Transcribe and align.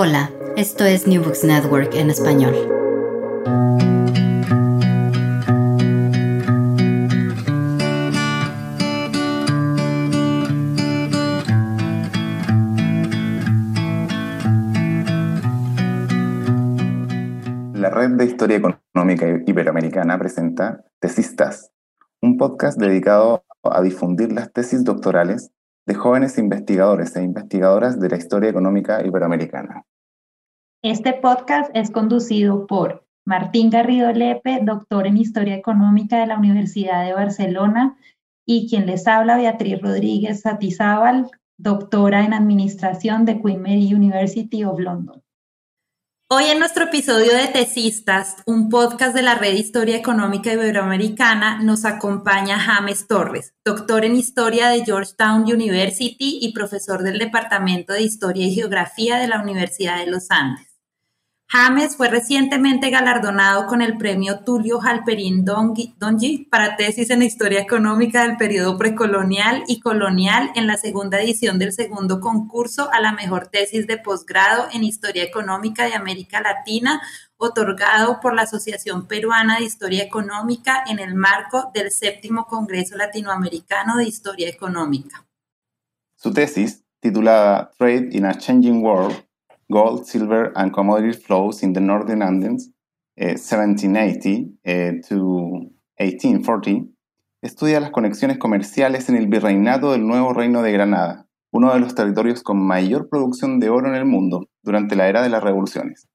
Hola, 0.00 0.30
esto 0.56 0.84
es 0.84 1.08
New 1.08 1.24
Books 1.24 1.42
Network 1.42 1.92
en 1.96 2.08
español. 2.10 2.54
La 17.74 17.90
Red 17.90 18.10
de 18.10 18.24
Historia 18.24 18.58
Económica 18.58 19.26
Iberoamericana 19.46 20.16
presenta 20.16 20.84
Tesistas, 21.00 21.72
un 22.22 22.36
podcast 22.36 22.78
dedicado 22.78 23.44
a 23.64 23.82
difundir 23.82 24.30
las 24.30 24.52
tesis 24.52 24.84
doctorales 24.84 25.50
de 25.88 25.94
jóvenes 25.94 26.36
investigadores 26.36 27.16
e 27.16 27.22
investigadoras 27.22 27.98
de 27.98 28.10
la 28.10 28.18
historia 28.18 28.50
económica 28.50 29.02
iberoamericana. 29.04 29.86
Este 30.84 31.14
podcast 31.14 31.70
es 31.72 31.90
conducido 31.90 32.66
por 32.66 33.06
Martín 33.24 33.70
Garrido 33.70 34.12
Lepe, 34.12 34.60
doctor 34.62 35.06
en 35.06 35.16
Historia 35.16 35.54
Económica 35.54 36.20
de 36.20 36.26
la 36.26 36.36
Universidad 36.36 37.06
de 37.06 37.14
Barcelona, 37.14 37.96
y 38.46 38.68
quien 38.68 38.84
les 38.84 39.06
habla, 39.06 39.38
Beatriz 39.38 39.80
Rodríguez 39.80 40.42
Satizábal, 40.42 41.30
doctora 41.56 42.22
en 42.22 42.34
Administración 42.34 43.24
de 43.24 43.40
Queen 43.40 43.62
Mary 43.62 43.94
University 43.94 44.64
of 44.64 44.78
London. 44.78 45.22
Hoy 46.30 46.44
en 46.44 46.58
nuestro 46.58 46.84
episodio 46.84 47.32
de 47.32 47.46
Tesistas, 47.46 48.36
un 48.44 48.68
podcast 48.68 49.14
de 49.14 49.22
la 49.22 49.36
Red 49.36 49.54
Historia 49.54 49.96
Económica 49.96 50.52
Iberoamericana, 50.52 51.62
nos 51.62 51.86
acompaña 51.86 52.60
James 52.60 53.06
Torres, 53.06 53.54
doctor 53.64 54.04
en 54.04 54.14
Historia 54.14 54.68
de 54.68 54.84
Georgetown 54.84 55.44
University 55.44 56.38
y 56.42 56.52
profesor 56.52 57.02
del 57.02 57.18
Departamento 57.18 57.94
de 57.94 58.02
Historia 58.02 58.46
y 58.46 58.54
Geografía 58.54 59.16
de 59.16 59.26
la 59.26 59.40
Universidad 59.40 60.04
de 60.04 60.10
los 60.10 60.30
Andes. 60.30 60.67
James 61.50 61.96
fue 61.96 62.08
recientemente 62.08 62.90
galardonado 62.90 63.66
con 63.66 63.80
el 63.80 63.96
premio 63.96 64.40
Tulio 64.40 64.82
Halperin 64.82 65.46
Donji 65.46 66.46
para 66.50 66.76
tesis 66.76 67.08
en 67.08 67.22
Historia 67.22 67.60
Económica 67.60 68.22
del 68.22 68.36
periodo 68.36 68.76
precolonial 68.76 69.64
y 69.66 69.80
colonial 69.80 70.50
en 70.56 70.66
la 70.66 70.76
segunda 70.76 71.22
edición 71.22 71.58
del 71.58 71.72
segundo 71.72 72.20
concurso 72.20 72.90
a 72.92 73.00
la 73.00 73.12
mejor 73.12 73.46
tesis 73.46 73.86
de 73.86 73.96
posgrado 73.96 74.68
en 74.74 74.84
Historia 74.84 75.24
Económica 75.24 75.86
de 75.86 75.94
América 75.94 76.42
Latina, 76.42 77.00
otorgado 77.38 78.20
por 78.20 78.34
la 78.34 78.42
Asociación 78.42 79.08
Peruana 79.08 79.58
de 79.58 79.64
Historia 79.64 80.04
Económica 80.04 80.84
en 80.86 80.98
el 80.98 81.14
marco 81.14 81.70
del 81.72 81.90
séptimo 81.90 82.44
Congreso 82.44 82.94
Latinoamericano 82.94 83.96
de 83.96 84.04
Historia 84.04 84.50
Económica. 84.50 85.26
Su 86.14 86.30
tesis, 86.30 86.84
titulada 87.00 87.70
Trade 87.78 88.10
in 88.12 88.26
a 88.26 88.34
Changing 88.34 88.82
World, 88.84 89.27
gold, 89.68 90.06
silver, 90.06 90.52
and 90.54 90.72
commodity 90.72 91.12
flows 91.12 91.62
in 91.62 91.72
the 91.72 91.80
Northern 91.80 92.22
Andes, 92.22 92.70
1780 93.16 94.58
eh, 94.64 94.88
eh, 94.88 95.00
to 95.08 95.70
1840, 95.98 96.88
estudia 97.42 97.80
las 97.80 97.90
conexiones 97.90 98.38
comerciales 98.38 99.08
en 99.08 99.16
el 99.16 99.26
virreinato 99.26 99.92
del 99.92 100.06
Nuevo 100.06 100.32
Reino 100.32 100.62
de 100.62 100.72
Granada, 100.72 101.26
uno 101.50 101.72
de 101.72 101.80
los 101.80 101.94
territorios 101.94 102.42
con 102.42 102.64
mayor 102.64 103.08
producción 103.08 103.58
de 103.58 103.70
oro 103.70 103.88
en 103.88 103.94
el 103.94 104.04
mundo 104.04 104.48
durante 104.62 104.96
la 104.96 105.08
era 105.08 105.22
de 105.22 105.30
las 105.30 105.42
revoluciones. 105.42 106.08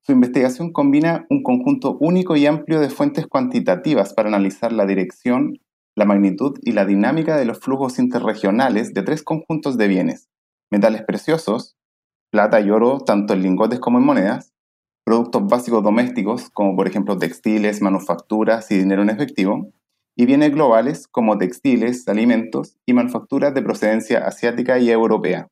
Su 0.00 0.12
investigación 0.12 0.72
combina 0.72 1.24
un 1.30 1.42
conjunto 1.42 1.96
único 1.98 2.36
y 2.36 2.44
amplio 2.44 2.80
de 2.80 2.90
fuentes 2.90 3.26
cuantitativas 3.26 4.12
para 4.12 4.28
analizar 4.28 4.70
la 4.72 4.84
dirección, 4.84 5.60
la 5.96 6.04
magnitud 6.04 6.58
y 6.60 6.72
la 6.72 6.84
dinámica 6.84 7.36
de 7.38 7.46
los 7.46 7.60
flujos 7.60 7.98
interregionales 7.98 8.92
de 8.92 9.02
tres 9.02 9.22
conjuntos 9.22 9.78
de 9.78 9.88
bienes, 9.88 10.28
metales 10.70 11.02
preciosos, 11.04 11.76
plata 12.34 12.60
y 12.60 12.68
oro 12.68 12.98
tanto 12.98 13.32
en 13.32 13.42
lingotes 13.42 13.78
como 13.78 13.98
en 13.98 14.04
monedas, 14.04 14.52
productos 15.04 15.46
básicos 15.46 15.84
domésticos 15.84 16.50
como 16.50 16.74
por 16.74 16.88
ejemplo 16.88 17.16
textiles, 17.16 17.80
manufacturas 17.80 18.72
y 18.72 18.78
dinero 18.78 19.02
en 19.02 19.10
efectivo, 19.10 19.70
y 20.16 20.26
bienes 20.26 20.50
globales 20.50 21.06
como 21.06 21.38
textiles, 21.38 22.08
alimentos 22.08 22.76
y 22.86 22.92
manufacturas 22.92 23.54
de 23.54 23.62
procedencia 23.62 24.26
asiática 24.26 24.80
y 24.80 24.90
europea. 24.90 25.46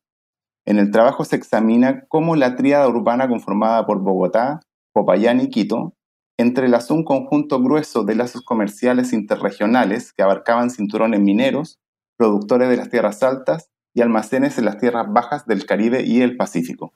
En 0.65 0.77
el 0.77 0.91
trabajo 0.91 1.23
se 1.23 1.37
examina 1.37 2.03
cómo 2.09 2.35
la 2.35 2.57
tríada 2.57 2.89
urbana 2.89 3.29
conformada 3.29 3.85
por 3.85 4.01
Bogotá, 4.01 4.59
Popayán 4.93 5.39
y 5.39 5.47
Quito 5.47 5.93
entrelazó 6.37 6.95
un 6.95 7.05
conjunto 7.05 7.61
grueso 7.61 8.03
de 8.03 8.15
lazos 8.15 8.41
comerciales 8.41 9.13
interregionales 9.13 10.11
que 10.11 10.21
abarcaban 10.21 10.69
cinturones 10.69 11.21
mineros, 11.21 11.79
productores 12.17 12.67
de 12.67 12.75
las 12.75 12.89
tierras 12.89 13.23
altas 13.23 13.69
y 13.93 14.01
almacenes 14.01 14.57
en 14.57 14.65
las 14.65 14.77
tierras 14.77 15.05
bajas 15.07 15.45
del 15.45 15.65
Caribe 15.65 16.03
y 16.03 16.21
el 16.21 16.37
Pacífico. 16.37 16.93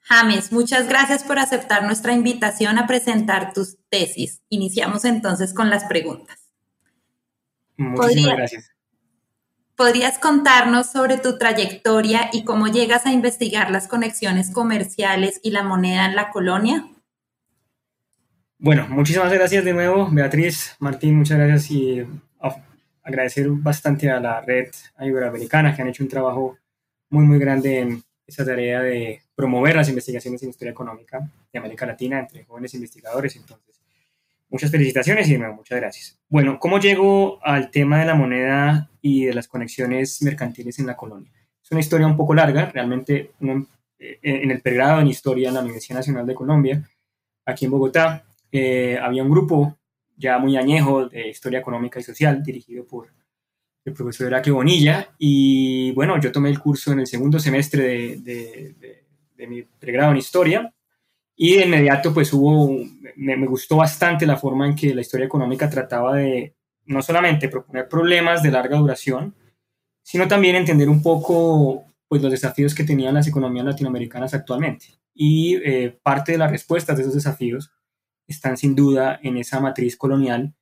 James, 0.00 0.52
muchas 0.52 0.88
gracias 0.88 1.24
por 1.24 1.38
aceptar 1.38 1.82
nuestra 1.84 2.12
invitación 2.12 2.78
a 2.78 2.86
presentar 2.86 3.52
tus 3.52 3.76
tesis. 3.88 4.40
Iniciamos 4.48 5.04
entonces 5.04 5.52
con 5.52 5.68
las 5.68 5.84
preguntas. 5.84 6.38
Muchísimas 7.76 8.36
gracias. 8.36 8.70
¿Podrías 9.74 10.18
contarnos 10.18 10.90
sobre 10.90 11.18
tu 11.18 11.38
trayectoria 11.38 12.30
y 12.32 12.44
cómo 12.44 12.68
llegas 12.68 13.04
a 13.04 13.12
investigar 13.12 13.70
las 13.70 13.88
conexiones 13.88 14.50
comerciales 14.50 15.40
y 15.42 15.50
la 15.50 15.64
moneda 15.64 16.06
en 16.06 16.16
la 16.16 16.30
colonia? 16.30 16.86
Bueno, 18.58 18.86
muchísimas 18.88 19.30
gracias 19.30 19.64
de 19.64 19.74
nuevo, 19.74 20.08
Beatriz, 20.10 20.76
Martín, 20.78 21.16
muchas 21.16 21.36
gracias 21.36 21.70
y 21.70 22.06
agradecer 23.06 23.48
bastante 23.48 24.10
a 24.10 24.18
la 24.18 24.40
red 24.40 24.68
iberoamericana 25.00 25.74
que 25.74 25.80
han 25.80 25.88
hecho 25.88 26.02
un 26.02 26.10
trabajo 26.10 26.58
muy, 27.08 27.24
muy 27.24 27.38
grande 27.38 27.78
en 27.78 28.02
esa 28.26 28.44
tarea 28.44 28.82
de 28.82 29.22
promover 29.36 29.76
las 29.76 29.88
investigaciones 29.88 30.42
en 30.42 30.50
historia 30.50 30.72
económica 30.72 31.20
de 31.52 31.58
América 31.58 31.86
Latina 31.86 32.18
entre 32.18 32.44
jóvenes 32.44 32.74
investigadores. 32.74 33.36
Entonces, 33.36 33.80
muchas 34.48 34.72
felicitaciones 34.72 35.28
y 35.28 35.34
de 35.34 35.38
nuevo, 35.38 35.54
muchas 35.54 35.78
gracias. 35.78 36.18
Bueno, 36.28 36.58
¿cómo 36.58 36.80
llego 36.80 37.38
al 37.44 37.70
tema 37.70 38.00
de 38.00 38.06
la 38.06 38.16
moneda 38.16 38.90
y 39.00 39.26
de 39.26 39.34
las 39.34 39.46
conexiones 39.46 40.20
mercantiles 40.22 40.80
en 40.80 40.86
la 40.86 40.96
colonia? 40.96 41.30
Es 41.62 41.70
una 41.70 41.80
historia 41.80 42.08
un 42.08 42.16
poco 42.16 42.34
larga, 42.34 42.72
realmente 42.72 43.30
eh, 43.40 44.18
en 44.20 44.50
el 44.50 44.60
pregrado 44.60 45.00
en 45.00 45.06
historia 45.06 45.48
en 45.48 45.54
la 45.54 45.60
Universidad 45.60 46.00
Nacional 46.00 46.26
de 46.26 46.34
Colombia, 46.34 46.90
aquí 47.44 47.66
en 47.66 47.70
Bogotá, 47.70 48.24
eh, 48.50 48.98
había 49.00 49.22
un 49.22 49.30
grupo 49.30 49.78
ya 50.16 50.38
muy 50.38 50.56
añejo 50.56 51.08
de 51.08 51.28
Historia 51.28 51.60
Económica 51.60 52.00
y 52.00 52.02
Social, 52.02 52.42
dirigido 52.42 52.86
por 52.86 53.12
el 53.84 53.92
profesor 53.92 54.28
Heraclio 54.28 54.56
Bonilla. 54.56 55.14
Y 55.18 55.92
bueno, 55.92 56.20
yo 56.20 56.32
tomé 56.32 56.50
el 56.50 56.58
curso 56.58 56.92
en 56.92 57.00
el 57.00 57.06
segundo 57.06 57.38
semestre 57.38 58.16
de, 58.16 59.04
mi 59.46 59.62
pregrado 59.62 60.12
en 60.12 60.18
Historia. 60.18 60.72
Y 61.36 61.56
de 61.56 61.66
inmediato, 61.66 62.14
pues 62.14 62.32
hubo, 62.32 62.84
me, 63.16 63.36
me, 63.36 63.46
gustó 63.46 63.76
bastante 63.76 64.24
la 64.24 64.38
forma 64.38 64.66
en 64.66 64.74
que 64.74 64.94
la 64.94 65.02
historia 65.02 65.26
económica 65.26 65.68
trataba 65.68 66.16
de 66.16 66.54
no 66.86 67.02
solamente 67.02 67.48
proponer 67.48 67.88
problemas 67.88 68.42
de 68.42 68.50
larga 68.50 68.78
duración, 68.78 69.34
sino 70.02 70.26
también 70.26 70.56
entender 70.56 70.88
un 70.88 71.02
poco 71.02 71.84
pues, 72.08 72.22
los 72.22 72.30
desafíos 72.30 72.74
que 72.74 72.84
tenían 72.84 73.14
las 73.14 73.26
economías 73.26 73.66
latinoamericanas 73.66 74.32
actualmente. 74.32 74.86
Y 75.12 75.56
eh, 75.56 75.98
parte 76.02 76.32
de 76.32 76.38
las 76.38 76.50
respuestas 76.50 76.96
de 76.96 77.02
esos 77.02 77.14
desafíos 77.14 77.70
están 78.26 78.56
sin 78.56 78.74
duda 78.74 79.18
en 79.22 79.36
esa 79.36 79.60
matriz 79.60 79.96
colonial, 79.96 80.54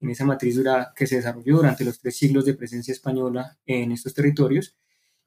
en 0.00 0.10
esa 0.10 0.24
matriz 0.24 0.56
dura, 0.56 0.92
que 0.96 1.06
se 1.06 1.16
desarrolló 1.16 1.56
durante 1.56 1.84
los 1.84 2.00
tres 2.00 2.16
siglos 2.16 2.44
de 2.44 2.54
presencia 2.54 2.92
española 2.92 3.58
en 3.66 3.92
estos 3.92 4.14
territorios. 4.14 4.76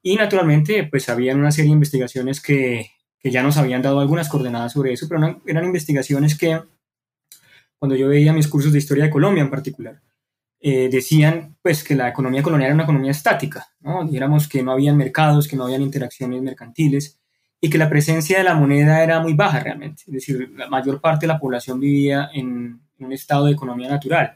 Y 0.02 0.16
naturalmente, 0.16 0.84
pues 0.84 1.10
habían 1.10 1.40
una 1.40 1.52
serie 1.52 1.70
de 1.70 1.76
investigaciones 1.76 2.42
que, 2.42 2.92
que 3.20 3.32
ya 3.32 3.42
nos 3.42 3.58
habían 3.58 3.82
dado 3.82 4.00
algunas 4.00 4.30
coordenadas 4.30 4.74
sobre 4.74 4.94
eso, 4.94 5.08
pero 5.08 5.42
eran 5.46 5.66
investigaciones 5.66 6.38
que, 6.38 6.62
cuando 7.80 7.96
yo 7.96 8.08
veía 8.08 8.34
mis 8.34 8.48
cursos 8.48 8.72
de 8.72 8.80
historia 8.80 9.06
de 9.06 9.10
Colombia 9.10 9.42
en 9.42 9.50
particular, 9.50 10.02
eh, 10.60 10.90
decían 10.90 11.58
pues 11.62 11.84
que 11.84 11.96
la 11.96 12.10
economía 12.10 12.42
colonial 12.42 12.68
era 12.68 12.74
una 12.76 12.84
economía 12.84 13.12
estática, 13.12 13.68
¿no? 13.82 14.06
Dijéramos 14.06 14.48
que 14.48 14.64
no 14.64 14.72
habían 14.72 14.98
mercados, 14.98 15.48
que 15.48 15.56
no 15.56 15.66
habían 15.66 15.82
interacciones 15.82 16.42
mercantiles, 16.42 17.20
y 17.62 17.70
que 17.70 17.78
la 17.78 17.90
presencia 17.90 18.38
de 18.38 18.44
la 18.44 18.54
moneda 18.54 19.04
era 19.04 19.20
muy 19.20 19.34
baja 19.34 19.60
realmente. 19.60 20.04
Es 20.08 20.14
decir, 20.14 20.52
la 20.56 20.68
mayor 20.68 21.02
parte 21.02 21.26
de 21.26 21.34
la 21.34 21.40
población 21.40 21.80
vivía 21.80 22.30
en, 22.34 22.80
un 22.98 23.12
estado 23.12 23.46
de 23.46 23.52
economía 23.52 23.90
natural, 23.90 24.36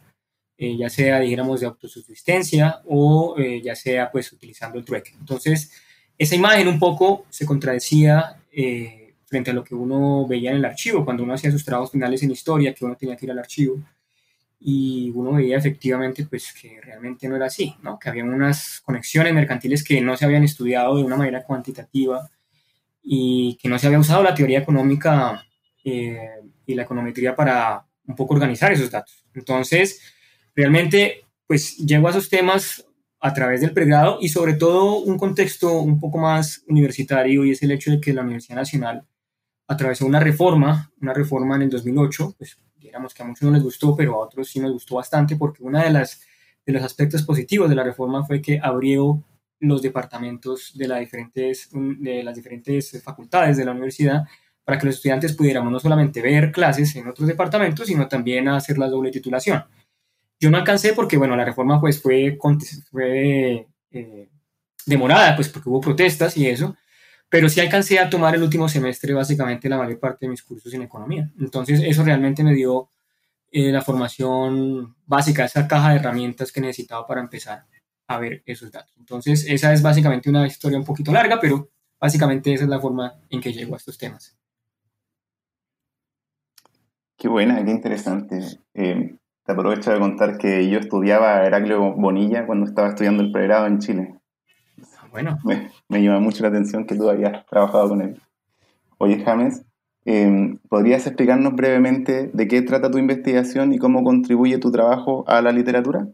eh, 0.57 0.75
ya 0.77 0.89
sea, 0.89 1.19
dijéramos, 1.19 1.61
de 1.61 1.67
autosubsistencia 1.67 2.81
o 2.85 3.35
eh, 3.37 3.61
ya 3.63 3.75
sea, 3.75 4.11
pues, 4.11 4.31
utilizando 4.33 4.77
el 4.77 4.83
trueque. 4.83 5.11
Entonces, 5.17 5.71
esa 6.17 6.35
imagen 6.35 6.67
un 6.67 6.77
poco 6.79 7.25
se 7.29 7.45
contradecía 7.45 8.41
eh, 8.51 9.13
frente 9.25 9.51
a 9.51 9.53
lo 9.53 9.63
que 9.63 9.75
uno 9.75 10.27
veía 10.27 10.51
en 10.51 10.57
el 10.57 10.65
archivo, 10.65 11.05
cuando 11.05 11.23
uno 11.23 11.33
hacía 11.33 11.51
sus 11.51 11.63
trabajos 11.63 11.91
finales 11.91 12.21
en 12.23 12.31
historia, 12.31 12.73
que 12.73 12.83
uno 12.83 12.97
tenía 12.97 13.15
que 13.15 13.25
ir 13.25 13.31
al 13.31 13.39
archivo, 13.39 13.79
y 14.59 15.11
uno 15.15 15.33
veía 15.33 15.57
efectivamente, 15.57 16.25
pues, 16.25 16.51
que 16.51 16.81
realmente 16.81 17.29
no 17.29 17.37
era 17.37 17.45
así, 17.45 17.75
¿no? 17.81 17.97
Que 17.97 18.09
había 18.09 18.25
unas 18.25 18.81
conexiones 18.81 19.33
mercantiles 19.33 19.83
que 19.83 20.01
no 20.01 20.17
se 20.17 20.25
habían 20.25 20.43
estudiado 20.43 20.97
de 20.97 21.03
una 21.03 21.15
manera 21.15 21.43
cuantitativa, 21.43 22.29
y 23.11 23.57
que 23.59 23.67
no 23.67 23.79
se 23.79 23.87
había 23.87 23.97
usado 23.97 24.21
la 24.21 24.35
teoría 24.35 24.59
económica 24.59 25.43
eh, 25.83 26.29
y 26.67 26.75
la 26.75 26.83
econometría 26.83 27.35
para 27.35 27.83
un 28.05 28.15
poco 28.15 28.35
organizar 28.35 28.71
esos 28.71 28.91
datos. 28.91 29.25
Entonces, 29.33 29.99
realmente, 30.55 31.25
pues 31.47 31.77
llego 31.77 32.05
a 32.05 32.11
esos 32.11 32.29
temas 32.29 32.85
a 33.19 33.33
través 33.33 33.61
del 33.61 33.73
pregrado 33.73 34.19
y 34.21 34.29
sobre 34.29 34.53
todo 34.53 34.99
un 34.99 35.17
contexto 35.17 35.79
un 35.79 35.99
poco 35.99 36.19
más 36.19 36.63
universitario 36.67 37.43
y 37.45 37.51
es 37.51 37.63
el 37.63 37.71
hecho 37.71 37.89
de 37.89 37.99
que 37.99 38.13
la 38.13 38.21
Universidad 38.21 38.57
Nacional 38.57 39.03
atravesó 39.67 40.05
una 40.05 40.19
reforma, 40.19 40.91
una 41.01 41.13
reforma 41.15 41.55
en 41.55 41.63
el 41.63 41.69
2008, 41.71 42.35
pues 42.37 42.59
digamos 42.77 43.15
que 43.15 43.23
a 43.23 43.25
muchos 43.25 43.41
no 43.41 43.51
les 43.51 43.63
gustó, 43.63 43.95
pero 43.95 44.13
a 44.13 44.25
otros 44.27 44.47
sí 44.47 44.59
nos 44.59 44.71
gustó 44.71 44.97
bastante 44.97 45.35
porque 45.35 45.63
una 45.63 45.83
de 45.83 45.89
las 45.89 46.21
de 46.63 46.73
los 46.73 46.83
aspectos 46.83 47.23
positivos 47.23 47.69
de 47.69 47.75
la 47.75 47.83
reforma 47.83 48.23
fue 48.23 48.39
que 48.39 48.59
abrió 48.61 49.23
los 49.59 49.81
departamentos 49.81 50.71
de, 50.75 50.87
la 50.87 50.97
diferentes, 50.97 51.69
de 51.71 52.23
las 52.23 52.35
diferentes 52.35 53.01
facultades 53.03 53.57
de 53.57 53.65
la 53.65 53.71
universidad 53.71 54.23
para 54.63 54.77
que 54.77 54.85
los 54.85 54.95
estudiantes 54.95 55.33
pudiéramos 55.33 55.71
no 55.71 55.79
solamente 55.79 56.21
ver 56.21 56.51
clases 56.51 56.95
en 56.95 57.07
otros 57.07 57.27
departamentos, 57.27 57.87
sino 57.87 58.07
también 58.07 58.47
hacer 58.47 58.77
la 58.77 58.87
doble 58.87 59.11
titulación. 59.11 59.63
Yo 60.39 60.49
no 60.49 60.57
alcancé 60.57 60.93
porque, 60.93 61.17
bueno, 61.17 61.35
la 61.35 61.43
reforma 61.43 61.81
pues 61.81 62.01
fue, 62.01 62.37
fue 62.91 63.67
eh, 63.91 64.29
demorada, 64.85 65.35
pues 65.35 65.49
porque 65.49 65.69
hubo 65.69 65.81
protestas 65.81 66.37
y 66.37 66.47
eso, 66.47 66.77
pero 67.29 67.49
sí 67.49 67.59
alcancé 67.59 67.99
a 67.99 68.09
tomar 68.09 68.35
el 68.35 68.43
último 68.43 68.69
semestre 68.69 69.13
básicamente 69.13 69.69
la 69.69 69.77
mayor 69.77 69.99
parte 69.99 70.25
de 70.25 70.29
mis 70.29 70.43
cursos 70.43 70.73
en 70.73 70.83
economía. 70.83 71.29
Entonces 71.39 71.81
eso 71.83 72.03
realmente 72.03 72.43
me 72.43 72.53
dio 72.53 72.89
eh, 73.51 73.71
la 73.71 73.81
formación 73.81 74.95
básica, 75.05 75.45
esa 75.45 75.67
caja 75.67 75.89
de 75.89 75.97
herramientas 75.97 76.51
que 76.51 76.61
necesitaba 76.61 77.07
para 77.07 77.21
empezar 77.21 77.65
a 78.09 78.17
ver 78.17 78.41
esos 78.45 78.71
datos. 78.71 78.91
Entonces 78.97 79.45
esa 79.47 79.71
es 79.71 79.83
básicamente 79.83 80.31
una 80.31 80.47
historia 80.47 80.79
un 80.79 80.83
poquito 80.83 81.11
larga, 81.11 81.39
pero 81.39 81.69
básicamente 81.99 82.51
esa 82.51 82.63
es 82.63 82.69
la 82.69 82.79
forma 82.79 83.13
en 83.29 83.39
que 83.39 83.53
llego 83.53 83.75
a 83.75 83.77
estos 83.77 83.99
temas. 83.99 84.35
Qué 87.15 87.27
buena, 87.27 87.63
qué 87.63 87.69
interesante. 87.69 88.39
Eh, 88.73 89.15
te 89.45 89.51
aprovecho 89.51 89.91
de 89.91 89.99
contar 89.99 90.39
que 90.39 90.67
yo 90.69 90.79
estudiaba 90.79 91.45
Heraclio 91.45 91.93
Bonilla 91.93 92.47
cuando 92.47 92.65
estaba 92.65 92.89
estudiando 92.89 93.21
el 93.21 93.31
pregrado 93.31 93.67
en 93.67 93.77
Chile. 93.77 94.15
Bueno. 95.11 95.37
Me, 95.43 95.71
me 95.87 96.01
llama 96.01 96.19
mucho 96.19 96.41
la 96.41 96.49
atención 96.49 96.87
que 96.87 96.95
tú 96.95 97.09
habías 97.09 97.45
trabajado 97.45 97.89
con 97.89 98.01
él. 98.01 98.19
Oye, 98.97 99.23
James, 99.23 99.63
em, 100.05 100.57
¿podrías 100.67 101.05
explicarnos 101.05 101.53
brevemente 101.53 102.31
de 102.33 102.47
qué 102.47 102.63
trata 102.63 102.89
tu 102.89 102.97
investigación 102.97 103.71
y 103.71 103.77
cómo 103.77 104.03
contribuye 104.03 104.57
tu 104.57 104.71
trabajo 104.71 105.25
a 105.27 105.43
la 105.43 105.51
literatura? 105.51 106.07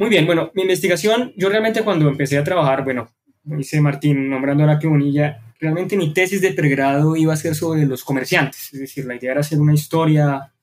Muy 0.00 0.08
bien, 0.08 0.24
bueno, 0.24 0.50
mi 0.54 0.62
investigación, 0.62 1.34
yo 1.36 1.50
realmente 1.50 1.82
cuando 1.82 2.08
empecé 2.08 2.38
a 2.38 2.42
trabajar, 2.42 2.84
bueno, 2.84 3.10
dice 3.42 3.82
Martín, 3.82 4.30
nombrando 4.30 4.62
a 4.62 4.66
Heraclio 4.66 4.92
Bonilla, 4.92 5.42
realmente 5.60 5.94
mi 5.94 6.14
tesis 6.14 6.40
de 6.40 6.54
pregrado 6.54 7.16
iba 7.16 7.34
a 7.34 7.36
ser 7.36 7.54
sobre 7.54 7.84
los 7.84 8.02
comerciantes, 8.02 8.72
es 8.72 8.80
decir, 8.80 9.04
la 9.04 9.16
idea 9.16 9.32
era 9.32 9.40
hacer 9.42 9.60
una 9.60 9.74
historia 9.74 10.54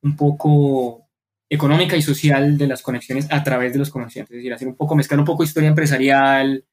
un 0.00 0.16
poco 0.16 1.06
económica 1.46 1.94
y 1.94 2.00
social 2.00 2.56
de 2.56 2.68
las 2.68 2.80
conexiones 2.80 3.26
a 3.30 3.44
través 3.44 3.74
de 3.74 3.80
los 3.80 3.90
comerciantes, 3.90 4.30
es 4.30 4.38
decir, 4.38 4.54
hacer 4.54 4.66
un 4.66 4.76
poco, 4.76 4.96
mezclar 4.96 5.20
un 5.20 5.26
poco 5.26 5.44
historia 5.44 5.68
empresarial, 5.68 6.64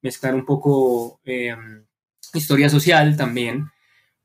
mezclar 0.00 0.36
un 0.36 0.44
poco 0.44 1.18
em, 1.24 1.84
historia 2.34 2.68
social 2.68 3.16
también, 3.16 3.66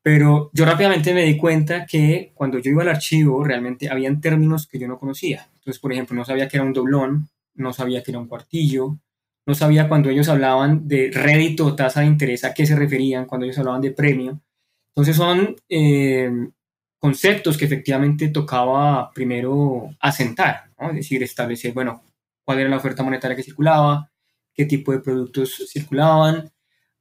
pero 0.04 0.52
yo 0.54 0.66
rápidamente 0.66 1.16
me 1.16 1.24
di 1.24 1.36
cuenta 1.36 1.88
que 1.88 2.32
cuando 2.36 2.60
yo 2.60 2.70
iba 2.70 2.84
al 2.84 2.90
archivo 2.90 3.44
realmente 3.44 3.90
habían 3.90 4.22
términos 4.22 4.68
que 4.68 4.78
yo 4.78 4.88
no 4.88 5.00
conocía. 5.00 5.50
Entonces, 5.56 5.80
por 5.80 5.92
ejemplo, 5.92 6.16
no 6.16 6.24
sabía 6.24 6.48
que 6.48 6.58
era 6.58 6.64
un 6.64 6.74
doblón, 6.74 7.28
no 7.56 7.74
sabía 7.74 8.04
que 8.04 8.12
era 8.12 8.20
un 8.20 8.28
cuartillo, 8.28 9.00
no 9.46 9.56
sabía 9.56 9.88
cuando 9.88 10.10
ellos 10.10 10.30
hablaban 10.30 10.88
de 10.88 11.12
rédito 11.12 11.66
o 11.66 11.76
tasa 11.76 12.02
de 12.02 12.08
interés 12.08 12.44
a 12.44 12.54
qué 12.54 12.66
se 12.66 12.76
referían, 12.76 13.26
cuando 13.26 13.46
ellos 13.46 13.58
hablaban 13.58 13.82
de 13.82 13.92
premio. 13.92 14.42
Entonces 14.90 15.16
son 15.16 15.56
em, 15.68 16.52
conceptos 17.00 17.58
que 17.58 17.66
efectivamente 17.66 18.30
tocaba 18.30 19.12
primero 19.12 19.90
asentar, 20.00 20.72
es 20.92 20.96
decir, 20.96 21.24
establecer, 21.24 21.74
bueno, 21.74 22.04
cuál 22.44 22.60
era 22.60 22.70
la 22.70 22.78
oferta 22.78 23.04
monetaria 23.04 23.36
que 23.36 23.44
circulaba, 23.44 24.12
qué 24.54 24.66
tipo 24.66 24.92
de 24.92 25.00
productos 25.00 25.66
circulaban, 25.72 26.52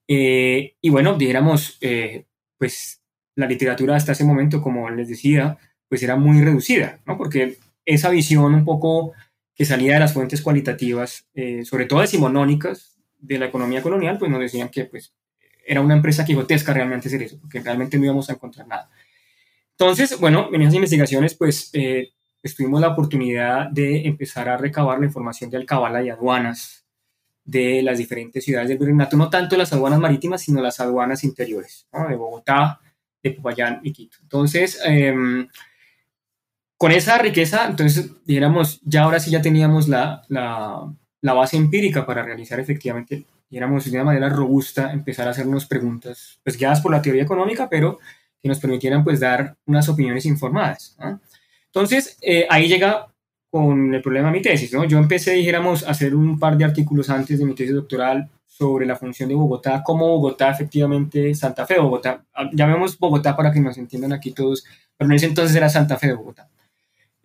eh, 0.09 0.77
y 0.81 0.91
bueno, 0.91 1.15
dijéramos, 1.19 1.77
eh, 1.83 2.25
pues 2.57 3.03
la 3.37 3.47
literatura 3.47 3.95
hasta 3.95 4.13
ese 4.13 4.25
momento, 4.25 4.63
como 4.63 4.89
les 4.91 5.09
decía, 5.09 5.59
pues 5.89 6.03
era 6.03 6.17
muy 6.17 6.43
reducida, 6.43 7.01
¿no? 7.07 7.17
porque 7.19 7.59
esa 7.85 8.11
visión 8.11 8.55
un 8.55 8.65
poco 8.65 9.13
que 9.59 9.65
salía 9.65 9.95
de 9.95 10.01
las 10.01 10.13
fuentes 10.13 10.41
cualitativas, 10.41 11.27
eh, 11.35 11.65
sobre 11.65 11.87
todo 11.87 12.01
decimonónicas 12.01 12.97
de 13.19 13.41
la 13.41 13.47
economía 13.47 13.83
colonial, 13.83 14.17
pues 14.17 14.31
nos 14.31 14.39
decían 14.39 14.69
que 14.69 14.85
pues, 14.85 15.13
era 15.67 15.81
una 15.81 15.95
empresa 15.95 16.25
quijotesca 16.25 16.73
realmente 16.73 17.09
hacer 17.09 17.23
eso, 17.23 17.41
porque 17.41 17.59
realmente 17.59 17.99
no 17.99 18.05
íbamos 18.05 18.31
a 18.31 18.35
encontrar 18.35 18.69
nada. 18.69 18.89
Entonces, 19.73 20.19
bueno, 20.21 20.49
en 20.53 20.63
esas 20.63 20.75
investigaciones, 20.75 21.35
pues 21.35 21.71
eh, 21.73 22.13
tuvimos 22.57 22.81
la 22.81 22.89
oportunidad 22.89 23.69
de 23.69 24.07
empezar 24.07 24.49
a 24.49 24.57
recabar 24.57 25.01
la 25.01 25.07
información 25.07 25.51
de 25.51 25.57
alcabala 25.57 26.05
y 26.05 26.09
aduanas 26.09 26.87
de 27.45 27.83
las 27.83 27.99
diferentes 27.99 28.45
ciudades 28.45 28.69
del 28.69 28.79
virreinato, 28.79 29.17
no 29.17 29.29
tanto 29.29 29.57
las 29.57 29.73
aduanas 29.73 29.99
marítimas, 29.99 30.43
sino 30.43 30.63
las 30.63 30.79
aduanas 30.79 31.25
interiores, 31.25 31.89
de 32.09 32.15
Bogotá, 32.15 32.81
de 33.25 33.33
Popayán 33.33 33.81
y 33.83 33.93
Quito. 33.93 34.19
Entonces, 34.23 34.81
em, 34.85 35.49
con 36.79 36.93
esa 36.93 37.19
riqueza, 37.19 37.67
entonces, 37.69 38.11
dijéramos, 38.25 38.81
ya 38.85 39.03
ahora 39.03 39.19
sí 39.19 39.33
ya 39.33 39.43
teníamos 39.43 39.89
la, 39.89 40.23
la, 40.29 41.35
base 41.35 41.57
empírica 41.57 42.07
para 42.07 42.23
realizar 42.23 42.61
efectivamente, 42.61 43.25
dijéramos, 43.51 43.85
de 43.85 43.91
una 43.91 44.05
manera 44.05 44.29
robusta, 44.29 44.93
empezar 44.93 45.27
a 45.27 45.33
hacernos 45.33 45.67
preguntas, 45.67 46.39
pues 46.45 46.57
guiadas 46.57 46.81
por 46.81 46.93
la 46.93 47.03
teoría 47.03 47.25
económica, 47.25 47.69
pero 47.69 47.99
que 48.41 48.49
nos 48.49 48.61
permitieran 48.61 49.03
pues 49.03 49.19
dar 49.19 49.57
unas 49.67 49.89
opiniones 49.89 50.25
informadas. 50.25 50.97
Entonces, 51.67 52.17
eh, 52.23 52.47
ahí 52.49 52.69
llega 52.69 53.09
con 53.51 53.93
el 53.93 54.01
problema 54.01 54.29
de 54.29 54.35
mi 54.35 54.43
tesis. 54.43 54.73
¿no? 54.73 54.85
Yo 54.85 54.99
empecé, 54.99 55.33
dijéramos, 55.33 55.83
a 55.83 55.91
hacer 55.91 56.15
un 56.15 56.39
par 56.39 56.57
de 56.57 56.65
artículos 56.65 57.11
antes 57.11 57.41
de 57.41 57.45
mi 57.45 57.57
tesis 57.57 57.75
doctoral 57.75 58.31
sobre 58.47 58.87
la 58.87 58.95
función 58.95 59.29
de 59.29 59.35
Bogotá, 59.35 59.83
como 59.83 60.07
Bogotá 60.07 60.51
efectivamente, 60.51 61.35
Santa 61.35 61.67
Fe 61.67 61.79
Bogotá. 61.81 62.25
Ah, 62.35 62.49
llamemos 62.53 62.97
Bogotá 62.99 63.35
para 63.35 63.53
que 63.53 63.61
nos 63.61 63.79
entiendan 63.79 64.13
aquí 64.13 64.31
todos, 64.31 64.65
pero 64.97 65.11
en 65.11 65.17
ese 65.17 65.27
entonces 65.27 65.57
era 65.57 65.69
Santa 65.69 65.97
Fe 65.97 66.09
de 66.09 66.15
Bogotá. 66.15 66.49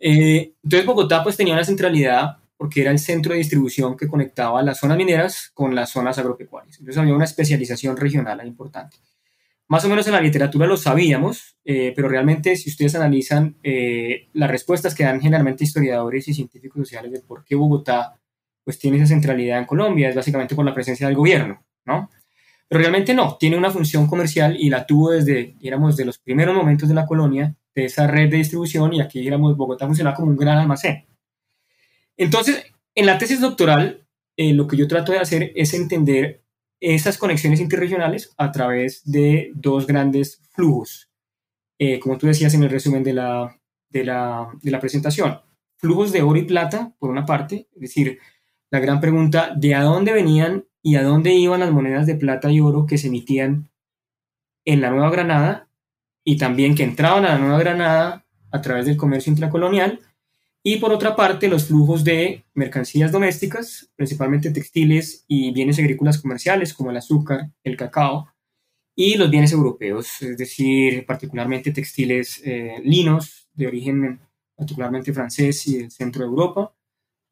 Eh, 0.05 0.55
entonces 0.61 0.85
Bogotá 0.85 1.23
pues 1.23 1.37
tenía 1.37 1.53
una 1.53 1.63
centralidad 1.63 2.35
porque 2.57 2.81
era 2.81 2.91
el 2.91 2.99
centro 2.99 3.31
de 3.31 3.37
distribución 3.37 3.95
que 3.95 4.09
conectaba 4.09 4.61
las 4.61 4.77
zonas 4.77 4.97
mineras 4.97 5.49
con 5.53 5.73
las 5.73 5.91
zonas 5.91 6.17
agropecuarias. 6.17 6.77
Entonces 6.77 7.01
había 7.01 7.15
una 7.15 7.23
especialización 7.23 7.95
regional 7.95 8.45
importante. 8.45 8.97
Más 9.69 9.85
o 9.85 9.89
menos 9.89 10.05
en 10.05 10.11
la 10.11 10.19
literatura 10.19 10.67
lo 10.67 10.75
sabíamos, 10.75 11.55
eh, 11.63 11.93
pero 11.95 12.09
realmente 12.09 12.57
si 12.57 12.69
ustedes 12.69 12.95
analizan 12.95 13.55
eh, 13.63 14.27
las 14.33 14.51
respuestas 14.51 14.93
que 14.93 15.05
dan 15.05 15.21
generalmente 15.21 15.63
historiadores 15.63 16.27
y 16.27 16.33
científicos 16.33 16.79
sociales 16.81 17.13
de 17.13 17.21
por 17.21 17.45
qué 17.45 17.55
Bogotá 17.55 18.19
pues 18.65 18.77
tiene 18.77 18.97
esa 18.97 19.07
centralidad 19.07 19.59
en 19.59 19.65
Colombia, 19.65 20.09
es 20.09 20.15
básicamente 20.15 20.53
por 20.53 20.65
la 20.65 20.73
presencia 20.73 21.07
del 21.07 21.15
gobierno, 21.15 21.63
¿no? 21.85 22.09
Pero 22.67 22.79
realmente 22.79 23.13
no, 23.13 23.37
tiene 23.37 23.57
una 23.57 23.71
función 23.71 24.07
comercial 24.07 24.57
y 24.59 24.69
la 24.69 24.85
tuvo 24.85 25.11
desde, 25.11 25.55
digamos, 25.59 25.95
de 25.95 26.05
los 26.05 26.17
primeros 26.17 26.55
momentos 26.55 26.89
de 26.89 26.95
la 26.95 27.05
colonia, 27.05 27.55
de 27.75 27.85
esa 27.85 28.07
red 28.07 28.29
de 28.29 28.37
distribución 28.37 28.93
y 28.93 29.01
aquí, 29.01 29.19
digamos, 29.19 29.57
Bogotá 29.57 29.85
funciona 29.85 30.13
como 30.13 30.29
un 30.29 30.37
gran 30.37 30.57
almacén. 30.57 31.05
Entonces, 32.17 32.65
en 32.95 33.05
la 33.05 33.17
tesis 33.17 33.41
doctoral, 33.41 34.05
eh, 34.37 34.53
lo 34.53 34.67
que 34.67 34.77
yo 34.77 34.87
trato 34.87 35.11
de 35.11 35.19
hacer 35.19 35.51
es 35.55 35.73
entender 35.73 36.43
esas 36.79 37.17
conexiones 37.17 37.59
interregionales 37.59 38.33
a 38.37 38.51
través 38.51 39.01
de 39.05 39.51
dos 39.55 39.87
grandes 39.87 40.41
flujos, 40.51 41.09
eh, 41.79 41.99
como 41.99 42.17
tú 42.17 42.27
decías 42.27 42.53
en 42.53 42.63
el 42.63 42.69
resumen 42.69 43.03
de 43.03 43.13
la, 43.13 43.59
de, 43.89 44.03
la, 44.03 44.49
de 44.61 44.71
la 44.71 44.79
presentación. 44.79 45.39
Flujos 45.77 46.11
de 46.11 46.21
oro 46.21 46.37
y 46.37 46.43
plata, 46.43 46.93
por 46.99 47.09
una 47.09 47.25
parte, 47.25 47.67
es 47.73 47.81
decir, 47.81 48.19
la 48.69 48.79
gran 48.79 48.99
pregunta 48.99 49.53
de 49.55 49.75
a 49.75 49.83
dónde 49.83 50.13
venían 50.13 50.65
y 50.81 50.95
a 50.95 51.03
dónde 51.03 51.33
iban 51.33 51.61
las 51.61 51.71
monedas 51.71 52.05
de 52.05 52.15
plata 52.15 52.51
y 52.51 52.59
oro 52.59 52.85
que 52.85 52.97
se 52.97 53.07
emitían 53.07 53.69
en 54.65 54.81
la 54.81 54.89
Nueva 54.89 55.09
Granada 55.09 55.69
y 56.23 56.37
también 56.37 56.75
que 56.75 56.83
entraban 56.83 57.25
a 57.25 57.29
la 57.29 57.37
Nueva 57.37 57.59
Granada 57.59 58.25
a 58.51 58.61
través 58.61 58.85
del 58.85 58.97
comercio 58.97 59.31
intracolonial 59.31 59.99
y 60.65 60.77
por 60.77 60.93
otra 60.93 61.13
parte, 61.13 61.49
los 61.49 61.65
flujos 61.65 62.05
de 62.05 62.45
mercancías 62.53 63.11
domésticas, 63.11 63.89
principalmente 63.97 64.49
textiles 64.49 65.25
y 65.27 65.51
bienes 65.51 65.77
agrícolas 65.77 66.21
comerciales 66.21 66.73
como 66.73 66.89
el 66.89 66.97
azúcar, 66.97 67.51
el 67.65 67.75
cacao, 67.75 68.29
y 68.95 69.15
los 69.15 69.29
bienes 69.29 69.51
europeos, 69.51 70.21
es 70.21 70.37
decir, 70.37 71.05
particularmente 71.05 71.71
textiles 71.71 72.41
eh, 72.45 72.75
linos 72.83 73.49
de 73.53 73.67
origen 73.67 74.19
particularmente 74.55 75.11
francés 75.11 75.67
y 75.67 75.79
del 75.79 75.91
centro 75.91 76.23
de 76.23 76.29
Europa, 76.29 76.73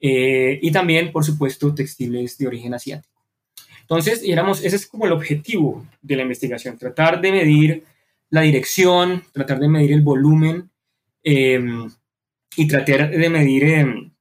eh, 0.01 0.59
y 0.61 0.71
también, 0.71 1.13
por 1.13 1.23
supuesto, 1.23 1.73
textiles 1.73 2.37
de 2.37 2.47
origen 2.47 2.73
asiático. 2.73 3.21
Entonces, 3.79 4.23
digamos, 4.23 4.61
ese 4.61 4.75
es 4.75 4.87
como 4.87 5.05
el 5.05 5.13
objetivo 5.13 5.85
de 6.01 6.15
la 6.17 6.23
investigación, 6.23 6.77
tratar 6.77 7.21
de 7.21 7.31
medir 7.31 7.83
la 8.31 8.41
dirección, 8.41 9.23
tratar 9.31 9.59
de 9.59 9.69
medir 9.69 9.91
el 9.91 10.01
volumen, 10.01 10.71
eh, 11.23 11.61
y 12.55 12.67
tratar 12.67 13.09
de 13.11 13.29
medir 13.29 13.63
em, 13.63 14.11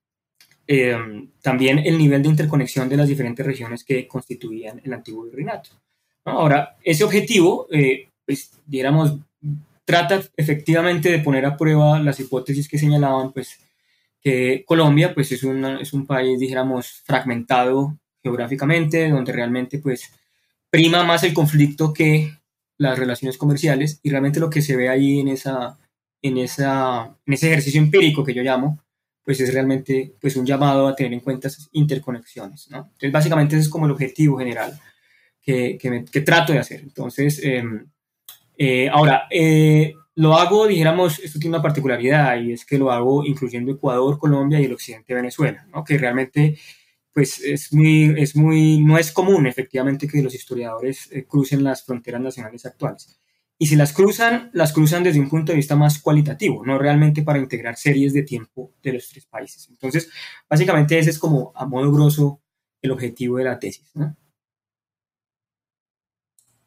em, 0.66 1.30
también 1.42 1.78
el 1.78 1.98
nivel 1.98 2.22
de 2.22 2.28
interconexión 2.28 2.88
de 2.88 2.96
las 2.96 3.08
diferentes 3.08 3.44
regiones 3.44 3.84
que 3.84 4.06
constituían 4.06 4.80
el 4.84 4.92
antiguo 4.92 5.24
virreinato. 5.24 5.70
Ahora, 6.24 6.76
ese 6.84 7.04
objetivo, 7.04 7.66
eh, 7.72 8.08
pues, 8.24 8.52
digamos, 8.66 9.16
trata 9.84 10.22
efectivamente 10.36 11.10
de 11.10 11.18
poner 11.18 11.44
a 11.46 11.56
prueba 11.56 11.98
las 11.98 12.20
hipótesis 12.20 12.68
que 12.68 12.78
señalaban, 12.78 13.32
pues, 13.32 13.58
que 14.20 14.64
Colombia 14.66 15.14
pues 15.14 15.32
es, 15.32 15.42
es 15.42 15.92
un 15.92 16.06
país, 16.06 16.38
dijéramos, 16.38 17.02
fragmentado 17.04 17.96
geográficamente, 18.22 19.08
donde 19.08 19.32
realmente 19.32 19.78
pues 19.78 20.12
prima 20.68 21.02
más 21.04 21.24
el 21.24 21.32
conflicto 21.32 21.92
que 21.92 22.30
las 22.80 22.98
relaciones 22.98 23.36
comerciales 23.36 24.00
y 24.02 24.08
realmente 24.08 24.40
lo 24.40 24.48
que 24.48 24.62
se 24.62 24.74
ve 24.74 24.88
ahí 24.88 25.20
en, 25.20 25.28
esa, 25.28 25.78
en, 26.22 26.38
esa, 26.38 27.14
en 27.26 27.34
ese 27.34 27.48
ejercicio 27.48 27.78
empírico 27.78 28.24
que 28.24 28.32
yo 28.32 28.42
llamo, 28.42 28.82
pues 29.22 29.38
es 29.38 29.52
realmente 29.52 30.14
pues 30.18 30.34
un 30.36 30.46
llamado 30.46 30.88
a 30.88 30.96
tener 30.96 31.12
en 31.12 31.20
cuenta 31.20 31.48
esas 31.48 31.68
interconexiones, 31.72 32.70
¿no? 32.70 32.78
Entonces 32.78 33.12
básicamente 33.12 33.54
ese 33.54 33.64
es 33.64 33.68
como 33.68 33.84
el 33.84 33.92
objetivo 33.92 34.38
general 34.38 34.80
que, 35.42 35.76
que, 36.10 36.20
trato 36.22 36.54
de 36.54 36.58
hacer. 36.58 36.80
Entonces, 36.80 37.38
em, 37.44 37.86
eh, 38.56 38.88
ahora, 38.88 39.24
eh, 39.30 39.92
lo 40.14 40.34
hago, 40.34 40.66
dijéramos, 40.66 41.18
esto 41.18 41.38
tiene 41.38 41.56
una 41.56 41.62
particularidad 41.62 42.40
y 42.40 42.52
es 42.52 42.64
que 42.64 42.78
lo 42.78 42.90
hago 42.90 43.26
incluyendo 43.26 43.72
Ecuador, 43.72 44.18
Colombia 44.18 44.58
y 44.58 44.64
el 44.64 44.72
occidente 44.72 45.12
de 45.12 45.20
Venezuela, 45.20 45.66
¿no? 45.70 45.84
que 45.84 45.98
realmente 45.98 46.58
pues 47.12 47.40
es 47.40 47.72
muy, 47.72 48.14
es 48.16 48.36
muy, 48.36 48.80
no 48.80 48.98
es 48.98 49.12
común 49.12 49.46
efectivamente 49.46 50.06
que 50.06 50.22
los 50.22 50.34
historiadores 50.34 51.08
eh, 51.10 51.24
crucen 51.26 51.64
las 51.64 51.84
fronteras 51.84 52.20
nacionales 52.20 52.66
actuales. 52.66 53.20
Y 53.58 53.66
si 53.66 53.76
las 53.76 53.92
cruzan, 53.92 54.50
las 54.54 54.72
cruzan 54.72 55.02
desde 55.02 55.20
un 55.20 55.28
punto 55.28 55.52
de 55.52 55.56
vista 55.56 55.76
más 55.76 56.00
cualitativo, 56.00 56.64
no 56.64 56.78
realmente 56.78 57.22
para 57.22 57.38
integrar 57.38 57.76
series 57.76 58.14
de 58.14 58.22
tiempo 58.22 58.72
de 58.82 58.94
los 58.94 59.08
tres 59.10 59.26
países. 59.26 59.68
Entonces, 59.68 60.10
básicamente 60.48 60.98
ese 60.98 61.10
es 61.10 61.18
como 61.18 61.52
a 61.54 61.66
modo 61.66 61.92
grosso 61.92 62.40
el 62.80 62.90
objetivo 62.90 63.36
de 63.36 63.44
la 63.44 63.58
tesis. 63.58 63.92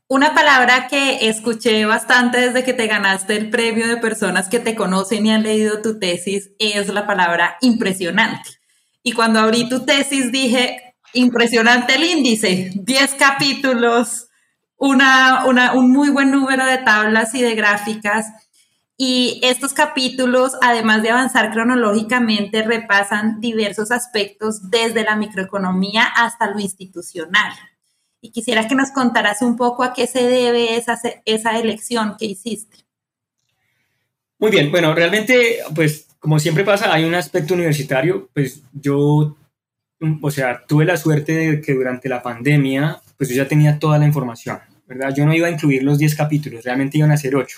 Una 0.07 0.35
palabra 0.35 0.87
que 0.87 1.27
escuché 1.27 1.85
bastante 1.85 2.37
desde 2.37 2.63
que 2.63 2.73
te 2.73 2.85
ganaste 2.85 3.35
el 3.35 3.49
premio 3.49 3.87
de 3.87 3.97
personas 3.97 4.47
que 4.47 4.59
te 4.59 4.75
conocen 4.75 5.25
y 5.25 5.31
han 5.31 5.41
leído 5.41 5.81
tu 5.81 5.97
tesis 5.97 6.51
es 6.59 6.89
la 6.89 7.07
palabra 7.07 7.57
impresionante. 7.61 8.62
Y 9.03 9.11
cuando 9.11 9.39
abrí 9.39 9.69
tu 9.69 9.85
tesis 9.85 10.31
dije, 10.31 10.95
impresionante 11.13 11.95
el 11.95 12.03
índice, 12.03 12.71
10 12.73 13.13
capítulos, 13.15 14.29
una, 14.77 15.45
un 15.45 15.91
muy 15.91 16.09
buen 16.09 16.31
número 16.31 16.65
de 16.65 16.79
tablas 16.79 17.35
y 17.35 17.41
de 17.41 17.53
gráficas. 17.53 18.27
Y 18.97 19.41
estos 19.43 19.73
capítulos, 19.73 20.53
además 20.61 21.03
de 21.03 21.11
avanzar 21.11 21.51
cronológicamente, 21.51 22.63
repasan 22.63 23.41
diversos 23.41 23.91
aspectos 23.91 24.69
desde 24.69 25.03
la 25.03 25.15
microeconomía 25.15 26.03
hasta 26.03 26.49
lo 26.49 26.59
institucional 26.59 27.53
y 28.23 28.31
quisiera 28.31 28.69
que 28.69 28.73
nos 28.73 28.91
contaras 28.91 29.41
un 29.41 29.57
poco 29.57 29.83
a 29.83 29.93
qué 29.93 30.07
se 30.07 30.23
debe 30.23 30.77
esa, 30.77 30.97
esa 31.25 31.59
elección 31.59 32.15
que 32.17 32.25
hiciste. 32.25 32.77
Muy 34.39 34.49
bien, 34.49 34.71
bueno, 34.71 34.95
realmente, 34.95 35.57
pues 35.75 36.07
como 36.23 36.39
siempre 36.39 36.63
pasa, 36.63 36.93
hay 36.93 37.03
un 37.03 37.15
aspecto 37.15 37.53
universitario, 37.53 38.29
pues 38.33 38.63
yo, 38.71 39.35
o 40.21 40.31
sea, 40.31 40.63
tuve 40.65 40.85
la 40.85 40.95
suerte 40.95 41.33
de 41.33 41.61
que 41.61 41.73
durante 41.73 42.07
la 42.07 42.23
pandemia, 42.23 43.01
pues 43.17 43.29
yo 43.29 43.35
ya 43.35 43.45
tenía 43.49 43.77
toda 43.77 43.97
la 43.97 44.05
información, 44.05 44.57
¿verdad? 44.87 45.13
Yo 45.13 45.25
no 45.25 45.33
iba 45.33 45.47
a 45.47 45.51
incluir 45.51 45.83
los 45.83 45.97
10 45.97 46.15
capítulos, 46.15 46.63
realmente 46.63 46.97
iban 46.97 47.11
a 47.11 47.17
ser 47.17 47.35
8 47.35 47.57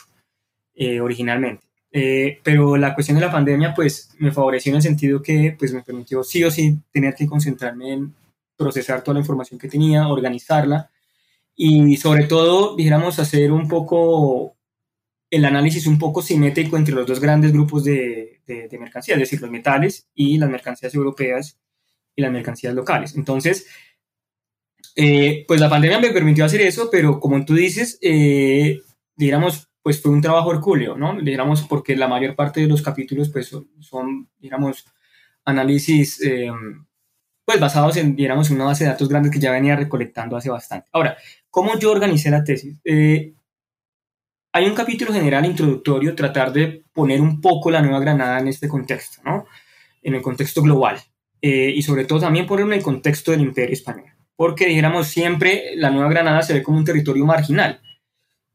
eh, 0.73 0.99
originalmente. 0.99 1.63
Eh, 1.91 2.39
pero 2.41 2.75
la 2.75 2.95
cuestión 2.95 3.19
de 3.19 3.25
la 3.27 3.31
pandemia, 3.31 3.75
pues 3.75 4.15
me 4.17 4.31
favoreció 4.31 4.71
en 4.71 4.77
el 4.77 4.81
sentido 4.81 5.21
que, 5.21 5.55
pues 5.59 5.71
me 5.71 5.83
permitió 5.83 6.23
sí 6.23 6.43
o 6.43 6.49
sí 6.49 6.79
tener 6.91 7.13
que 7.13 7.27
concentrarme 7.27 7.93
en 7.93 8.15
procesar 8.57 9.03
toda 9.03 9.13
la 9.13 9.19
información 9.19 9.59
que 9.59 9.67
tenía, 9.67 10.07
organizarla 10.07 10.89
y 11.55 11.97
sobre 11.97 12.23
todo, 12.23 12.75
dijéramos, 12.75 13.19
hacer 13.19 13.51
un 13.51 13.67
poco 13.67 14.54
el 15.35 15.43
análisis 15.43 15.85
un 15.85 15.99
poco 15.99 16.21
simétrico 16.21 16.77
entre 16.77 16.95
los 16.95 17.05
dos 17.05 17.19
grandes 17.19 17.51
grupos 17.51 17.83
de, 17.83 18.39
de, 18.47 18.79
mercancías, 18.79 19.17
es 19.17 19.23
decir, 19.23 19.41
los 19.41 19.51
metales 19.51 20.07
y 20.15 20.37
las 20.37 20.49
mercancías 20.49 20.95
europeas 20.95 21.59
y 22.15 22.21
las 22.21 22.31
mercancías 22.31 22.73
locales. 22.73 23.15
Entonces, 23.15 23.67
eh, 24.95 25.43
pues 25.45 25.59
la 25.59 25.69
pandemia 25.69 25.99
me 25.99 26.11
permitió 26.11 26.45
hacer 26.45 26.61
eso, 26.61 26.87
pero 26.89 27.19
como 27.19 27.43
tú 27.43 27.53
dices, 27.53 27.99
eh, 28.01 28.79
digamos, 29.17 29.69
pues 29.81 30.01
fue 30.01 30.13
un 30.13 30.21
trabajo 30.21 30.53
hercúleo, 30.53 30.95
¿no? 30.95 31.19
Digamos, 31.21 31.63
porque 31.63 31.97
la 31.97 32.07
mayor 32.07 32.35
parte 32.37 32.61
de 32.61 32.67
los 32.67 32.81
capítulos, 32.81 33.29
pues 33.29 33.47
son, 33.49 33.69
son 33.81 34.29
digamos, 34.39 34.85
análisis 35.43 36.21
eh, 36.21 36.49
pues 37.43 37.59
basados 37.59 37.97
en, 37.97 38.15
digamos, 38.15 38.49
una 38.51 38.63
base 38.63 38.85
de 38.85 38.91
datos 38.91 39.09
grande 39.09 39.29
que 39.29 39.39
ya 39.39 39.51
venía 39.51 39.75
recolectando 39.75 40.37
hace 40.37 40.49
bastante. 40.49 40.87
Ahora, 40.93 41.17
¿cómo 41.49 41.77
yo 41.77 41.91
organicé 41.91 42.31
la 42.31 42.43
tesis? 42.43 42.79
Eh, 42.85 43.34
hay 44.55 44.67
un 44.67 44.73
capítulo 44.73 45.11
general 45.11 45.45
introductorio, 45.45 46.15
tratar 46.15 46.53
de 46.53 46.85
poner 46.93 47.19
un 47.19 47.41
poco 47.41 47.69
la 47.69 47.81
Nueva 47.81 47.99
Granada 47.99 48.39
en 48.39 48.47
este 48.47 48.69
contexto, 48.69 49.21
¿no? 49.25 49.47
En 50.01 50.15
el 50.15 50.21
contexto 50.21 50.61
global. 50.61 50.97
Eh, 51.41 51.73
y 51.75 51.81
sobre 51.81 52.05
todo 52.05 52.21
también 52.21 52.45
ponerlo 52.45 52.71
en 52.71 52.77
el 52.77 52.83
contexto 52.83 53.31
del 53.31 53.41
Imperio 53.41 53.73
Español. 53.73 54.13
Porque, 54.33 54.65
dijéramos, 54.65 55.09
siempre 55.09 55.75
la 55.75 55.89
Nueva 55.89 56.09
Granada 56.09 56.41
se 56.41 56.53
ve 56.53 56.63
como 56.63 56.77
un 56.77 56.85
territorio 56.85 57.25
marginal. 57.25 57.81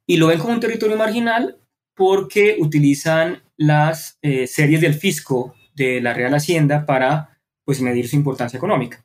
Y 0.06 0.16
lo 0.16 0.28
ven 0.28 0.38
como 0.38 0.54
un 0.54 0.60
territorio 0.60 0.96
marginal 0.96 1.58
porque 1.94 2.56
utilizan 2.58 3.42
las 3.58 4.18
eh, 4.22 4.46
series 4.46 4.80
del 4.80 4.94
fisco 4.94 5.54
de 5.74 6.00
la 6.00 6.14
Real 6.14 6.32
Hacienda 6.32 6.86
para 6.86 7.38
pues 7.62 7.82
medir 7.82 8.08
su 8.08 8.16
importancia 8.16 8.56
económica. 8.56 9.04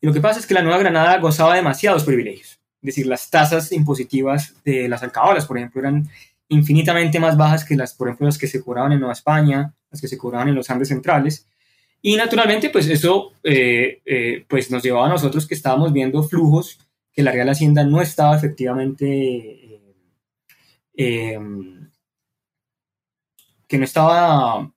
Y 0.00 0.08
lo 0.08 0.12
que 0.12 0.20
pasa 0.20 0.40
es 0.40 0.46
que 0.46 0.54
la 0.54 0.62
Nueva 0.62 0.80
Granada 0.80 1.18
gozaba 1.18 1.52
de 1.52 1.58
demasiados 1.58 2.02
privilegios. 2.02 2.58
Es 2.82 2.86
decir, 2.86 3.06
las 3.06 3.30
tasas 3.30 3.70
impositivas 3.70 4.54
de 4.64 4.88
las 4.88 5.04
alcabalas, 5.04 5.46
por 5.46 5.56
ejemplo, 5.56 5.80
eran 5.80 6.08
infinitamente 6.52 7.18
más 7.18 7.36
bajas 7.36 7.64
que 7.64 7.76
las, 7.76 7.94
por 7.94 8.08
ejemplo, 8.08 8.26
las 8.26 8.38
que 8.38 8.46
se 8.46 8.62
cobraban 8.62 8.92
en 8.92 9.00
Nueva 9.00 9.14
España, 9.14 9.74
las 9.90 10.00
que 10.00 10.08
se 10.08 10.18
cobraban 10.18 10.48
en 10.48 10.54
los 10.54 10.68
Andes 10.70 10.88
centrales. 10.88 11.48
Y 12.02 12.16
naturalmente, 12.16 12.68
pues 12.68 12.88
eso 12.88 13.32
eh, 13.42 14.02
eh, 14.04 14.44
pues 14.48 14.70
nos 14.70 14.82
llevaba 14.82 15.06
a 15.06 15.10
nosotros 15.10 15.46
que 15.46 15.54
estábamos 15.54 15.92
viendo 15.92 16.22
flujos 16.22 16.78
que 17.12 17.22
la 17.22 17.32
Real 17.32 17.48
Hacienda 17.48 17.84
no 17.84 18.00
estaba 18.00 18.36
efectivamente, 18.36 19.80
eh, 20.96 21.38
que 23.68 23.78
no 23.78 23.84
estaba 23.84 24.72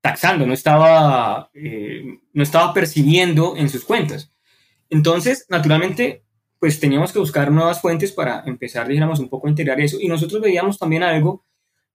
taxando, 0.00 0.46
no 0.46 0.52
estaba, 0.52 1.50
no 2.32 2.42
estaba 2.42 2.72
percibiendo 2.74 3.56
en 3.56 3.68
sus 3.68 3.84
cuentas. 3.84 4.30
Entonces, 4.88 5.46
naturalmente, 5.48 6.25
pues 6.58 6.80
teníamos 6.80 7.12
que 7.12 7.18
buscar 7.18 7.50
nuevas 7.50 7.80
fuentes 7.80 8.12
para 8.12 8.42
empezar, 8.46 8.88
digamos, 8.88 9.20
un 9.20 9.28
poco 9.28 9.46
a 9.46 9.50
integrar 9.50 9.80
eso. 9.80 9.98
Y 10.00 10.08
nosotros 10.08 10.40
veíamos 10.40 10.78
también 10.78 11.02
algo, 11.02 11.44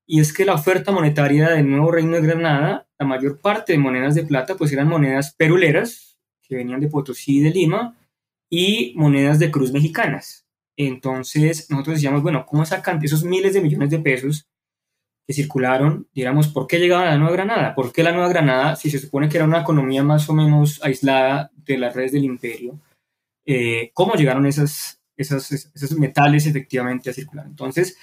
y 0.06 0.20
es 0.20 0.32
que 0.32 0.44
la 0.44 0.54
oferta 0.54 0.92
monetaria 0.92 1.50
del 1.50 1.70
nuevo 1.70 1.90
Reino 1.90 2.16
de 2.16 2.22
Granada, 2.22 2.86
la 2.98 3.06
mayor 3.06 3.40
parte 3.40 3.72
de 3.72 3.78
monedas 3.78 4.14
de 4.14 4.24
plata, 4.24 4.56
pues 4.56 4.72
eran 4.72 4.88
monedas 4.88 5.34
peruleras, 5.34 6.18
que 6.42 6.56
venían 6.56 6.80
de 6.80 6.88
Potosí 6.88 7.38
y 7.38 7.40
de 7.40 7.50
Lima, 7.50 7.96
y 8.50 8.92
monedas 8.96 9.38
de 9.38 9.50
cruz 9.50 9.72
mexicanas. 9.72 10.46
Entonces, 10.76 11.70
nosotros 11.70 11.96
decíamos, 11.96 12.22
bueno, 12.22 12.44
¿cómo 12.46 12.64
sacan 12.66 13.02
esos 13.02 13.24
miles 13.24 13.54
de 13.54 13.60
millones 13.60 13.90
de 13.90 13.98
pesos 13.98 14.48
que 15.26 15.34
circularon, 15.34 16.08
digamos, 16.12 16.48
¿por 16.48 16.66
qué 16.66 16.78
llegaban 16.78 17.06
a 17.06 17.12
la 17.12 17.18
Nueva 17.18 17.32
Granada? 17.32 17.74
¿Por 17.74 17.92
qué 17.92 18.02
la 18.02 18.12
Nueva 18.12 18.28
Granada, 18.28 18.76
si 18.76 18.90
se 18.90 18.98
supone 18.98 19.28
que 19.28 19.36
era 19.36 19.46
una 19.46 19.60
economía 19.60 20.02
más 20.02 20.28
o 20.28 20.34
menos 20.34 20.80
aislada 20.82 21.50
de 21.54 21.78
las 21.78 21.94
redes 21.94 22.12
del 22.12 22.24
imperio, 22.24 22.78
eh, 23.46 23.90
cómo 23.94 24.14
llegaron 24.14 24.46
esas, 24.46 25.00
esos 25.16 25.92
metales 25.98 26.46
efectivamente 26.46 27.10
a 27.10 27.12
circular? 27.12 27.46
Entonces, 27.46 27.96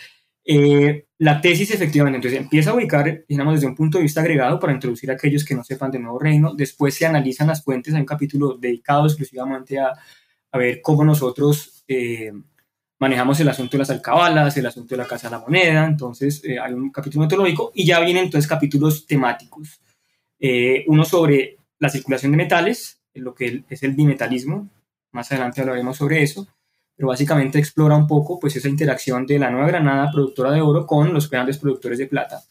eh, 0.45 1.05
la 1.17 1.41
tesis 1.41 1.71
efectivamente, 1.71 2.17
entonces 2.17 2.39
empieza 2.39 2.71
a 2.71 2.75
ubicar, 2.75 3.23
digamos, 3.27 3.55
desde 3.55 3.67
un 3.67 3.75
punto 3.75 3.97
de 3.97 4.03
vista 4.03 4.21
agregado 4.21 4.59
para 4.59 4.73
introducir 4.73 5.11
a 5.11 5.13
aquellos 5.13 5.45
que 5.45 5.55
no 5.55 5.63
sepan 5.63 5.91
de 5.91 5.99
Nuevo 5.99 6.19
Reino, 6.19 6.53
después 6.55 6.93
se 6.95 7.05
analizan 7.05 7.47
las 7.47 7.63
fuentes, 7.63 7.93
hay 7.93 8.01
un 8.01 8.05
capítulo 8.05 8.57
dedicado 8.57 9.05
exclusivamente 9.05 9.79
a, 9.79 9.93
a 10.51 10.57
ver 10.57 10.81
cómo 10.81 11.03
nosotros... 11.03 11.83
Eh, 11.87 12.31
manejamos 12.99 13.39
el 13.39 13.47
asunto 13.47 13.71
de 13.71 13.79
las 13.79 13.89
alcabalas, 13.89 14.55
el 14.57 14.65
asunto 14.65 14.93
de 14.93 15.01
la 15.01 15.07
Casa 15.07 15.29
de 15.29 15.37
la 15.37 15.41
Moneda, 15.41 15.85
entonces 15.85 16.43
eh, 16.43 16.59
hay 16.59 16.73
un 16.73 16.91
capítulo 16.91 17.23
metodológico 17.23 17.71
y 17.73 17.85
ya 17.85 17.99
vienen 18.01 18.25
entonces 18.25 18.47
capítulos 18.47 19.07
temáticos. 19.07 19.81
Eh, 20.39 20.83
uno 20.87 21.05
sobre 21.05 21.57
la 21.79 21.89
circulación 21.89 22.33
de 22.33 22.37
metales, 22.37 23.01
lo 23.13 23.33
que 23.33 23.63
es 23.69 23.83
el 23.83 23.93
bimetalismo, 23.93 24.69
más 25.11 25.31
adelante 25.31 25.61
hablaremos 25.61 25.97
sobre 25.97 26.23
eso, 26.23 26.47
pero 26.95 27.07
básicamente 27.07 27.59
explora 27.59 27.95
un 27.95 28.07
poco 28.07 28.39
pues 28.39 28.55
esa 28.55 28.67
interacción 28.67 29.25
de 29.25 29.39
la 29.39 29.49
Nueva 29.49 29.67
Granada, 29.67 30.11
productora 30.11 30.51
de 30.51 30.61
oro, 30.61 30.85
con 30.85 31.13
los 31.13 31.29
grandes 31.29 31.57
productores 31.57 31.97
de 31.97 32.07
plata. 32.07 32.43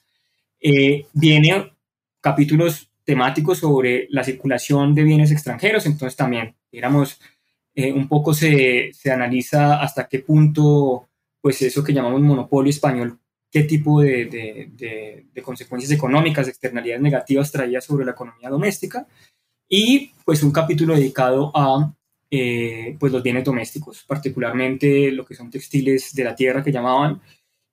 Eh, 0.61 1.07
viene 1.13 1.73
capítulos 2.21 2.91
temáticos 3.05 3.59
sobre 3.59 4.07
la 4.11 4.25
circulación 4.25 4.95
de 4.95 5.05
bienes 5.05 5.31
extranjeros, 5.31 5.87
entonces 5.87 6.17
también, 6.17 6.55
digamos, 6.71 7.21
eh, 7.75 7.93
un 7.93 8.09
poco 8.09 8.35
se, 8.35 8.91
se, 8.93 9.11
analiza 9.11 9.81
hasta 9.81 10.09
qué 10.09 10.19
punto, 10.19 11.09
pues 11.41 11.63
eso 11.63 11.85
que 11.85 11.93
llamamos 11.93 12.21
monopolio 12.21 12.71
español, 12.71 13.19
qué 13.51 13.63
tipo 13.63 14.01
de, 14.01 14.27
de, 14.27 15.25
de, 15.33 15.43
consecuencias 15.43 15.93
económicas, 15.93 16.49
externalidades 16.49 17.01
negativas 17.03 17.53
traía 17.53 17.81
sobre 17.81 18.05
la 18.05 18.13
economía 18.13 18.51
doméstica, 18.51 19.07
y 19.69 20.13
pues 20.25 20.43
un 20.43 20.53
capítulo 20.53 20.95
dedicado 20.95 21.53
a 21.55 21.95
eh, 22.31 22.97
pues 22.99 23.13
los 23.13 23.23
bienes 23.23 23.45
domésticos, 23.45 24.05
particularmente 24.07 25.11
lo 25.13 25.25
que 25.25 25.35
son 25.35 25.51
textiles 25.51 26.15
de 26.15 26.25
la 26.25 26.35
tierra 26.35 26.63
que 26.63 26.73
llamaban, 26.73 27.21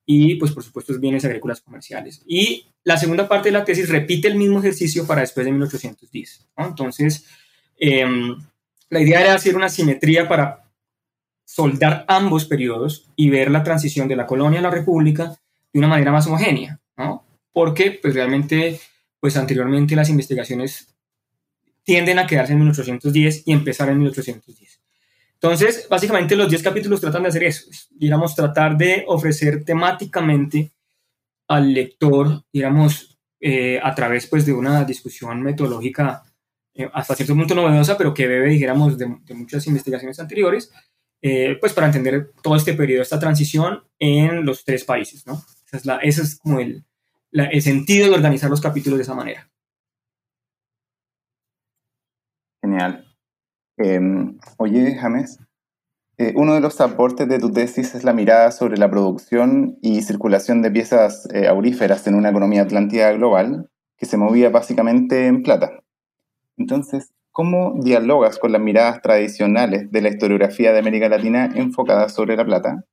y 0.06 0.36
pues 0.36 0.52
por 0.52 0.62
supuesto 0.62 0.98
bienes 0.98 1.24
agrícolas 1.24 1.60
comerciales. 1.60 2.22
Y 2.26 2.66
la 2.84 2.96
segunda 2.96 3.28
parte 3.28 3.48
de 3.48 3.52
la 3.52 3.64
tesis 3.64 3.88
repite 3.88 4.28
el 4.28 4.36
mismo 4.36 4.60
ejercicio 4.60 5.06
para 5.06 5.20
después 5.20 5.44
de 5.44 5.52
1810. 5.52 6.46
Entonces, 6.56 7.26
em, 7.76 8.36
la 8.88 9.00
idea 9.00 9.20
era 9.20 9.34
hacer 9.34 9.56
una 9.56 9.68
simetría 9.68 10.28
para 10.28 10.70
soldar 11.44 12.04
ambos 12.08 12.44
periodos 12.44 13.10
y 13.16 13.28
ver 13.30 13.50
la 13.50 13.62
transición 13.62 14.08
de 14.08 14.16
la 14.16 14.26
colonia 14.26 14.60
a 14.60 14.62
la 14.62 14.70
república 14.70 15.36
de 15.72 15.78
una 15.78 15.88
manera 15.88 16.12
más 16.12 16.26
homogénea, 16.26 16.80
¿no? 16.96 17.24
Porque 17.52 17.98
pues 18.00 18.14
realmente, 18.14 18.80
pues 19.20 19.36
anteriormente 19.36 19.96
las 19.96 20.08
investigaciones 20.08 20.95
tienden 21.86 22.18
a 22.18 22.26
quedarse 22.26 22.52
en 22.52 22.58
1810 22.58 23.44
y 23.46 23.52
empezar 23.52 23.88
en 23.88 23.98
1810. 23.98 24.80
Entonces, 25.34 25.86
básicamente 25.88 26.34
los 26.34 26.50
10 26.50 26.62
capítulos 26.62 27.00
tratan 27.00 27.22
de 27.22 27.28
hacer 27.28 27.44
eso, 27.44 27.70
digamos, 27.90 28.34
tratar 28.34 28.76
de 28.76 29.04
ofrecer 29.06 29.64
temáticamente 29.64 30.72
al 31.46 31.72
lector, 31.72 32.42
digamos, 32.52 33.16
eh, 33.40 33.78
a 33.80 33.94
través 33.94 34.26
pues 34.26 34.44
de 34.44 34.52
una 34.52 34.84
discusión 34.84 35.40
metodológica 35.42 36.24
eh, 36.74 36.90
hasta 36.92 37.14
cierto 37.14 37.36
punto 37.36 37.54
novedosa, 37.54 37.96
pero 37.96 38.12
que 38.12 38.26
bebe, 38.26 38.48
dijéramos, 38.48 38.98
de, 38.98 39.06
muchas 39.06 39.64
investigaciones 39.68 40.18
anteriores, 40.18 40.72
eh, 41.22 41.56
pues 41.60 41.72
para 41.72 41.86
entender 41.86 42.32
todo 42.42 42.56
este 42.56 42.74
periodo, 42.74 43.02
esta 43.02 43.20
transición 43.20 43.84
en 44.00 44.44
los 44.44 44.64
tres 44.64 44.82
países, 44.82 45.24
¿no? 45.24 45.40
Es, 45.70 45.86
la, 45.86 45.98
ese 45.98 46.22
es 46.22 46.36
como 46.36 46.58
el 46.58 46.84
sentido 47.60 48.08
de 48.08 48.14
organizar 48.14 48.50
los 48.50 48.60
capítulos 48.60 48.98
de 48.98 49.04
esa 49.04 49.14
manera. 49.14 49.48
Em, 53.78 54.38
oye, 54.56 54.96
James, 54.96 55.38
eh, 56.18 56.32
uno 56.34 56.54
de 56.54 56.60
los 56.60 56.80
aportes 56.80 57.28
de 57.28 57.38
tu 57.38 57.50
tesis 57.50 57.94
es 57.94 58.02
la 58.02 58.14
mirada 58.14 58.50
sobre 58.50 58.78
la 58.78 58.90
producción 58.90 59.76
y 59.82 60.00
circulación 60.00 60.62
de 60.62 60.70
piezas 60.70 61.28
eh, 61.34 61.46
auríferas 61.46 62.06
en 62.06 62.14
una 62.14 62.30
economía 62.30 62.62
atlántica 62.62 63.12
global 63.12 63.68
que 63.98 64.06
se 64.06 64.16
movía 64.16 64.48
básicamente 64.48 65.26
en 65.26 65.42
plata. 65.42 65.82
Entonces, 66.56 67.12
¿cómo 67.32 67.74
dialogas 67.82 68.38
con 68.38 68.52
las 68.52 68.62
miradas 68.62 69.02
tradicionales 69.02 69.90
de 69.90 70.00
la 70.00 70.08
historiografía 70.08 70.72
de 70.72 70.78
América 70.78 71.10
Latina 71.10 71.50
enfocada 71.54 72.08
sobre 72.08 72.36
la 72.36 72.46
plata? 72.46 72.84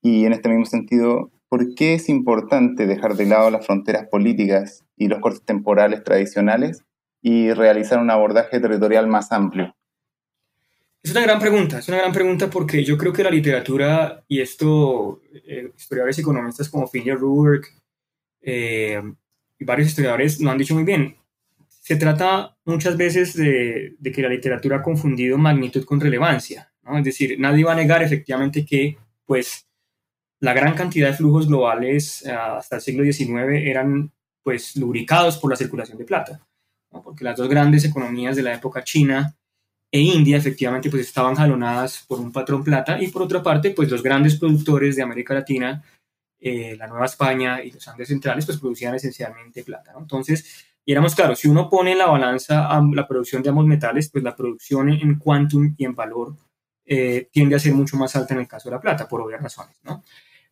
Y 0.00 0.24
en 0.24 0.32
este 0.32 0.48
mismo 0.48 0.66
sentido, 0.66 1.32
¿por 1.48 1.74
qué 1.74 1.94
es 1.94 2.08
importante 2.08 2.86
dejar 2.86 3.16
de 3.16 3.26
lado 3.26 3.50
las 3.50 3.66
fronteras 3.66 4.06
políticas 4.06 4.84
y 4.96 5.08
los 5.08 5.18
cortes 5.18 5.42
temporales 5.42 6.04
tradicionales 6.04 6.84
y 7.22 7.52
realizar 7.52 7.98
un 7.98 8.10
abordaje 8.10 8.60
territorial 8.60 9.06
más 9.06 9.32
amplio? 9.32 9.74
Es 11.02 11.12
una 11.12 11.22
gran 11.22 11.38
pregunta, 11.38 11.78
es 11.78 11.88
una 11.88 11.98
gran 11.98 12.12
pregunta 12.12 12.50
porque 12.50 12.84
yo 12.84 12.98
creo 12.98 13.12
que 13.12 13.24
la 13.24 13.30
literatura, 13.30 14.22
y 14.28 14.40
esto, 14.40 15.22
eh, 15.32 15.72
historiadores 15.74 16.18
y 16.18 16.20
economistas 16.20 16.68
como 16.68 16.86
Finley 16.86 17.14
Ruberg 17.14 17.62
eh, 18.42 19.00
y 19.58 19.64
varios 19.64 19.88
historiadores 19.88 20.40
lo 20.40 20.50
han 20.50 20.58
dicho 20.58 20.74
muy 20.74 20.84
bien, 20.84 21.16
se 21.68 21.96
trata 21.96 22.54
muchas 22.66 22.98
veces 22.98 23.34
de, 23.34 23.96
que 24.14 24.22
la 24.22 24.28
literatura 24.28 24.76
ha 24.76 24.82
confundido 24.82 25.38
magnitud 25.38 25.84
con 25.84 26.00
relevancia, 26.00 26.70
¿no? 26.82 26.98
es 26.98 27.04
decir, 27.04 27.40
nadie 27.40 27.64
va 27.64 27.72
a 27.72 27.76
negar 27.76 28.02
efectivamente 28.02 28.66
que 28.66 28.98
pues 29.24 29.66
la 30.40 30.52
gran 30.52 30.74
cantidad 30.74 31.08
de 31.08 31.16
flujos 31.16 31.48
globales 31.48 32.26
eh, 32.26 32.30
hasta 32.30 32.76
el 32.76 32.82
siglo 32.82 33.04
XIX 33.04 33.64
eran 33.64 34.12
pues 34.42 34.76
lubricados 34.76 35.38
por 35.38 35.50
la 35.50 35.56
circulación 35.56 35.96
de 35.96 36.04
plata 36.04 36.46
porque 36.90 37.24
las 37.24 37.36
dos 37.36 37.48
grandes 37.48 37.84
economías 37.84 38.36
de 38.36 38.42
la 38.42 38.54
época 38.54 38.82
china 38.82 39.34
e 39.92 40.00
India 40.00 40.36
efectivamente 40.36 40.90
pues 40.90 41.02
estaban 41.02 41.34
jalonadas 41.34 42.04
por 42.06 42.20
un 42.20 42.32
patrón 42.32 42.62
plata 42.62 43.00
y 43.00 43.08
por 43.08 43.22
otra 43.22 43.42
parte 43.42 43.70
pues 43.70 43.90
los 43.90 44.02
grandes 44.02 44.36
productores 44.38 44.96
de 44.96 45.02
América 45.02 45.34
Latina, 45.34 45.82
eh, 46.38 46.76
la 46.76 46.86
Nueva 46.86 47.06
España 47.06 47.62
y 47.62 47.70
los 47.70 47.86
Andes 47.88 48.08
centrales 48.08 48.46
pues 48.46 48.58
producían 48.58 48.94
esencialmente 48.94 49.64
plata. 49.64 49.92
Entonces, 49.98 50.66
y 50.84 50.92
éramos 50.92 51.14
claros, 51.14 51.38
si 51.38 51.48
uno 51.48 51.68
pone 51.68 51.92
en 51.92 51.98
la 51.98 52.06
balanza 52.06 52.68
la 52.92 53.06
producción 53.06 53.42
de 53.42 53.50
ambos 53.50 53.66
metales, 53.66 54.10
pues 54.10 54.24
la 54.24 54.34
producción 54.34 54.88
en 54.88 55.18
quantum 55.18 55.74
y 55.76 55.84
en 55.84 55.94
valor 55.94 56.36
eh, 56.84 57.28
tiende 57.30 57.54
a 57.54 57.58
ser 57.58 57.74
mucho 57.74 57.96
más 57.96 58.16
alta 58.16 58.34
en 58.34 58.40
el 58.40 58.48
caso 58.48 58.68
de 58.68 58.76
la 58.76 58.80
plata, 58.80 59.06
por 59.06 59.20
obvias 59.20 59.42
razones. 59.42 59.76
¿no? 59.84 60.02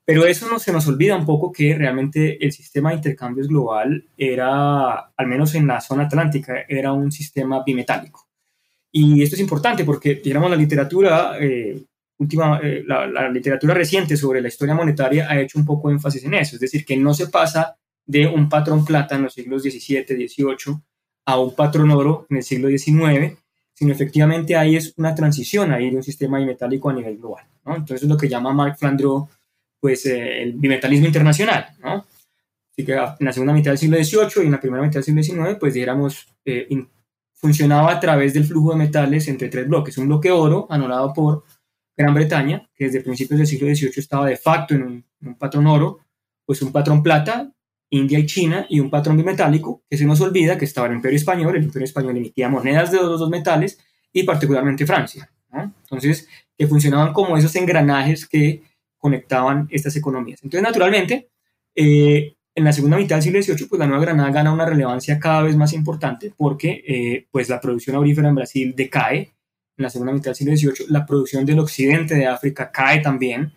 Pero 0.08 0.24
eso 0.24 0.48
no 0.48 0.58
se 0.58 0.72
nos 0.72 0.86
olvida 0.86 1.14
un 1.16 1.26
poco 1.26 1.52
que 1.52 1.74
realmente 1.74 2.42
el 2.42 2.50
sistema 2.50 2.88
de 2.88 2.96
intercambios 2.96 3.46
global 3.46 4.06
era, 4.16 5.10
al 5.14 5.26
menos 5.26 5.54
en 5.54 5.66
la 5.66 5.82
zona 5.82 6.04
atlántica, 6.04 6.64
era 6.66 6.94
un 6.94 7.12
sistema 7.12 7.62
bimetálico. 7.62 8.26
Y 8.90 9.22
esto 9.22 9.36
es 9.36 9.42
importante 9.42 9.84
porque, 9.84 10.14
digamos, 10.14 10.48
la 10.48 10.56
literatura, 10.56 11.36
eh, 11.38 11.84
última, 12.16 12.58
eh, 12.62 12.84
la, 12.86 13.28
literatura 13.28 13.74
reciente 13.74 14.16
sobre 14.16 14.40
la 14.40 14.48
historia 14.48 14.74
monetaria 14.74 15.30
ha 15.30 15.38
hecho 15.38 15.58
un 15.58 15.66
poco 15.66 15.90
énfasis 15.90 16.24
en 16.24 16.32
eso, 16.32 16.56
es 16.56 16.60
decir, 16.62 16.86
que 16.86 16.96
no 16.96 17.12
se 17.12 17.26
pasa 17.26 17.76
de 18.06 18.26
un 18.26 18.48
patrón 18.48 18.86
plata 18.86 19.14
en 19.14 19.24
los 19.24 19.34
siglos 19.34 19.62
XVII, 19.62 20.06
XVIII 20.06 20.78
a 21.26 21.38
un 21.38 21.54
patrón 21.54 21.90
oro 21.90 22.26
en 22.30 22.38
el 22.38 22.42
siglo 22.42 22.68
XIX, 22.70 23.36
sino 23.74 23.92
efectivamente 23.92 24.56
ahí 24.56 24.74
es 24.74 24.94
una 24.96 25.14
transición 25.14 25.70
ahí 25.70 25.90
de 25.90 25.96
un 25.96 26.02
sistema 26.02 26.38
bimetálico 26.38 26.88
a 26.88 26.94
nivel 26.94 27.18
global. 27.18 27.44
¿no? 27.66 27.76
Entonces 27.76 28.04
es 28.04 28.08
lo 28.08 28.16
que 28.16 28.30
llama 28.30 28.54
Mark 28.54 28.78
Flandreau 28.78 29.28
pues 29.80 30.06
eh, 30.06 30.42
el 30.42 30.52
bimetalismo 30.54 31.06
internacional, 31.06 31.66
¿no? 31.80 32.06
Así 32.70 32.84
que 32.84 32.92
en 32.92 33.26
la 33.26 33.32
segunda 33.32 33.52
mitad 33.52 33.72
del 33.72 33.78
siglo 33.78 33.96
XVIII 33.96 34.44
y 34.44 34.46
en 34.46 34.52
la 34.52 34.60
primera 34.60 34.82
mitad 34.82 34.94
del 34.94 35.04
siglo 35.04 35.22
XIX, 35.22 35.58
pues 35.58 35.74
dijéramos, 35.74 36.28
eh, 36.44 36.68
funcionaba 37.34 37.92
a 37.92 38.00
través 38.00 38.34
del 38.34 38.44
flujo 38.44 38.72
de 38.72 38.78
metales 38.78 39.28
entre 39.28 39.48
tres 39.48 39.66
bloques. 39.66 39.98
Un 39.98 40.06
bloque 40.06 40.30
oro, 40.30 40.66
anulado 40.70 41.12
por 41.12 41.44
Gran 41.96 42.14
Bretaña, 42.14 42.68
que 42.74 42.84
desde 42.84 43.00
principios 43.00 43.38
del 43.38 43.46
siglo 43.46 43.74
XVIII 43.74 43.92
estaba 43.96 44.26
de 44.26 44.36
facto 44.36 44.74
en 44.74 45.04
un, 45.20 45.34
patrón 45.36 45.66
oro, 45.66 45.98
pues 46.44 46.62
un 46.62 46.70
patrón 46.70 47.02
plata, 47.02 47.52
India 47.90 48.18
y 48.18 48.26
China, 48.26 48.66
y 48.68 48.80
un 48.80 48.90
patrón 48.90 49.16
bimetálico, 49.16 49.82
que 49.88 49.96
se 49.96 50.04
nos 50.04 50.20
olvida 50.20 50.56
que 50.56 50.64
estaba 50.64 50.86
el 50.86 50.94
Imperio 50.94 51.16
Español, 51.16 51.56
el 51.56 51.64
Imperio 51.64 51.84
Español 51.84 52.16
emitía 52.16 52.48
monedas 52.48 52.92
de 52.92 52.98
los 52.98 53.18
dos 53.18 53.28
metales, 53.28 53.78
y 54.12 54.22
particularmente 54.22 54.86
Francia. 54.86 55.30
¿no? 55.50 55.74
Entonces, 55.82 56.28
que 56.56 56.66
funcionaban 56.66 57.12
como 57.12 57.36
esos 57.36 57.54
engranajes 57.56 58.26
que 58.26 58.62
conectaban 58.98 59.68
estas 59.70 59.96
economías. 59.96 60.40
Entonces, 60.42 60.62
naturalmente, 60.62 61.30
eh, 61.74 62.36
en 62.54 62.64
la 62.64 62.72
segunda 62.72 62.96
mitad 62.96 63.16
del 63.16 63.22
siglo 63.22 63.42
XVIII, 63.42 63.68
pues 63.68 63.78
la 63.78 63.86
Nueva 63.86 64.02
Granada 64.02 64.30
gana 64.30 64.52
una 64.52 64.66
relevancia 64.66 65.20
cada 65.20 65.42
vez 65.42 65.56
más 65.56 65.72
importante 65.72 66.32
porque 66.36 66.82
eh, 66.86 67.26
pues 67.30 67.48
la 67.48 67.60
producción 67.60 67.94
aurífera 67.96 68.28
en 68.28 68.34
Brasil 68.34 68.74
decae 68.76 69.18
en 69.18 69.82
la 69.82 69.90
segunda 69.90 70.12
mitad 70.12 70.32
del 70.32 70.34
siglo 70.34 70.56
XVIII, 70.56 70.86
la 70.88 71.06
producción 71.06 71.46
del 71.46 71.60
occidente 71.60 72.16
de 72.16 72.26
África 72.26 72.72
cae 72.72 72.98
también 72.98 73.52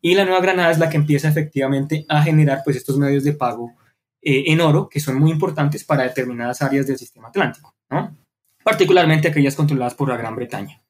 y 0.00 0.14
la 0.14 0.24
Nueva 0.24 0.40
Granada 0.40 0.70
es 0.70 0.78
la 0.78 0.88
que 0.88 0.96
empieza 0.96 1.28
efectivamente 1.28 2.06
a 2.08 2.22
generar 2.22 2.62
pues 2.64 2.76
estos 2.76 2.96
medios 2.96 3.24
de 3.24 3.34
pago 3.34 3.74
eh, 4.22 4.44
en 4.46 4.60
oro 4.62 4.88
que 4.88 5.00
son 5.00 5.18
muy 5.18 5.30
importantes 5.30 5.84
para 5.84 6.04
determinadas 6.04 6.62
áreas 6.62 6.86
del 6.86 6.96
sistema 6.96 7.28
atlántico, 7.28 7.74
¿no? 7.90 8.16
particularmente 8.64 9.28
aquellas 9.28 9.54
controladas 9.54 9.94
por 9.94 10.08
la 10.08 10.16
Gran 10.16 10.34
Bretaña. 10.34 10.82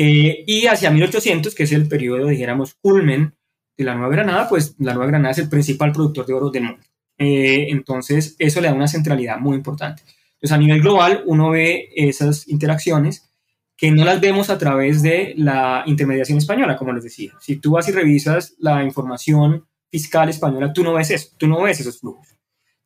Eh, 0.00 0.44
y 0.46 0.66
hacia 0.66 0.92
1800, 0.92 1.56
que 1.56 1.64
es 1.64 1.72
el 1.72 1.88
periodo, 1.88 2.28
dijéramos, 2.28 2.76
culmen 2.80 3.34
de 3.76 3.84
la 3.84 3.96
Nueva 3.96 4.12
Granada, 4.12 4.48
pues 4.48 4.76
la 4.78 4.94
Nueva 4.94 5.08
Granada 5.08 5.32
es 5.32 5.38
el 5.38 5.48
principal 5.48 5.90
productor 5.90 6.24
de 6.24 6.34
oro 6.34 6.50
del 6.50 6.62
mundo. 6.62 6.86
Eh, 7.18 7.66
entonces, 7.70 8.36
eso 8.38 8.60
le 8.60 8.68
da 8.68 8.74
una 8.74 8.86
centralidad 8.86 9.40
muy 9.40 9.56
importante. 9.56 10.04
Entonces, 10.34 10.52
a 10.52 10.58
nivel 10.58 10.82
global, 10.82 11.24
uno 11.26 11.50
ve 11.50 11.88
esas 11.96 12.46
interacciones 12.46 13.28
que 13.76 13.90
no 13.90 14.04
las 14.04 14.20
vemos 14.20 14.50
a 14.50 14.58
través 14.58 15.02
de 15.02 15.34
la 15.36 15.82
intermediación 15.84 16.38
española, 16.38 16.76
como 16.76 16.92
les 16.92 17.02
decía. 17.02 17.32
Si 17.40 17.56
tú 17.56 17.72
vas 17.72 17.88
y 17.88 17.92
revisas 17.92 18.54
la 18.60 18.84
información 18.84 19.66
fiscal 19.90 20.28
española, 20.28 20.72
tú 20.72 20.84
no 20.84 20.94
ves 20.94 21.10
eso, 21.10 21.30
tú 21.36 21.48
no 21.48 21.60
ves 21.62 21.80
esos 21.80 21.98
flujos. 21.98 22.28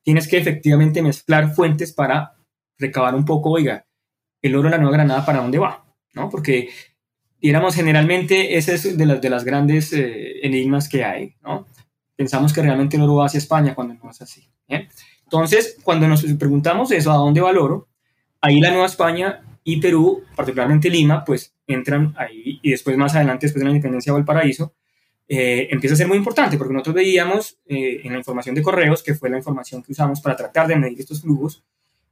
Tienes 0.03 0.27
que 0.27 0.39
efectivamente 0.39 1.03
mezclar 1.03 1.55
fuentes 1.55 1.93
para 1.93 2.37
recabar 2.79 3.15
un 3.15 3.27
poco, 3.27 3.51
oiga, 3.51 3.85
el 4.41 4.57
oro 4.57 4.71
de 4.71 4.77
la 4.77 4.79
Nueva 4.79 4.97
Granada, 4.97 5.27
¿para 5.27 5.41
dónde 5.41 5.59
va? 5.59 5.85
¿No? 6.15 6.31
Porque 6.31 6.71
digamos, 7.43 7.75
generalmente 7.75 8.57
ese 8.57 8.75
es 8.75 8.97
de 8.97 9.05
las, 9.05 9.21
de 9.21 9.29
las 9.29 9.45
grandes 9.45 9.93
eh, 9.93 10.47
enigmas 10.47 10.89
que 10.89 11.05
hay, 11.05 11.35
¿no? 11.43 11.67
Pensamos 12.15 12.53
que 12.53 12.63
realmente 12.63 12.97
el 12.97 13.03
oro 13.03 13.17
va 13.17 13.27
hacia 13.27 13.39
España 13.39 13.75
cuando 13.75 13.95
no 13.95 14.11
es 14.11 14.23
así. 14.23 14.49
Entonces, 15.25 15.77
cuando 15.83 16.07
nos 16.07 16.23
preguntamos 16.23 16.93
eso, 16.93 17.11
¿a 17.11 17.17
dónde 17.17 17.41
va 17.41 17.51
el 17.51 17.59
oro? 17.59 17.89
Ahí 18.41 18.61
la 18.61 18.71
Nueva 18.71 18.87
España 18.87 19.43
y 19.65 19.81
Perú, 19.81 20.23
particularmente 20.37 20.89
Lima, 20.89 21.25
pues 21.25 21.55
entran 21.67 22.15
ahí 22.17 22.61
y 22.63 22.71
después 22.71 22.97
más 22.97 23.15
adelante, 23.15 23.47
después 23.47 23.61
de 23.61 23.65
la 23.65 23.71
independencia 23.71 24.15
o 24.15 24.19
el 24.19 24.25
paraíso, 24.25 24.75
eh, 25.29 25.69
empieza 25.71 25.95
a 25.95 25.97
ser 25.97 26.09
muy 26.09 26.19
importante 26.19 26.57
porque 26.59 26.75
nosotros 26.75 26.97
veíamos 26.97 27.59
eh, 27.67 28.03
en 28.05 28.13
la 28.13 28.19
información 28.19 28.55
de 28.55 28.63
correos, 28.63 29.03
que 29.03 29.15
fue 29.15 29.31
la 29.31 29.39
información 29.39 29.83
que 29.83 29.93
usamos 29.93 30.21
para 30.21 30.37
tratar 30.37 30.69
de 30.69 30.77
medir 30.77 31.01
estos 31.01 31.23
flujos, 31.23 31.65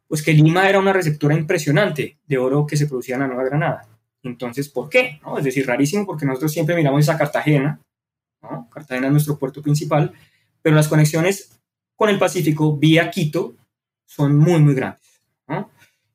pues 0.08 0.22
que 0.22 0.32
Lima 0.32 0.68
era 0.68 0.80
una 0.80 0.92
receptora 0.92 1.34
impresionante 1.34 2.18
de 2.26 2.38
oro 2.38 2.66
que 2.66 2.76
se 2.76 2.86
producía 2.86 3.14
en 3.14 3.20
la 3.20 3.26
Nueva 3.28 3.44
Granada. 3.44 3.86
Entonces, 4.22 4.68
¿por 4.68 4.88
qué? 4.88 5.20
¿No? 5.22 5.38
Es 5.38 5.44
decir, 5.44 5.66
rarísimo 5.66 6.06
porque 6.06 6.26
nosotros 6.26 6.52
siempre 6.52 6.76
miramos 6.76 7.00
esa 7.00 7.16
Cartagena, 7.16 7.80
¿no? 8.42 8.68
Cartagena 8.70 9.06
es 9.06 9.12
nuestro 9.12 9.38
puerto 9.38 9.62
principal, 9.62 10.12
pero 10.62 10.76
las 10.76 10.88
conexiones 10.88 11.60
con 11.96 12.08
el 12.08 12.18
Pacífico 12.18 12.76
vía 12.76 13.10
Quito 13.10 13.54
son 14.06 14.36
muy, 14.36 14.60
muy 14.60 14.74
grandes. 14.74 15.20
¿no? 15.46 15.70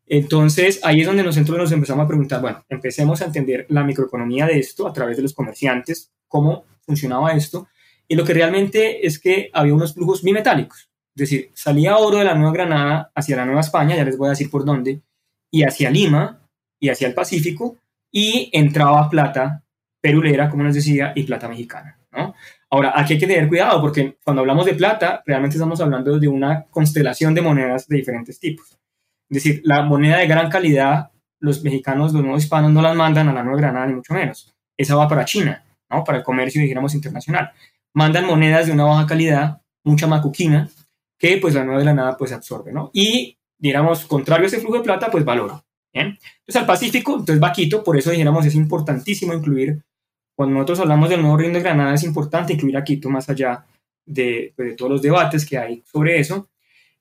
Entonces, 0.06 0.80
ahí 0.84 1.02
es 1.02 1.08
donde 1.08 1.24
nosotros 1.24 1.58
nos 1.58 1.72
empezamos 1.72 2.06
a 2.06 2.08
preguntar, 2.08 2.42
bueno, 2.42 2.64
empecemos 2.70 3.22
a 3.22 3.26
entender 3.26 3.66
la 3.70 3.84
microeconomía 3.84 4.46
de 4.46 4.60
esto 4.60 4.88
a 4.88 4.94
través 4.94 5.18
de 5.18 5.24
los 5.24 5.34
comerciantes, 5.34 6.12
cómo 6.28 6.66
funcionaba 6.82 7.34
esto, 7.34 7.68
Y 8.08 8.16
lo 8.16 8.24
que 8.24 8.36
realmente 8.36 9.08
es 9.08 9.18
que 9.20 9.50
había 9.52 9.74
unos 9.74 9.96
flujos 9.96 10.22
bimetálicos. 10.22 10.90
Es 11.16 11.22
decir, 11.22 11.52
salía 11.56 11.98
oro 11.98 12.20
de 12.20 12.26
la 12.26 12.36
Nueva 12.36 12.54
Granada 12.54 13.12
hacia 13.16 13.38
la 13.38 13.46
Nueva 13.46 13.62
España, 13.62 13.96
ya 13.96 14.06
les 14.06 14.16
voy 14.16 14.28
a 14.28 14.32
decir 14.32 14.52
por 14.52 14.64
dónde, 14.64 15.02
y 15.50 15.64
hacia 15.64 15.90
Lima 15.90 16.48
y 16.80 16.90
hacia 16.90 17.08
el 17.08 17.16
Pacífico, 17.16 17.78
y 18.18 18.50
entraba 18.54 19.10
plata 19.10 19.62
perulera, 20.00 20.50
como 20.50 20.64
les 20.64 20.76
decía, 20.76 21.12
y 21.18 21.24
plata 21.24 21.50
mexicana. 21.50 22.00
¿no? 22.14 22.34
Ahora, 22.70 22.94
aquí 22.96 23.14
hay 23.14 23.20
que 23.20 23.28
tener 23.28 23.50
cuidado 23.50 23.82
porque 23.82 24.18
cuando 24.24 24.40
hablamos 24.40 24.66
de 24.66 24.74
plata, 24.74 25.22
realmente 25.26 25.58
estamos 25.58 25.82
hablando 25.82 26.18
de 26.18 26.30
una 26.30 26.64
constelación 26.70 27.36
de 27.36 27.42
monedas 27.42 27.90
de 27.90 27.98
diferentes 27.98 28.40
tipos. 28.40 28.72
Es 29.30 29.44
decir, 29.44 29.62
la 29.66 29.82
moneda 29.82 30.20
de 30.20 30.28
gran 30.28 30.50
calidad, 30.50 31.12
los 31.40 31.62
mexicanos, 31.62 32.14
los 32.14 32.22
nuevos 32.22 32.42
hispanos 32.42 32.72
no 32.72 32.82
las 32.82 32.96
mandan 32.96 33.28
a 33.28 33.34
la 33.34 33.44
Nueva 33.44 33.60
Granada, 33.60 33.88
ni 33.88 33.96
mucho 33.96 34.14
menos. 34.14 34.56
Esa 34.78 34.96
va 34.96 35.10
para 35.10 35.26
China, 35.26 35.66
¿no? 35.90 36.06
para 36.06 36.20
el 36.20 36.24
comercio, 36.24 36.62
digamos, 36.62 36.96
internacional. 36.96 37.52
Mandan 37.94 38.26
monedas 38.26 38.68
de 38.68 38.72
una 38.72 38.86
baja 38.86 39.06
calidad, 39.06 39.62
mucha 39.84 40.08
macuquina, 40.08 40.70
que 41.20 41.38
pues 41.38 41.54
la 41.54 41.66
Nueva 41.66 41.82
Granada 41.82 42.16
pues 42.16 42.32
absorbe, 42.32 42.72
¿no? 42.72 42.92
Y, 42.94 43.38
digamos, 43.58 44.06
contrario 44.06 44.46
a 44.46 44.48
ese 44.48 44.60
flujo 44.60 44.78
de 44.78 44.84
plata, 44.84 45.12
pues 45.12 45.26
valor. 45.26 45.65
¿Bien? 45.96 46.20
Entonces, 46.40 46.56
al 46.58 46.66
Pacífico, 46.66 47.14
entonces 47.14 47.40
Vaquito, 47.40 47.84
por 47.84 47.98
eso 47.98 48.12
dijéramos, 48.12 48.46
es 48.46 48.56
importantísimo 48.56 49.34
incluir, 49.34 49.82
cuando 50.36 50.54
nosotros 50.54 50.82
hablamos 50.82 51.10
del 51.10 51.22
nuevo 51.22 51.38
reino 51.38 51.56
de 51.56 51.64
Granada, 51.64 51.96
es 51.96 52.04
importante 52.04 52.54
incluir 52.54 52.78
a 52.78 52.84
Quito 52.84 53.10
más 53.10 53.30
allá 53.30 53.66
de, 54.06 54.54
pues, 54.56 54.70
de 54.70 54.76
todos 54.76 54.92
los 54.92 55.02
debates 55.02 55.46
que 55.46 55.58
hay 55.58 55.82
sobre 55.92 56.20
eso. 56.20 56.50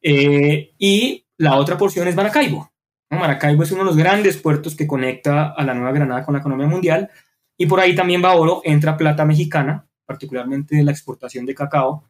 Eh, 0.01 0.73
y 0.79 1.27
la 1.37 1.57
otra 1.57 1.77
porción 1.77 2.07
es 2.07 2.15
Maracaibo. 2.15 2.71
Maracaibo 3.11 3.63
es 3.63 3.71
uno 3.73 3.81
de 3.81 3.87
los 3.87 3.97
grandes 3.97 4.37
puertos 4.37 4.75
que 4.77 4.87
conecta 4.87 5.51
a 5.51 5.65
la 5.65 5.75
Nueva 5.75 5.93
Granada 5.93 6.25
con 6.25 6.35
la 6.35 6.41
economía 6.41 6.67
mundial. 6.67 7.11
Y 7.57 7.67
por 7.67 7.81
ahí 7.81 7.95
también 7.95 8.23
va 8.25 8.35
oro, 8.35 8.63
entra 8.65 8.97
plata 8.97 9.25
mexicana, 9.25 9.87
particularmente 10.05 10.83
la 10.83 10.91
exportación 10.91 11.47
de 11.47 11.55
cacao, 11.55 12.05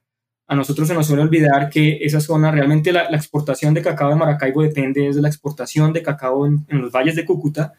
a 0.46 0.54
nosotros 0.54 0.88
se 0.88 0.94
nos 0.94 1.06
suele 1.06 1.22
olvidar 1.22 1.70
que 1.70 1.98
esa 2.02 2.20
zona, 2.20 2.50
realmente 2.50 2.92
la, 2.92 3.04
exportación 3.04 3.72
de 3.72 3.82
cacao 3.82 4.10
de 4.10 4.16
Maracaibo 4.16 4.62
depende 4.62 5.12
de 5.12 5.22
la 5.22 5.28
exportación 5.28 5.92
de 5.92 6.02
cacao 6.02 6.46
en, 6.46 6.64
los 6.68 6.92
valles 6.92 7.16
de 7.16 7.24
Cúcuta 7.24 7.72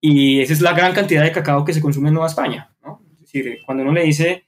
y 0.00 0.40
esa 0.40 0.52
es 0.52 0.60
la 0.60 0.74
gran 0.74 0.94
cantidad 0.94 1.24
de 1.24 1.32
cacao 1.32 1.64
que 1.64 1.74
se 1.74 1.80
consume 1.80 2.08
en 2.08 2.14
Nueva 2.14 2.28
España. 2.28 2.70
¿no? 2.84 3.02
Es 3.14 3.20
decir, 3.20 3.58
cuando 3.66 3.82
uno 3.82 3.92
le 3.92 4.04
dice 4.04 4.44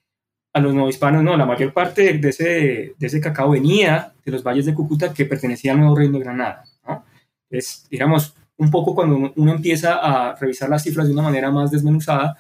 a 0.53 0.61
los 0.61 0.89
hispanos, 0.89 1.23
no, 1.23 1.37
la 1.37 1.47
mayor 1.47 1.73
parte 1.73 2.19
de 2.19 2.29
ese, 2.29 2.95
de 2.97 3.07
ese 3.07 3.21
cacao 3.21 3.51
venía 3.51 4.13
de 4.25 4.33
los 4.33 4.45
valles 4.45 4.67
de 4.67 4.75
Cúcuta 4.75 5.13
que 5.13 5.27
pertenecían 5.27 5.77
al 5.77 5.81
Nuevo 5.81 5.97
Reino 5.97 6.19
de 6.19 6.25
Granada. 6.25 6.65
¿no? 6.87 7.05
Es, 7.49 7.87
digamos, 7.91 8.37
un 8.57 8.71
poco 8.71 8.95
cuando 8.95 9.33
uno 9.35 9.53
empieza 9.53 9.95
a 9.95 10.37
revisar 10.37 10.69
las 10.69 10.85
cifras 10.85 11.09
de 11.09 11.15
una 11.15 11.23
manera 11.23 11.51
más 11.51 11.73
desmenuzada, 11.73 12.37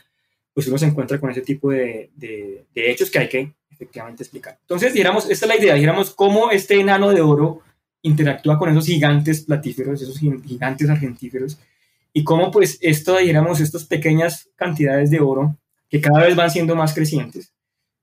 pues 0.53 0.69
uno 0.69 0.79
se 0.79 0.87
encuentra 0.87 1.19
con 1.19 1.31
ese 1.31 1.43
tipo 1.43 1.71
de, 1.71 2.11
de, 2.15 2.67
de 2.75 2.91
hechos 2.91 3.11
que 3.11 3.19
hay 3.19 3.29
que 3.29 3.55
efectivamente 3.81 4.23
explicar. 4.23 4.59
Entonces, 4.61 4.93
dijéramos, 4.93 5.29
esta 5.31 5.47
es 5.47 5.49
la 5.49 5.57
idea, 5.57 5.75
dijéramos 5.75 6.15
cómo 6.15 6.51
este 6.51 6.79
enano 6.79 7.11
de 7.11 7.23
oro 7.23 7.63
interactúa 8.03 8.59
con 8.59 8.69
esos 8.71 8.87
gigantes 8.87 9.43
platíferos, 9.43 10.03
esos 10.03 10.19
gigantes 10.19 10.89
argentíferos, 10.89 11.59
y 12.13 12.23
cómo 12.23 12.51
pues 12.51 12.79
esto, 12.83 13.17
dijéramos, 13.17 13.61
estas 13.61 13.85
pequeñas 13.85 14.51
cantidades 14.57 15.11
de 15.11 15.21
oro 15.21 15.57
que 15.89 16.01
cada 16.01 16.25
vez 16.25 16.37
van 16.37 16.51
siendo 16.51 16.77
más 16.77 16.93
crecientes, 16.93 17.53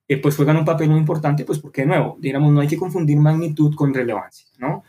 eh, 0.08 0.18
pues 0.18 0.36
juegan 0.36 0.58
un 0.58 0.66
papel 0.66 0.90
muy 0.90 1.00
importante, 1.00 1.46
pues 1.46 1.60
porque 1.60 1.82
de 1.82 1.88
nuevo, 1.88 2.18
dijéramos, 2.20 2.52
no 2.52 2.62
hay 2.62 2.68
que 2.68 2.78
confundir 2.78 3.18
magnitud 3.18 3.76
con 3.76 3.94
relevancia, 3.94 4.48
¿no? 4.58 4.84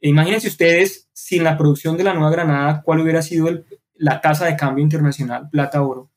E 0.00 0.08
imagínense 0.08 0.48
ustedes, 0.48 1.08
sin 1.12 1.44
la 1.44 1.56
producción 1.56 1.96
de 1.96 2.04
la 2.04 2.12
Nueva 2.12 2.30
Granada, 2.30 2.82
cuál 2.82 3.00
hubiera 3.00 3.22
sido 3.22 3.48
la 3.94 4.20
tasa 4.20 4.46
de 4.46 4.56
cambio 4.56 4.82
internacional 4.82 5.48
plata-oro 5.48 6.10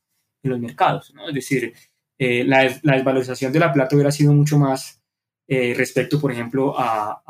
en 0.44 0.52
los 0.52 0.60
mercados, 0.60 1.14
¿no? 1.14 1.30
Es 1.30 1.36
decir, 1.36 1.74
eh, 2.18 2.44
la, 2.46 2.64
desvalorización 2.64 3.52
de 3.52 3.60
la 3.60 3.72
plata 3.72 3.96
hubiera 3.96 4.12
sido 4.12 4.34
mucho 4.34 4.58
más 4.58 5.02
eh, 5.48 5.74
respecto, 5.76 6.20
por 6.20 6.32
ejemplo, 6.32 6.76
a, 6.78 7.24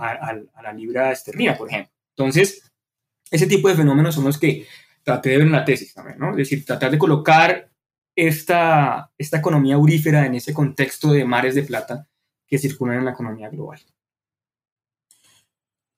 la 0.63 0.73
libra 0.73 1.11
esterlina, 1.11 1.57
por 1.57 1.69
ejemplo. 1.69 1.91
Entonces, 2.15 2.71
ese 3.29 3.47
tipo 3.47 3.67
de 3.67 3.75
fenómenos 3.75 4.15
son 4.15 4.23
los 4.23 4.37
que 4.37 4.65
traté 5.03 5.29
de 5.29 5.37
ver 5.37 5.47
en 5.47 5.53
la 5.53 5.65
tesis 5.65 5.93
también, 5.93 6.17
¿no? 6.19 6.31
Es 6.31 6.37
decir, 6.37 6.65
tratar 6.65 6.91
de 6.91 6.97
colocar 6.97 7.69
esta, 8.15 9.11
economía 9.17 9.75
aurífera 9.75 10.25
en 10.25 10.35
ese 10.35 10.53
contexto 10.53 11.11
de 11.11 11.23
mares 11.23 11.55
de 11.55 11.63
plata 11.63 12.07
que 12.47 12.57
circulan 12.57 12.99
en 12.99 13.05
la 13.05 13.11
economía 13.11 13.49
global. 13.49 13.79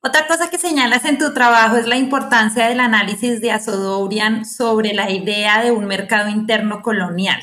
Otra 0.02 0.28
cosa 0.28 0.50
que 0.50 0.58
señalas 0.58 1.06
en 1.06 1.18
tu 1.18 1.34
trabajo 1.34 1.76
es 1.76 1.88
la 1.88 1.98
importancia 1.98 2.68
del 2.68 2.80
análisis 2.80 3.42
de 3.42 3.52
Azodourian 3.52 4.46
sobre 4.46 4.94
la 4.94 5.12
idea 5.12 5.62
de 5.62 5.72
un 5.72 5.86
mercado 5.86 6.30
interno 6.30 6.82
colonial. 6.82 7.42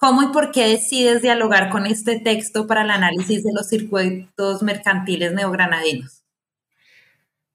¿Cómo 0.00 0.22
y 0.22 0.28
por 0.28 0.50
qué 0.50 0.66
decides 0.66 1.20
dialogar 1.20 1.68
con 1.68 1.84
este 1.84 2.18
texto 2.20 2.66
para 2.66 2.84
el 2.84 2.90
análisis 2.90 3.44
de 3.44 3.50
los 3.54 3.68
circuitos 3.68 4.62
mercantiles 4.62 5.34
neogranadinos? 5.34 6.24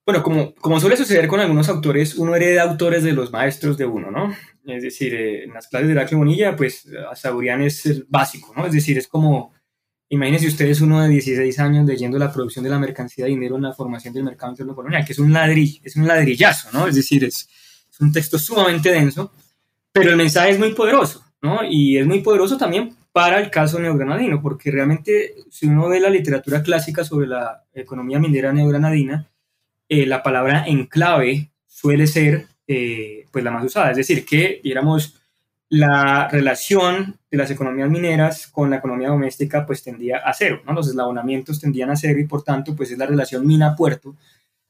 Bueno, 0.06 0.22
como, 0.22 0.54
como 0.54 0.80
suele 0.80 0.96
suceder 0.96 1.28
con 1.28 1.40
algunos 1.40 1.68
autores, 1.70 2.14
uno 2.14 2.36
hereda 2.36 2.62
autores 2.62 3.04
de 3.04 3.14
los 3.14 3.32
maestros 3.32 3.78
de 3.78 3.88
uno, 3.88 4.12
¿no? 4.12 4.36
Es 4.64 4.84
decir, 4.84 5.16
eh, 5.16 5.46
en 5.46 5.56
las 5.56 5.68
clases 5.68 5.88
de 5.88 5.94
Heraclio 5.94 6.20
Bonilla, 6.20 6.56
pues 6.56 6.88
Asaurian 7.10 7.64
es 7.64 7.84
el 7.88 8.06
básico, 8.08 8.54
¿no? 8.56 8.68
Es 8.68 8.74
decir, 8.74 8.96
es 9.00 9.08
como, 9.08 9.52
imagínense 10.10 10.46
ustedes 10.46 10.82
uno 10.82 11.02
de 11.02 11.10
16 11.10 11.58
años 11.58 11.88
leyendo 11.88 12.20
la 12.20 12.32
producción 12.32 12.64
de 12.64 12.70
la 12.70 12.78
mercancía 12.78 13.26
de 13.26 13.32
dinero 13.32 13.56
en 13.56 13.64
la 13.64 13.74
formación 13.74 14.14
del 14.14 14.24
mercado 14.24 14.52
interno 14.52 14.76
colonial, 14.76 15.04
que 15.04 15.14
es 15.14 15.20
un 15.20 15.34
ladrillo, 15.34 15.82
es 15.84 15.96
un 15.96 16.06
ladrillazo, 16.06 16.70
¿no? 16.74 16.88
Es 16.88 16.94
decir, 16.94 17.24
es, 17.24 17.50
es 17.90 18.00
un 18.00 18.12
texto 18.12 18.38
sumamente 18.38 18.92
denso, 18.92 19.34
pero 19.92 20.12
el 20.12 20.16
mensaje 20.16 20.52
es 20.52 20.60
muy 20.60 20.76
poderoso. 20.76 21.25
Y 21.70 21.98
es 21.98 22.06
muy 22.06 22.22
poderoso 22.22 22.58
también 22.58 22.96
para 23.12 23.40
el 23.40 23.50
caso 23.50 23.80
neogranadino, 23.80 24.42
porque 24.42 24.72
realmente 24.72 25.36
si 25.50 25.68
uno 25.68 25.88
ve 25.88 26.00
la 26.00 26.10
literatura 26.10 26.62
clásica 26.62 27.04
sobre 27.04 27.28
la 27.28 27.64
economía 27.74 28.20
minera 28.20 28.52
neogranadina, 28.52 29.28
eh, 29.88 30.06
la 30.06 30.22
palabra 30.22 30.66
enclave 30.68 31.50
suele 31.66 32.08
ser 32.08 32.48
eh, 32.68 33.26
pues 33.32 33.44
la 33.44 33.52
más 33.52 33.64
usada, 33.64 33.92
es 33.92 33.98
decir, 33.98 34.26
que, 34.26 34.60
digamos, 34.64 35.22
la 35.70 36.28
relación 36.28 37.18
de 37.30 37.38
las 37.38 37.52
economías 37.52 37.90
mineras 37.90 38.48
con 38.48 38.70
la 38.70 38.78
economía 38.78 39.10
doméstica 39.10 39.66
pues 39.66 39.84
tendía 39.84 40.18
a 40.18 40.34
cero, 40.34 40.62
¿no? 40.66 40.74
Los 40.74 40.88
eslabonamientos 40.88 41.60
tendían 41.60 41.90
a 41.90 41.96
cero 41.96 42.20
y 42.20 42.26
por 42.26 42.44
tanto 42.44 42.76
pues 42.76 42.92
es 42.92 42.98
la 42.98 43.06
relación 43.06 43.46
mina-puerto 43.46 44.16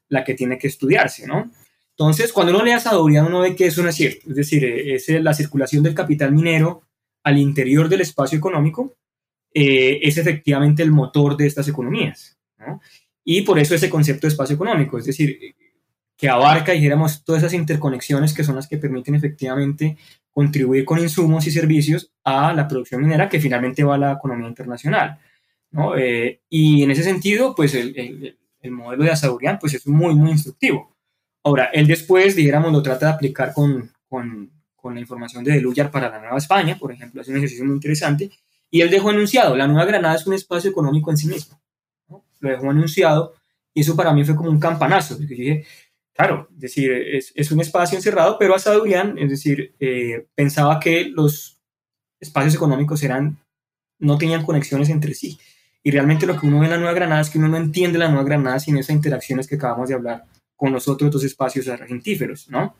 la 0.08 0.24
que 0.24 0.34
tiene 0.34 0.58
que 0.58 0.68
estudiarse, 0.68 1.26
¿no? 1.26 1.50
Entonces, 1.98 2.30
cuando 2.30 2.54
uno 2.54 2.62
lee 2.62 2.72
a 2.72 2.80
Sadurian, 2.80 3.26
uno 3.26 3.40
ve 3.40 3.56
que 3.56 3.66
eso 3.66 3.82
no 3.82 3.88
es 3.88 3.94
cierto. 3.94 4.28
Es 4.28 4.36
decir, 4.36 4.62
eh, 4.64 4.94
es 4.96 5.08
la 5.08 5.32
circulación 5.32 5.82
del 5.82 5.94
capital 5.94 6.30
minero 6.30 6.82
al 7.22 7.38
interior 7.38 7.88
del 7.88 8.02
espacio 8.02 8.36
económico 8.36 8.94
eh, 9.54 10.00
es 10.06 10.18
efectivamente 10.18 10.82
el 10.82 10.92
motor 10.92 11.34
de 11.38 11.46
estas 11.46 11.66
economías. 11.68 12.36
Y 13.24 13.40
por 13.40 13.58
eso 13.58 13.74
ese 13.74 13.88
concepto 13.88 14.26
de 14.26 14.32
espacio 14.32 14.54
económico, 14.54 14.98
es 14.98 15.06
decir, 15.06 15.38
que 16.18 16.28
abarca, 16.28 16.72
dijéramos, 16.72 17.24
todas 17.24 17.42
esas 17.42 17.54
interconexiones 17.54 18.34
que 18.34 18.44
son 18.44 18.56
las 18.56 18.68
que 18.68 18.76
permiten 18.76 19.14
efectivamente 19.14 19.96
contribuir 20.30 20.84
con 20.84 20.98
insumos 20.98 21.46
y 21.46 21.50
servicios 21.50 22.12
a 22.22 22.52
la 22.52 22.68
producción 22.68 23.00
minera 23.00 23.30
que 23.30 23.40
finalmente 23.40 23.82
va 23.82 23.94
a 23.94 23.98
la 23.98 24.12
economía 24.12 24.48
internacional. 24.48 25.18
Eh, 25.96 26.40
y 26.50 26.82
en 26.82 26.90
ese 26.90 27.02
sentido, 27.02 27.54
pues 27.54 27.74
el, 27.74 28.36
el 28.60 28.70
modelo 28.70 29.04
de 29.04 29.10
Asaurian 29.10 29.58
pues 29.58 29.72
es 29.72 29.86
muy, 29.86 30.14
muy 30.14 30.32
instructivo. 30.32 30.95
Ahora, 31.46 31.66
él 31.72 31.86
después, 31.86 32.34
dijéramos, 32.34 32.72
lo 32.72 32.82
trata 32.82 33.06
de 33.06 33.12
aplicar 33.12 33.52
con, 33.52 33.88
con, 34.08 34.50
con 34.74 34.94
la 34.96 35.00
información 35.00 35.44
de 35.44 35.52
Deluyar 35.52 35.92
para 35.92 36.10
la 36.10 36.18
Nueva 36.18 36.38
España, 36.38 36.76
por 36.76 36.90
ejemplo, 36.90 37.22
es 37.22 37.28
un 37.28 37.36
ejercicio 37.36 37.64
muy 37.64 37.76
interesante, 37.76 38.32
y 38.68 38.80
él 38.80 38.90
dejó 38.90 39.10
anunciado, 39.10 39.54
la 39.54 39.68
Nueva 39.68 39.84
Granada 39.84 40.16
es 40.16 40.26
un 40.26 40.34
espacio 40.34 40.68
económico 40.72 41.12
en 41.12 41.16
sí 41.16 41.28
mismo, 41.28 41.60
lo 42.40 42.50
dejó 42.50 42.68
anunciado, 42.68 43.34
y 43.72 43.82
eso 43.82 43.94
para 43.94 44.12
mí 44.12 44.24
fue 44.24 44.34
como 44.34 44.50
un 44.50 44.58
campanazo, 44.58 45.16
porque 45.16 45.36
dije, 45.36 45.64
claro, 46.12 46.48
es 46.52 46.60
decir, 46.62 46.90
es, 46.90 47.32
es 47.36 47.52
un 47.52 47.60
espacio 47.60 47.96
encerrado, 47.96 48.38
pero 48.40 48.52
hasta 48.52 48.72
Durian, 48.72 49.16
es 49.16 49.30
decir, 49.30 49.76
eh, 49.78 50.26
pensaba 50.34 50.80
que 50.80 51.04
los 51.04 51.60
espacios 52.18 52.56
económicos 52.56 53.04
eran, 53.04 53.38
no 54.00 54.18
tenían 54.18 54.44
conexiones 54.44 54.88
entre 54.88 55.14
sí, 55.14 55.38
y 55.84 55.92
realmente 55.92 56.26
lo 56.26 56.40
que 56.40 56.48
uno 56.48 56.58
ve 56.58 56.64
en 56.64 56.72
la 56.72 56.78
Nueva 56.78 56.94
Granada 56.94 57.20
es 57.20 57.30
que 57.30 57.38
uno 57.38 57.46
no 57.46 57.56
entiende 57.56 58.00
la 58.00 58.08
Nueva 58.08 58.24
Granada 58.24 58.58
sin 58.58 58.76
esas 58.78 58.96
interacciones 58.96 59.46
que 59.46 59.54
acabamos 59.54 59.88
de 59.88 59.94
hablar 59.94 60.24
con 60.56 60.72
los 60.72 60.88
otros 60.88 61.10
dos 61.10 61.24
espacios 61.24 61.68
argentíferos, 61.68 62.48
¿no? 62.48 62.74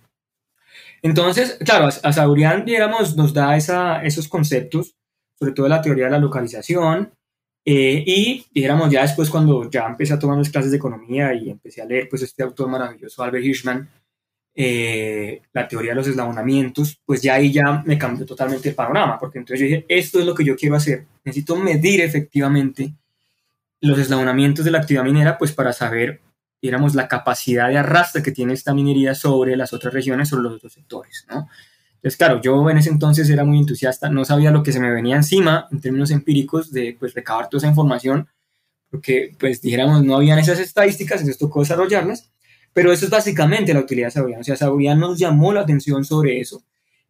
Entonces, 1.02 1.58
claro, 1.64 1.88
a 2.02 2.12
Saurian, 2.12 2.64
digamos, 2.64 3.16
nos 3.16 3.32
da 3.32 3.56
esos 3.56 4.28
conceptos, 4.28 4.96
sobre 5.38 5.52
todo 5.52 5.68
la 5.68 5.82
teoría 5.82 6.06
de 6.06 6.12
la 6.12 6.18
localización, 6.18 7.12
eh, 7.64 8.02
y, 8.06 8.46
dijéramos, 8.52 8.90
ya 8.90 9.02
después 9.02 9.28
cuando 9.28 9.68
ya 9.68 9.86
empecé 9.86 10.14
a 10.14 10.18
tomar 10.18 10.38
mis 10.38 10.50
clases 10.50 10.70
de 10.70 10.76
economía 10.76 11.34
y 11.34 11.50
empecé 11.50 11.82
a 11.82 11.84
leer, 11.84 12.08
pues, 12.08 12.22
este 12.22 12.42
autor 12.42 12.68
maravilloso, 12.68 13.22
Albert 13.22 13.44
Hirschman, 13.44 13.88
eh, 14.54 15.42
la 15.52 15.68
teoría 15.68 15.90
de 15.90 15.96
los 15.96 16.08
eslabonamientos, 16.08 16.98
pues 17.04 17.20
ya 17.20 17.34
ahí 17.34 17.52
ya 17.52 17.82
me 17.84 17.98
cambió 17.98 18.24
totalmente 18.24 18.70
el 18.70 18.74
panorama, 18.74 19.18
porque 19.18 19.38
entonces 19.38 19.60
yo 19.60 19.66
dije, 19.66 19.86
esto 19.88 20.18
es 20.18 20.24
lo 20.24 20.34
que 20.34 20.44
yo 20.44 20.56
quiero 20.56 20.76
hacer, 20.76 21.06
necesito 21.24 21.56
medir 21.56 22.00
efectivamente 22.00 22.94
los 23.82 23.98
eslabonamientos 23.98 24.64
de 24.64 24.70
la 24.70 24.78
actividad 24.78 25.04
minera, 25.04 25.36
pues 25.36 25.52
para 25.52 25.74
saber 25.74 26.22
la 26.60 27.08
capacidad 27.08 27.68
de 27.68 27.78
arrastre 27.78 28.22
que 28.22 28.32
tiene 28.32 28.52
esta 28.52 28.74
minería 28.74 29.14
sobre 29.14 29.56
las 29.56 29.72
otras 29.72 29.92
regiones, 29.94 30.28
sobre 30.28 30.44
los 30.44 30.54
otros 30.54 30.72
sectores, 30.72 31.26
¿no? 31.28 31.48
Entonces 31.96 32.16
claro, 32.16 32.40
yo 32.40 32.68
en 32.70 32.78
ese 32.78 32.90
entonces 32.90 33.28
era 33.30 33.44
muy 33.44 33.58
entusiasta, 33.58 34.08
no 34.08 34.24
sabía 34.24 34.50
lo 34.50 34.62
que 34.62 34.72
se 34.72 34.80
me 34.80 34.92
venía 34.92 35.16
encima 35.16 35.66
en 35.72 35.80
términos 35.80 36.10
empíricos 36.10 36.72
de 36.72 36.96
pues 36.98 37.14
recabar 37.14 37.48
toda 37.48 37.58
esa 37.58 37.68
información, 37.68 38.28
porque 38.90 39.34
pues 39.38 39.60
dijéramos 39.60 40.04
no 40.04 40.16
habían 40.16 40.38
esas 40.38 40.60
estadísticas, 40.60 41.20
entonces 41.20 41.38
tocó 41.38 41.60
desarrollarlas, 41.60 42.30
pero 42.72 42.92
eso 42.92 43.06
es 43.06 43.10
básicamente 43.10 43.74
la 43.74 43.80
utilidad 43.80 44.08
de 44.08 44.12
Saurian, 44.12 44.40
o 44.40 44.44
sea, 44.44 44.56
Saurian 44.56 45.00
nos 45.00 45.18
llamó 45.18 45.52
la 45.52 45.62
atención 45.62 46.04
sobre 46.04 46.40
eso. 46.40 46.62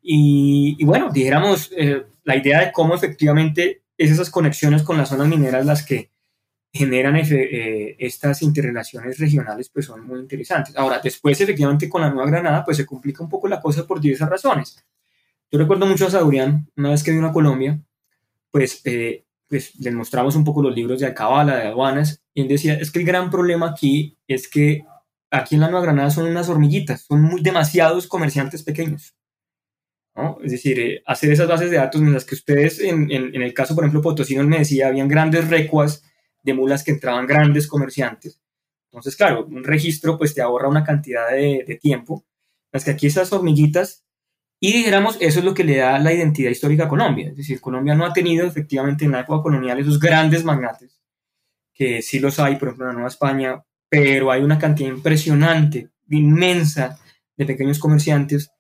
Y, 0.09 0.85
bueno, 0.85 1.11
dijéramos, 1.13 1.73
eh, 1.77 2.05
la 2.23 2.37
idea 2.37 2.61
de 2.65 2.71
cómo 2.71 2.95
efectivamente 2.95 3.83
es 3.99 4.13
esas 4.13 4.31
conexiones 4.31 4.85
con 4.85 4.97
las 4.97 5.09
zonas 5.09 5.27
mineras 5.27 5.67
las 5.67 5.85
que 5.85 6.11
generan 6.77 7.17
eh, 7.17 7.97
estas 7.99 8.43
interrelaciones 8.43 9.19
regionales, 9.19 9.69
pues 9.69 9.87
son 9.87 10.07
muy 10.07 10.21
interesantes. 10.21 10.77
Ahora, 10.77 11.01
después, 11.03 11.41
efectivamente, 11.41 11.89
con 11.89 12.03
la 12.03 12.11
Nueva 12.11 12.31
Granada, 12.31 12.65
pues 12.65 12.77
se 12.77 12.87
complica 12.87 13.25
un 13.25 13.29
poco 13.29 13.49
la 13.49 13.61
cosa 13.61 13.87
por 13.87 14.01
diversas 14.01 14.31
razones. 14.31 14.77
Yo 15.51 15.59
recuerdo 15.59 15.87
mucho 15.87 16.07
a 16.07 16.11
Saurian, 16.11 16.71
una 16.77 16.91
vez 16.91 17.03
que 17.03 17.13
vino 17.13 17.27
a 17.27 17.33
Colombia, 17.33 17.81
pues, 18.51 18.81
eh, 18.85 19.25
pues 19.49 19.75
les 19.77 19.95
mostramos 19.95 20.35
un 20.37 20.45
poco 20.45 20.63
los 20.63 20.75
libros 20.75 21.01
de 21.01 21.07
Alcabala, 21.07 21.57
de 21.57 21.69
aduanas, 21.69 22.23
y 22.35 22.43
él 22.43 22.49
decía, 22.49 22.75
es 22.75 22.91
que 22.91 22.99
el 22.99 23.07
gran 23.07 23.31
problema 23.31 23.71
aquí 23.71 24.17
es 24.27 24.49
que 24.49 24.85
aquí 25.31 25.55
en 25.55 25.61
la 25.63 25.69
Nueva 25.69 25.87
Granada 25.87 26.11
son 26.11 26.27
unas 26.27 26.49
hormiguitas, 26.49 27.03
son 27.03 27.23
muy, 27.23 27.43
demasiados 27.43 28.07
comerciantes 28.07 28.63
pequeños. 28.63 29.15
¿no? 30.17 30.39
Es 30.43 30.53
decir, 30.53 30.81
eh, 30.81 31.03
hacer 31.07 31.31
esas 31.33 31.49
bases 31.49 31.71
de 31.71 31.77
datos, 31.77 32.01
mientras 32.01 32.25
que 32.25 32.35
ustedes, 32.35 32.81
en, 32.81 33.11
en, 33.11 33.35
en 33.35 33.43
el 33.43 33.55
caso, 33.55 33.75
por 33.75 33.85
ejemplo, 33.85 34.03
Potosino 34.03 34.43
me 34.45 34.59
decía, 34.59 34.89
habían 34.89 35.09
grandes 35.09 35.49
recuas 35.49 36.03
de 36.47 36.55
mulas 36.55 36.85
que 36.85 36.93
entraban 36.93 37.27
grandes 37.27 37.67
comerciantes. 37.67 38.41
Entonces, 38.91 39.17
claro, 39.17 39.45
un 39.47 39.65
registro 39.65 40.17
pues 40.17 40.33
te 40.33 40.41
ahorra 40.41 40.69
una 40.69 40.85
cantidad 40.85 41.29
de, 41.31 41.79
tiempo. 41.83 42.25
Las 42.73 42.85
que 42.85 42.93
aquí 42.93 43.09
esas 43.09 43.33
hormiguitas, 43.33 44.05
y 44.61 44.73
dijéramos, 44.73 45.19
eso 45.21 45.41
es 45.41 45.45
lo 45.45 45.55
que 45.55 45.65
le 45.65 45.79
da 45.79 45.99
la 45.99 46.15
identidad 46.15 46.51
histórica 46.51 46.85
a 46.85 46.89
Colombia. 46.89 47.29
Es 47.29 47.37
decir, 47.37 47.61
Colombia 47.61 47.95
no 47.95 48.07
ha 48.07 48.13
tenido 48.13 48.47
efectivamente 48.47 49.05
en 49.05 49.13
la 49.13 49.21
época 49.21 49.43
colonial 49.43 49.79
esos 49.79 49.99
grandes 49.99 50.45
magnates, 50.45 51.01
que 51.75 52.01
sí 52.01 52.21
los 52.21 52.39
hay, 52.39 52.57
por 52.57 52.69
ejemplo, 52.69 52.85
en 52.85 52.89
la 52.89 52.95
Nueva 52.95 53.09
España, 53.09 53.63
pero 53.89 54.31
hay 54.31 54.43
una 54.43 54.59
cantidad 54.59 54.89
impresionante, 54.89 55.91
inmensa, 56.09 56.99
de 57.37 57.45
pequeños 57.45 57.79
comerciantes 57.79 58.51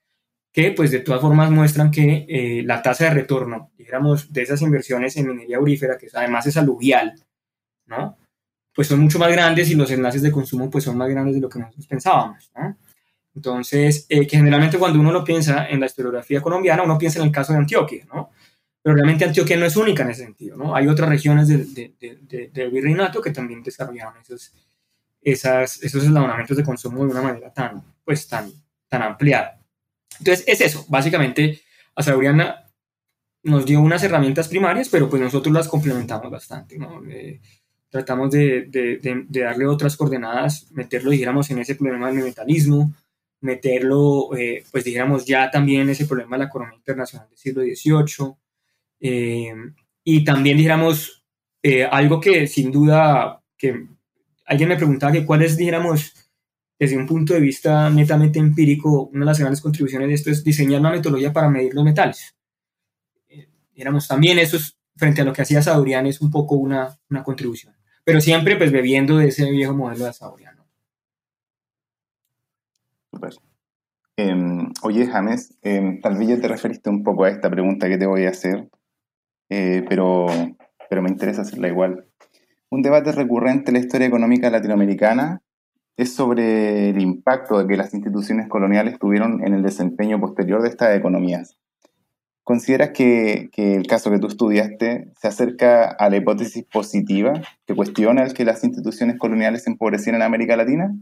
que 0.52 0.70
pues 0.72 0.90
de 0.90 1.00
todas 1.00 1.20
formas 1.20 1.50
muestran 1.50 1.90
que 1.90 2.24
eh, 2.28 2.62
la 2.64 2.80
tasa 2.80 3.04
de 3.04 3.10
retorno, 3.10 3.72
dijéramos, 3.76 4.32
de 4.32 4.40
esas 4.40 4.62
inversiones 4.62 5.16
en 5.16 5.28
minería 5.28 5.58
aurífera, 5.58 5.98
que 5.98 6.08
además 6.14 6.46
es 6.46 6.56
aluvial, 6.56 7.14
¿no? 7.86 8.18
Pues 8.74 8.88
son 8.88 9.00
mucho 9.00 9.18
más 9.18 9.30
grandes 9.30 9.70
y 9.70 9.74
los 9.74 9.90
enlaces 9.90 10.22
de 10.22 10.30
consumo 10.30 10.70
pues 10.70 10.84
son 10.84 10.96
más 10.96 11.08
grandes 11.08 11.34
de 11.34 11.40
lo 11.40 11.48
que 11.48 11.58
nosotros 11.58 11.86
pensábamos, 11.86 12.50
¿no? 12.54 12.76
Entonces, 13.34 14.06
eh, 14.08 14.26
que 14.26 14.36
generalmente 14.36 14.78
cuando 14.78 14.98
uno 14.98 15.12
lo 15.12 15.22
piensa 15.22 15.68
en 15.68 15.80
la 15.80 15.86
historiografía 15.86 16.40
colombiana, 16.40 16.82
uno 16.82 16.96
piensa 16.96 17.18
en 17.18 17.26
el 17.26 17.32
caso 17.32 17.52
de 17.52 17.58
Antioquia, 17.58 18.06
¿no? 18.12 18.30
Pero 18.82 18.94
realmente 18.94 19.24
Antioquia 19.24 19.56
no 19.56 19.66
es 19.66 19.76
única 19.76 20.04
en 20.04 20.10
ese 20.10 20.24
sentido, 20.24 20.56
¿no? 20.56 20.74
Hay 20.74 20.88
otras 20.88 21.08
regiones 21.08 21.48
del 21.48 21.74
de, 21.74 22.50
de, 22.52 22.68
virreinato 22.68 23.20
que 23.20 23.32
también 23.32 23.62
desarrollaron 23.62 24.14
esos, 24.22 24.54
esas, 25.20 25.82
esos 25.82 26.04
eslabonamientos 26.04 26.56
de 26.56 26.64
consumo 26.64 27.04
de 27.04 27.10
una 27.10 27.20
manera 27.20 27.52
tan, 27.52 27.82
pues, 28.04 28.26
tan, 28.26 28.50
tan 28.88 29.02
ampliada. 29.02 29.60
Entonces, 30.18 30.44
es 30.46 30.60
eso. 30.62 30.86
Básicamente, 30.88 31.60
Asauriana 31.94 32.70
nos 33.42 33.66
dio 33.66 33.80
unas 33.80 34.02
herramientas 34.02 34.48
primarias, 34.48 34.88
pero 34.88 35.08
pues 35.08 35.22
nosotros 35.22 35.54
las 35.54 35.68
complementamos 35.68 36.30
bastante, 36.30 36.78
¿no? 36.78 37.04
Eh, 37.08 37.40
tratamos 37.90 38.30
de, 38.30 38.66
de, 38.66 38.98
de, 39.28 39.40
darle 39.40 39.66
otras 39.66 39.96
coordenadas, 39.96 40.70
meterlo, 40.72 41.10
dijéramos, 41.10 41.50
en 41.50 41.58
ese 41.58 41.74
problema 41.74 42.10
del 42.10 42.24
metalismo, 42.24 42.94
meterlo, 43.40 44.36
eh, 44.36 44.64
pues 44.70 44.84
dijéramos, 44.84 45.24
ya 45.24 45.50
también 45.50 45.88
ese 45.88 46.06
problema 46.06 46.36
de 46.36 46.44
la 46.44 46.48
economía 46.48 46.76
internacional 46.76 47.28
del 47.28 47.38
siglo 47.38 47.62
XVIII, 47.62 48.34
eh, 49.00 49.54
y 50.04 50.24
también, 50.24 50.56
dijéramos, 50.56 51.24
algo 51.90 52.20
que 52.20 52.46
sin 52.46 52.70
duda, 52.70 53.42
que 53.58 53.86
alguien 54.44 54.68
me 54.68 54.76
preguntaba 54.76 55.12
que 55.12 55.26
cuál 55.26 55.42
es, 55.42 55.56
dijéramos, 55.56 56.14
desde 56.78 56.96
un 56.96 57.06
punto 57.06 57.34
de 57.34 57.40
vista 57.40 57.88
netamente 57.90 58.38
empírico, 58.38 59.04
una 59.12 59.20
de 59.20 59.26
las 59.26 59.38
grandes 59.38 59.60
contribuciones 59.60 60.08
de 60.08 60.14
esto 60.14 60.30
es 60.30 60.44
diseñar 60.44 60.80
una 60.80 60.90
metodología 60.90 61.32
para 61.32 61.48
medir 61.48 61.74
los 61.74 61.84
metales. 61.84 62.34
Digamos, 63.74 64.08
también 64.08 64.38
eso 64.38 64.56
es, 64.56 64.75
frente 64.96 65.20
a 65.20 65.24
lo 65.24 65.32
que 65.32 65.42
hacía 65.42 65.62
Saurian 65.62 66.06
es 66.06 66.20
un 66.20 66.30
poco 66.30 66.56
una, 66.56 66.98
una 67.10 67.22
contribución. 67.22 67.74
Pero 68.04 68.20
siempre 68.20 68.56
pues 68.56 68.72
bebiendo 68.72 69.18
de 69.18 69.28
ese 69.28 69.50
viejo 69.50 69.74
modelo 69.74 70.04
de 70.04 70.12
Saurian. 70.12 70.56
Super. 73.12 73.34
Em, 74.16 74.72
oye, 74.82 75.06
James, 75.06 75.58
em, 75.62 76.00
tal 76.00 76.16
vez 76.16 76.28
ya 76.28 76.40
te 76.40 76.48
referiste 76.48 76.88
un 76.88 77.02
poco 77.02 77.24
a 77.24 77.30
esta 77.30 77.50
pregunta 77.50 77.88
que 77.88 77.98
te 77.98 78.06
voy 78.06 78.24
a 78.24 78.30
hacer, 78.30 78.68
eh, 79.50 79.84
pero, 79.88 80.26
pero 80.88 81.02
me 81.02 81.10
interesa 81.10 81.42
hacerla 81.42 81.68
igual. 81.68 82.06
Un 82.70 82.82
debate 82.82 83.12
recurrente 83.12 83.70
en 83.70 83.74
la 83.74 83.80
historia 83.80 84.06
económica 84.06 84.50
latinoamericana 84.50 85.42
es 85.96 86.14
sobre 86.14 86.90
el 86.90 87.00
impacto 87.00 87.66
que 87.66 87.76
las 87.76 87.94
instituciones 87.94 88.48
coloniales 88.48 88.98
tuvieron 88.98 89.44
en 89.46 89.54
el 89.54 89.62
desempeño 89.62 90.20
posterior 90.20 90.62
de 90.62 90.68
estas 90.68 90.96
economías. 90.96 91.56
¿Consideras 92.46 92.90
que, 92.90 93.50
el 93.56 93.88
caso 93.88 94.08
que 94.08 94.20
tú 94.20 94.28
estudiaste 94.28 95.08
se 95.20 95.26
acerca 95.26 95.90
a 95.90 96.08
la 96.08 96.18
hipótesis 96.18 96.62
positiva 96.62 97.32
que 97.66 97.74
cuestiona 97.74 98.22
el 98.22 98.34
que 98.34 98.44
las 98.44 98.62
instituciones 98.62 99.18
coloniales 99.18 99.66
empobrecieran 99.66 100.20
en 100.20 100.26
América 100.26 100.56
Latina? 100.56 100.94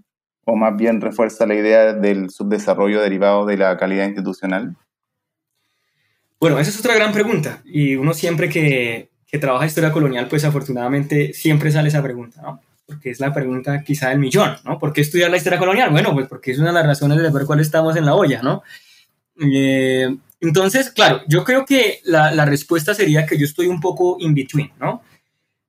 ¿O 0.47 0.57
más 0.57 0.75
bien 0.75 1.03
refuerza 1.03 1.45
la 1.45 1.55
idea 1.55 1.93
del 1.93 2.31
subdesarrollo 2.31 3.03
derivado 3.03 3.45
de 3.45 3.59
la 3.59 3.77
calidad 3.77 4.07
institucional? 4.07 4.75
Bueno, 6.41 6.59
esa 6.59 6.71
es 6.71 6.81
otra 6.81 6.95
gran 6.95 7.13
pregunta. 7.13 7.61
Y 7.67 7.97
uno 7.97 8.15
siempre 8.15 8.49
que, 8.49 9.11
trabaja 9.39 9.67
historia 9.67 9.93
colonial, 9.93 10.29
pues 10.29 10.47
afortunadamente 10.47 11.35
siempre 11.35 11.71
sale 11.71 11.89
esa 11.89 12.03
pregunta, 12.03 12.41
¿no? 12.41 12.63
Porque 12.87 13.11
es 13.11 13.21
la 13.21 13.35
pregunta 13.35 13.83
quizá 13.83 14.09
del 14.09 14.19
millón, 14.19 14.57
¿no? 14.65 14.79
¿Por 14.79 14.95
qué 14.95 15.03
estudiar 15.03 15.31
la 15.31 15.37
historia 15.37 15.59
colonial? 15.59 15.91
Bueno, 15.91 16.15
pues 16.15 16.27
porque 16.27 16.53
es 16.53 16.59
una 16.59 16.69
de 16.69 16.75
las 16.75 16.87
razones 16.87 17.19
de 17.19 17.31
ver 17.31 17.45
cuál 17.45 17.61
estamos 17.61 17.97
en 17.97 18.07
la 18.07 18.15
olla, 18.15 18.41
¿no? 18.41 18.63
Eh, 19.37 20.09
entonces, 20.49 20.91
claro, 20.91 21.23
yo 21.29 21.45
creo 21.45 21.65
que 21.65 22.01
la, 22.05 22.45
respuesta 22.45 22.95
sería 22.95 23.27
que 23.27 23.39
yo 23.39 23.45
estoy 23.45 23.67
un 23.67 23.81
poco 23.81 24.17
in 24.21 24.35
between, 24.35 24.71
¿no? 24.81 25.03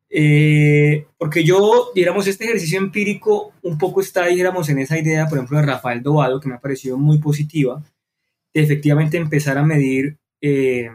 Eh, 0.09 1.07
porque 1.17 1.43
yo, 1.43 1.91
digamos, 1.93 2.27
este 2.27 2.45
ejercicio 2.45 2.77
empírico 2.77 3.53
un 3.63 3.77
poco 3.77 4.01
está, 4.01 4.25
digamos, 4.27 4.69
en 4.69 4.79
esa 4.79 4.97
idea, 4.97 5.27
por 5.27 5.37
ejemplo, 5.37 5.57
de 5.57 5.65
Rafael 5.65 6.01
Dobado, 6.01 6.39
que 6.39 6.47
me 6.47 6.55
ha 6.55 6.59
parecido 6.59 6.97
muy 6.97 7.17
positiva, 7.17 7.83
de 8.53 8.61
efectivamente 8.61 9.17
empezar 9.17 9.57
a 9.57 9.63
medir 9.63 10.17
eh, 10.41 10.89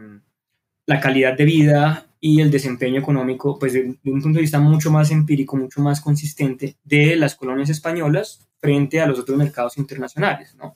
la 0.86 1.00
calidad 1.00 1.36
de 1.36 1.44
vida 1.44 2.06
y 2.20 2.40
el 2.40 2.50
desempeño 2.50 3.00
económico, 3.00 3.58
pues 3.58 3.72
de, 3.72 3.96
de, 4.02 4.10
un 4.10 4.22
punto 4.22 4.36
de 4.36 4.42
vista 4.42 4.58
mucho 4.58 4.90
más 4.90 5.10
empírico, 5.10 5.56
mucho 5.56 5.80
más 5.80 6.00
consistente 6.00 6.76
de 6.84 7.16
las 7.16 7.34
colonias 7.34 7.70
españolas 7.70 8.48
frente 8.60 9.00
a 9.00 9.06
los 9.06 9.18
otros 9.18 9.38
mercados 9.38 9.78
internacionales, 9.78 10.54
¿no? 10.56 10.74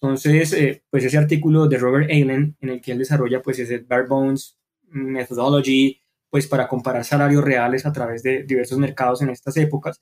Entonces, 0.00 0.52
eh, 0.52 0.82
pues 0.90 1.04
ese 1.04 1.18
artículo 1.18 1.66
de 1.68 1.78
Robert 1.78 2.10
Allen, 2.10 2.56
en 2.60 2.68
el 2.68 2.80
que 2.80 2.92
él 2.92 2.98
desarrolla 2.98 3.42
pues 3.42 3.58
ese 3.58 3.78
bare 3.78 4.06
bones 4.06 4.58
methodology, 4.88 6.00
pues 6.30 6.46
para 6.46 6.68
comparar 6.68 7.04
salarios 7.04 7.42
reales 7.42 7.86
a 7.86 7.92
través 7.92 8.22
de 8.22 8.44
diversos 8.44 8.78
mercados 8.78 9.22
en 9.22 9.30
estas 9.30 9.56
épocas. 9.56 10.00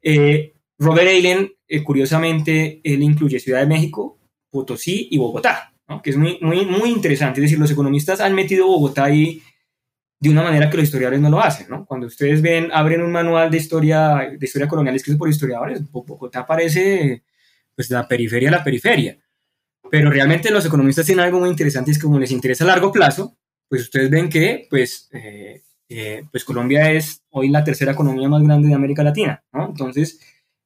Eh, 0.00 0.54
Robert 0.78 1.08
Allen, 1.08 1.52
eh, 1.66 1.82
curiosamente, 1.82 2.80
él 2.84 3.02
incluye 3.02 3.40
Ciudad 3.40 3.60
de 3.60 3.66
México, 3.66 4.18
Potosí 4.50 5.08
y 5.10 5.18
Bogotá, 5.18 5.72
¿no? 5.88 6.02
que 6.02 6.10
es 6.10 6.16
muy, 6.16 6.38
muy, 6.40 6.64
muy 6.64 6.90
interesante. 6.90 7.40
Es 7.40 7.44
decir, 7.44 7.58
los 7.58 7.70
economistas 7.70 8.20
han 8.20 8.34
metido 8.34 8.66
Bogotá 8.66 9.04
ahí 9.04 9.42
de 10.20 10.30
una 10.30 10.42
manera 10.42 10.70
que 10.70 10.76
los 10.76 10.84
historiadores 10.84 11.20
no 11.20 11.30
lo 11.30 11.40
hacen. 11.40 11.66
¿no? 11.68 11.84
Cuando 11.84 12.06
ustedes 12.06 12.42
ven, 12.42 12.70
abren 12.72 13.02
un 13.02 13.12
manual 13.12 13.50
de 13.50 13.56
historia, 13.56 14.30
de 14.38 14.46
historia 14.46 14.68
colonial 14.68 14.94
escrito 14.94 15.18
por 15.18 15.28
historiadores, 15.28 15.90
Bogotá 15.90 16.40
aparece 16.40 17.22
pues 17.76 17.90
la 17.90 18.08
periferia 18.08 18.48
a 18.48 18.52
la 18.52 18.64
periferia. 18.64 19.18
Pero 19.90 20.10
realmente 20.10 20.50
los 20.50 20.66
economistas 20.66 21.06
tienen 21.06 21.24
algo 21.24 21.38
muy 21.38 21.50
interesante, 21.50 21.92
es 21.92 21.98
que 21.98 22.04
como 22.04 22.18
les 22.18 22.32
interesa 22.32 22.64
a 22.64 22.68
largo 22.68 22.90
plazo, 22.90 23.36
pues 23.68 23.82
ustedes 23.82 24.10
ven 24.10 24.28
que 24.28 24.66
pues, 24.68 25.08
eh, 25.12 25.62
eh, 25.88 26.24
pues 26.30 26.44
Colombia 26.44 26.90
es 26.90 27.22
hoy 27.30 27.48
la 27.50 27.62
tercera 27.62 27.92
economía 27.92 28.28
más 28.28 28.42
grande 28.42 28.68
de 28.68 28.74
América 28.74 29.04
Latina. 29.04 29.44
Entonces, 29.52 30.20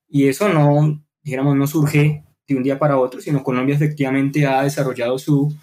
y 0.08 0.28
eso 0.28 0.48
no, 0.48 1.02
digamos, 1.22 1.56
no 1.56 1.66
surge 1.66 2.24
de 2.46 2.56
un 2.56 2.62
día 2.62 2.78
para 2.78 2.98
otro, 2.98 3.20
sino 3.20 3.42
Colombia 3.42 3.74
efectivamente 3.74 4.46
ha 4.46 4.62
desarrollado 4.62 5.18
su, 5.18 5.54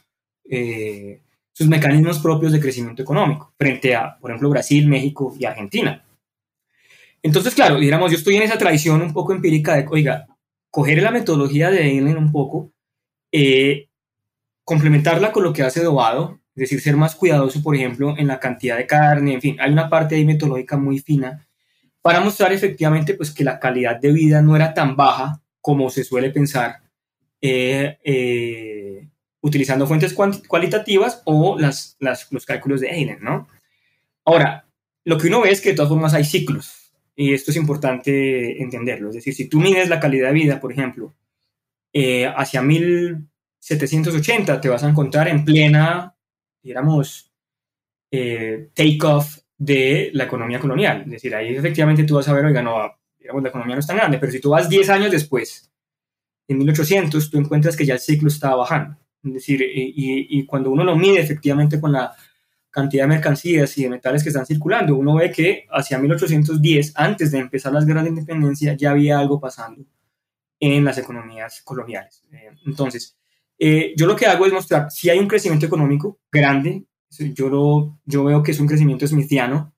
eh, 0.49 1.21
sus 1.51 1.67
mecanismos 1.67 2.19
propios 2.19 2.51
de 2.51 2.59
crecimiento 2.59 3.01
económico 3.01 3.53
frente 3.57 3.95
a, 3.95 4.17
por 4.19 4.31
ejemplo, 4.31 4.49
Brasil, 4.49 4.87
México 4.87 5.35
y 5.37 5.45
Argentina. 5.45 6.03
Entonces, 7.21 7.55
claro, 7.55 7.79
digamos, 7.79 8.11
yo 8.11 8.17
estoy 8.17 8.35
en 8.37 8.43
esa 8.43 8.57
tradición 8.57 9.01
un 9.01 9.11
poco 9.11 9.33
empírica 9.33 9.75
de, 9.75 9.85
oiga, 9.89 10.27
coger 10.69 11.01
la 11.01 11.11
metodología 11.11 11.71
de 11.71 11.79
Allen 11.79 12.17
un 12.17 12.31
poco, 12.31 12.71
eh, 13.31 13.89
complementarla 14.63 15.31
con 15.31 15.43
lo 15.43 15.53
que 15.53 15.63
hace 15.63 15.83
Dobado, 15.83 16.39
es 16.55 16.61
decir, 16.61 16.81
ser 16.81 16.97
más 16.97 17.15
cuidadoso, 17.15 17.61
por 17.61 17.75
ejemplo, 17.75 18.15
en 18.17 18.27
la 18.27 18.39
cantidad 18.39 18.77
de 18.77 18.87
carne, 18.87 19.33
en 19.33 19.41
fin, 19.41 19.57
hay 19.59 19.71
una 19.71 19.89
parte 19.89 20.15
ahí 20.15 20.25
metodológica 20.25 20.77
muy 20.77 20.99
fina 20.99 21.47
para 22.01 22.21
mostrar 22.21 22.53
efectivamente 22.53 23.13
pues, 23.13 23.31
que 23.31 23.43
la 23.43 23.59
calidad 23.59 23.99
de 23.99 24.11
vida 24.11 24.41
no 24.41 24.55
era 24.55 24.73
tan 24.73 24.95
baja 24.95 25.41
como 25.61 25.89
se 25.89 26.03
suele 26.03 26.29
pensar 26.29 26.81
eh, 27.41 27.97
eh, 28.03 29.07
utilizando 29.41 29.85
fuentes 29.85 30.13
cualitativas 30.13 31.21
o 31.25 31.59
las, 31.59 31.97
los 31.99 32.45
cálculos 32.45 32.81
de 32.81 32.89
Eilen, 32.89 33.19
¿no? 33.21 33.47
Ahora, 34.25 34.65
lo 35.03 35.17
que 35.17 35.27
uno 35.27 35.41
ve 35.41 35.51
es 35.51 35.61
que 35.61 35.69
de 35.69 35.75
todas 35.75 35.89
formas 35.89 36.13
hay 36.13 36.23
ciclos, 36.23 36.86
y 37.19 37.33
esto 37.33 37.51
es 37.51 37.57
importante 37.57 38.61
entenderlo. 38.61 39.09
Es 39.09 39.15
decir, 39.15 39.33
si 39.33 39.49
tú 39.49 39.59
mides 39.59 39.89
la 39.89 39.99
calidad 39.99 40.27
de 40.27 40.35
vida, 40.35 40.61
por 40.61 40.71
ejemplo, 40.71 41.15
eh, 41.91 42.27
hacia 42.27 42.61
1780 42.61 44.61
te 44.61 44.69
vas 44.69 44.83
a 44.83 44.89
encontrar 44.89 45.27
en 45.27 45.43
plena, 45.43 46.15
digamos, 46.61 47.33
eh, 48.11 48.69
take-off 48.75 49.39
de 49.57 50.11
la 50.13 50.25
economía 50.25 50.59
colonial. 50.59 51.01
Es 51.05 51.11
decir, 51.11 51.33
ahí 51.33 51.55
efectivamente 51.55 52.03
tú 52.03 52.15
vas 52.15 52.27
a 52.27 52.33
ver, 52.33 52.45
oiga, 52.45 52.61
no, 52.61 52.99
digamos, 53.17 53.41
la 53.41 53.49
economía 53.49 53.75
no 53.75 53.79
es 53.79 53.87
tan 53.87 53.97
grande, 53.97 54.19
pero 54.19 54.31
si 54.31 54.39
tú 54.39 54.51
vas 54.51 54.69
10 54.69 54.87
años 54.91 55.11
después, 55.11 55.71
en 56.47 56.59
1800, 56.59 57.31
tú 57.31 57.39
encuentras 57.39 57.75
que 57.75 57.87
ya 57.87 57.95
el 57.95 57.99
ciclo 57.99 58.27
estaba 58.27 58.57
bajando. 58.57 58.95
Es 59.23 59.33
decir, 59.33 59.65
y, 59.65 60.45
cuando 60.45 60.69
uno 60.69 60.83
lo 60.83 60.95
mide 60.95 61.19
efectivamente 61.19 61.81
con 61.81 61.91
la 61.91 62.15
cantidad 62.77 63.05
de 63.05 63.07
mercancías 63.07 63.75
y 63.79 63.83
de 63.83 63.89
metales 63.89 64.21
que 64.21 64.29
están 64.29 64.45
circulando, 64.45 64.95
uno 64.95 65.15
ve 65.15 65.31
que 65.31 65.65
hacia 65.71 65.97
1810, 65.97 66.93
antes 66.95 67.31
de 67.31 67.39
empezar 67.39 67.73
las 67.73 67.87
guerras 67.87 68.03
de 68.03 68.11
independencia, 68.11 68.75
ya 68.75 68.91
había 68.91 69.17
algo 69.17 69.39
pasando 69.39 69.83
en 70.59 70.85
las 70.85 70.99
economías 70.99 71.63
coloniales. 71.63 72.23
Eh, 72.31 72.51
entonces, 72.67 73.17
eh, 73.57 73.95
yo 73.97 74.05
lo 74.05 74.15
que 74.15 74.27
hago 74.27 74.45
es 74.45 74.53
mostrar 74.53 74.91
si 74.91 75.09
hay 75.09 75.17
un 75.17 75.27
crecimiento 75.27 75.65
económico 75.65 76.19
grande, 76.31 76.83
yo, 77.33 77.49
lo, 77.49 77.97
yo 78.05 78.23
veo 78.25 78.43
que 78.43 78.51
es 78.51 78.59
un 78.59 78.67
crecimiento 78.67 79.07
smithiano, 79.07 79.73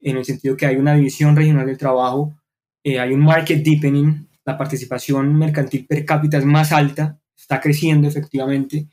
en 0.00 0.16
el 0.16 0.24
sentido 0.24 0.56
que 0.56 0.64
hay 0.64 0.76
una 0.76 0.94
división 0.94 1.36
regional 1.36 1.66
del 1.66 1.76
trabajo, 1.76 2.34
eh, 2.82 2.98
hay 2.98 3.12
un 3.12 3.20
market 3.20 3.62
deepening, 3.62 4.26
la 4.46 4.56
participación 4.56 5.34
mercantil 5.34 5.86
per 5.86 6.06
cápita 6.06 6.38
es 6.38 6.46
más 6.46 6.72
alta, 6.72 7.20
está 7.36 7.60
creciendo 7.60 8.08
efectivamente. 8.08 8.88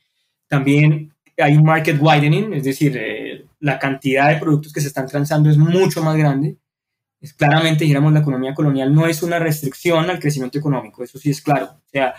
También 0.46 1.16
hay 1.38 1.56
un 1.58 1.64
market 1.64 1.98
widening, 2.00 2.54
es 2.54 2.64
decir, 2.64 2.96
eh, 2.98 3.35
la 3.60 3.80
cantidad 3.80 4.30
de 4.30 4.40
productos 4.40 4.74
que 4.74 4.82
se 4.82 4.88
están 4.88 5.08
transando 5.08 5.50
es 5.50 5.58
mucho 5.58 6.04
más 6.04 6.18
grande. 6.18 6.58
Es 7.22 7.34
claramente, 7.34 7.86
digamos, 7.86 8.14
la 8.14 8.20
economía 8.20 8.54
colonial 8.54 8.94
no 8.94 9.08
es 9.08 9.24
una 9.24 9.40
restricción 9.40 10.10
al 10.10 10.20
crecimiento 10.20 10.60
económico, 10.60 11.04
eso 11.04 11.18
sí 11.18 11.32
es 11.32 11.42
claro. 11.42 11.66
O 11.66 11.90
sea, 11.90 12.14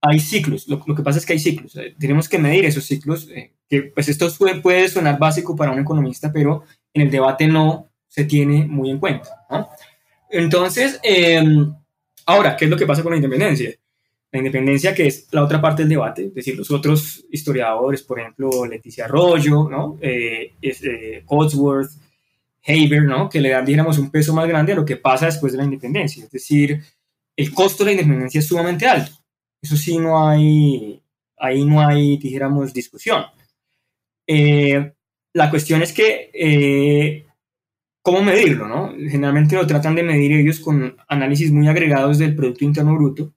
hay 0.00 0.20
ciclos, 0.20 0.68
lo, 0.68 0.80
que 0.80 1.02
pasa 1.02 1.18
es 1.18 1.26
que 1.26 1.32
hay 1.34 1.38
ciclos, 1.40 1.74
eh, 1.76 1.94
tenemos 1.98 2.28
que 2.28 2.38
medir 2.38 2.64
esos 2.64 2.84
ciclos, 2.84 3.28
eh, 3.30 3.52
que 3.68 3.82
pues 3.82 4.08
esto 4.08 4.28
puede, 4.38 4.60
puede, 4.60 4.88
sonar 4.88 5.18
básico 5.18 5.56
para 5.56 5.72
un 5.72 5.80
economista, 5.80 6.32
pero 6.32 6.62
en 6.94 7.02
el 7.02 7.10
debate 7.10 7.48
no 7.48 7.88
se 8.06 8.24
tiene 8.24 8.64
muy 8.64 8.90
en 8.90 8.98
cuenta. 8.98 9.28
Entonces, 10.30 11.00
em, 11.02 11.74
Ahora, 12.28 12.58
¿qué 12.58 12.66
es 12.66 12.70
lo 12.70 12.76
que 12.76 12.84
pasa 12.84 13.02
con 13.02 13.12
la 13.12 13.16
independencia? 13.16 13.74
La 14.30 14.38
independencia, 14.38 14.94
que 14.94 15.06
es 15.06 15.28
la 15.32 15.42
otra 15.42 15.60
parte 15.60 15.82
del 15.82 15.90
debate, 15.90 16.26
es 16.26 16.34
decir, 16.34 16.56
los 16.56 16.70
otros 16.70 17.24
historiadores, 17.30 18.02
por 18.02 18.20
ejemplo, 18.20 18.66
Leticia 18.66 19.06
Arroyo, 19.06 19.68
¿no? 19.70 19.98
Eh, 20.00 20.52
eh, 20.60 21.24
Haber, 22.66 23.02
¿no? 23.04 23.28
que 23.30 23.40
le 23.40 23.48
dan, 23.48 23.64
digamos, 23.64 23.96
un 23.98 24.10
peso 24.10 24.34
más 24.34 24.46
grande 24.46 24.72
a 24.72 24.76
lo 24.76 24.84
que 24.84 24.96
pasa 24.96 25.26
después 25.26 25.52
de 25.52 25.58
la 25.58 25.64
independencia. 25.64 26.24
Es 26.24 26.30
decir, 26.30 26.82
el 27.34 27.54
costo 27.54 27.84
de 27.84 27.94
la 27.94 28.02
independencia 28.02 28.40
es 28.40 28.46
sumamente 28.46 28.86
alto. 28.86 29.12
Eso 29.62 29.76
sí, 29.76 29.96
no 29.96 30.28
hay, 30.28 31.00
ahí 31.38 31.64
no 31.64 31.80
hay, 31.80 32.18
dijéramos, 32.18 32.74
discusión. 32.74 33.24
Eh, 34.26 34.92
la 35.32 35.48
cuestión 35.48 35.80
es 35.80 35.92
que 35.92 37.24
¿Cómo 38.08 38.22
medirlo? 38.22 38.66
No? 38.66 38.94
Generalmente 38.96 39.54
lo 39.54 39.66
tratan 39.66 39.94
de 39.94 40.02
medir 40.02 40.32
ellos 40.32 40.60
con 40.60 40.96
análisis 41.08 41.52
muy 41.52 41.68
agregados 41.68 42.16
del 42.16 42.34
Producto 42.34 42.64
Interno 42.64 42.94
Bruto, 42.94 43.34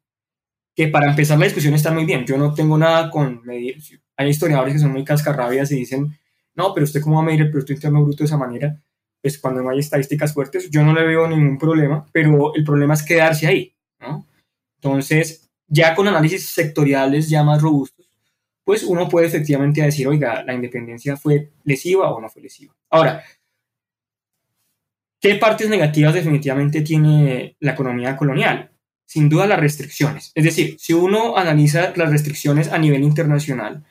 que 0.76 0.88
para 0.88 1.10
empezar 1.10 1.38
la 1.38 1.46
discusión 1.46 1.74
está 1.74 1.92
muy 1.92 2.06
bien. 2.06 2.26
Yo 2.26 2.38
no 2.38 2.54
tengo 2.54 2.78
nada 2.78 3.10
con 3.10 3.44
medir. 3.44 3.78
Hay 4.18 4.30
historiadores 4.30 4.74
que 4.74 4.80
son 4.80 4.92
muy 4.92 5.04
cascarrabias 5.04 5.72
y 5.72 5.76
dicen, 5.76 6.18
no, 6.56 6.74
pero 6.74 6.86
usted 6.86 7.02
cómo 7.02 7.18
va 7.18 7.24
a 7.24 7.26
medir 7.26 7.42
el 7.42 7.52
Producto 7.52 7.74
Interno 7.74 8.04
Bruto 8.04 8.24
de 8.24 8.26
esa 8.26 8.38
manera, 8.38 8.78
pues 9.22 9.38
cuando 9.38 9.62
no 9.62 9.70
hay 9.70 9.80
estadísticas 9.80 10.34
fuertes, 10.34 10.70
yo 10.70 10.84
no 10.84 10.94
le 10.94 11.06
veo 11.06 11.28
ningún 11.28 11.58
problema, 11.58 12.06
pero 12.12 12.54
el 12.56 12.64
problema 12.64 12.94
es 12.94 13.04
quedarse 13.04 13.48
ahí. 13.48 13.76
¿no? 14.00 14.28
Entonces, 14.76 15.50
ya 15.68 15.94
con 15.96 16.08
análisis 16.08 16.50
sectoriales 16.50 17.30
ya 17.30 17.44
más 17.44 17.62
robustos, 17.62 18.08
pues 18.64 18.84
uno 18.84 19.10
puede 19.10 19.28
efectivamente 19.28 19.82
decir, 19.82 20.08
oiga, 20.08 20.44
la 20.44 20.54
independencia 20.54 21.18
fue 21.18 21.52
lesiva 21.64 22.12
o 22.12 22.22
no 22.22 22.30
fue 22.30 22.42
lesiva. 22.42 22.74
Ahora, 22.90 23.24
¿Qué 25.22 25.36
partes 25.36 25.70
negativas 25.70 26.16
definitivamente 26.16 26.82
tiene 26.82 27.56
la 27.60 27.74
economía 27.74 28.18
colonial? 28.18 28.71
Sin 29.12 29.28
duda 29.28 29.46
las 29.46 29.60
restricciones. 29.60 30.32
Es 30.36 30.44
decir, 30.44 30.78
si 30.80 30.94
uno 30.94 31.38
analiza 31.38 31.94
las 31.96 32.10
restricciones 32.10 32.72
a 32.72 32.78
nivel 32.78 33.04
internacional, 33.04 33.84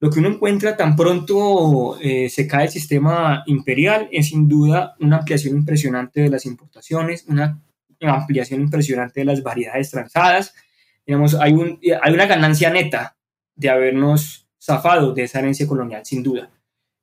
lo 0.00 0.10
que 0.10 0.20
uno 0.20 0.28
encuentra 0.28 0.76
tan 0.76 0.96
pronto 0.96 1.98
eh, 2.00 2.30
se 2.30 2.46
cae 2.46 2.64
el 2.64 2.70
sistema 2.70 3.42
imperial 3.46 4.08
es 4.12 4.28
sin 4.28 4.48
duda 4.48 4.94
una 5.00 5.18
ampliación 5.18 5.56
impresionante 5.56 6.20
de 6.22 6.30
las 6.30 6.46
importaciones, 6.46 7.24
una 7.28 7.60
ampliación 8.00 8.60
impresionante 8.60 9.20
de 9.20 9.26
las 9.26 9.42
variedades 9.42 9.90
transadas. 9.90 10.54
Digamos, 11.04 11.34
hay, 11.34 11.52
un, 11.52 11.80
hay 12.00 12.14
una 12.14 12.26
ganancia 12.26 12.70
neta 12.70 13.16
de 13.56 13.68
habernos 13.68 14.46
zafado 14.62 15.12
de 15.12 15.24
esa 15.24 15.40
herencia 15.40 15.66
colonial, 15.66 16.06
sin 16.06 16.22
duda. 16.22 16.48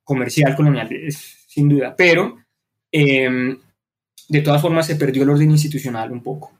Comercial 0.03 0.55
colonial, 0.55 0.89
sin 1.47 1.67
duda. 1.67 1.95
Pero 1.95 2.37
Em, 2.97 3.59
de 4.29 4.39
todas 4.39 4.61
formas 4.61 4.87
se 4.87 4.95
perdió 4.95 5.23
el 5.23 5.29
orden 5.29 5.51
institucional 5.51 6.13
un 6.13 6.23
poco. 6.23 6.53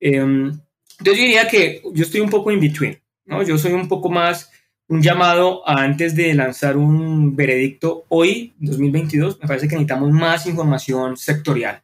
Em, 0.00 0.52
entonces 0.98 1.18
yo 1.18 1.24
diría 1.24 1.48
que 1.48 1.82
yo 1.92 2.04
estoy 2.04 2.20
un 2.20 2.30
poco 2.30 2.50
in 2.50 2.60
between, 2.60 2.98
¿no? 3.26 3.42
Yo 3.42 3.58
soy 3.58 3.72
un 3.72 3.88
poco 3.88 4.08
más 4.10 4.50
un 4.88 5.02
llamado 5.02 5.68
antes 5.68 6.16
de 6.16 6.32
lanzar 6.34 6.76
un 6.76 7.36
veredicto 7.36 8.06
hoy, 8.08 8.54
2022, 8.58 9.38
me 9.40 9.46
parece 9.46 9.68
que 9.68 9.74
necesitamos 9.74 10.10
más 10.10 10.46
información 10.46 11.16
sectorial 11.16 11.82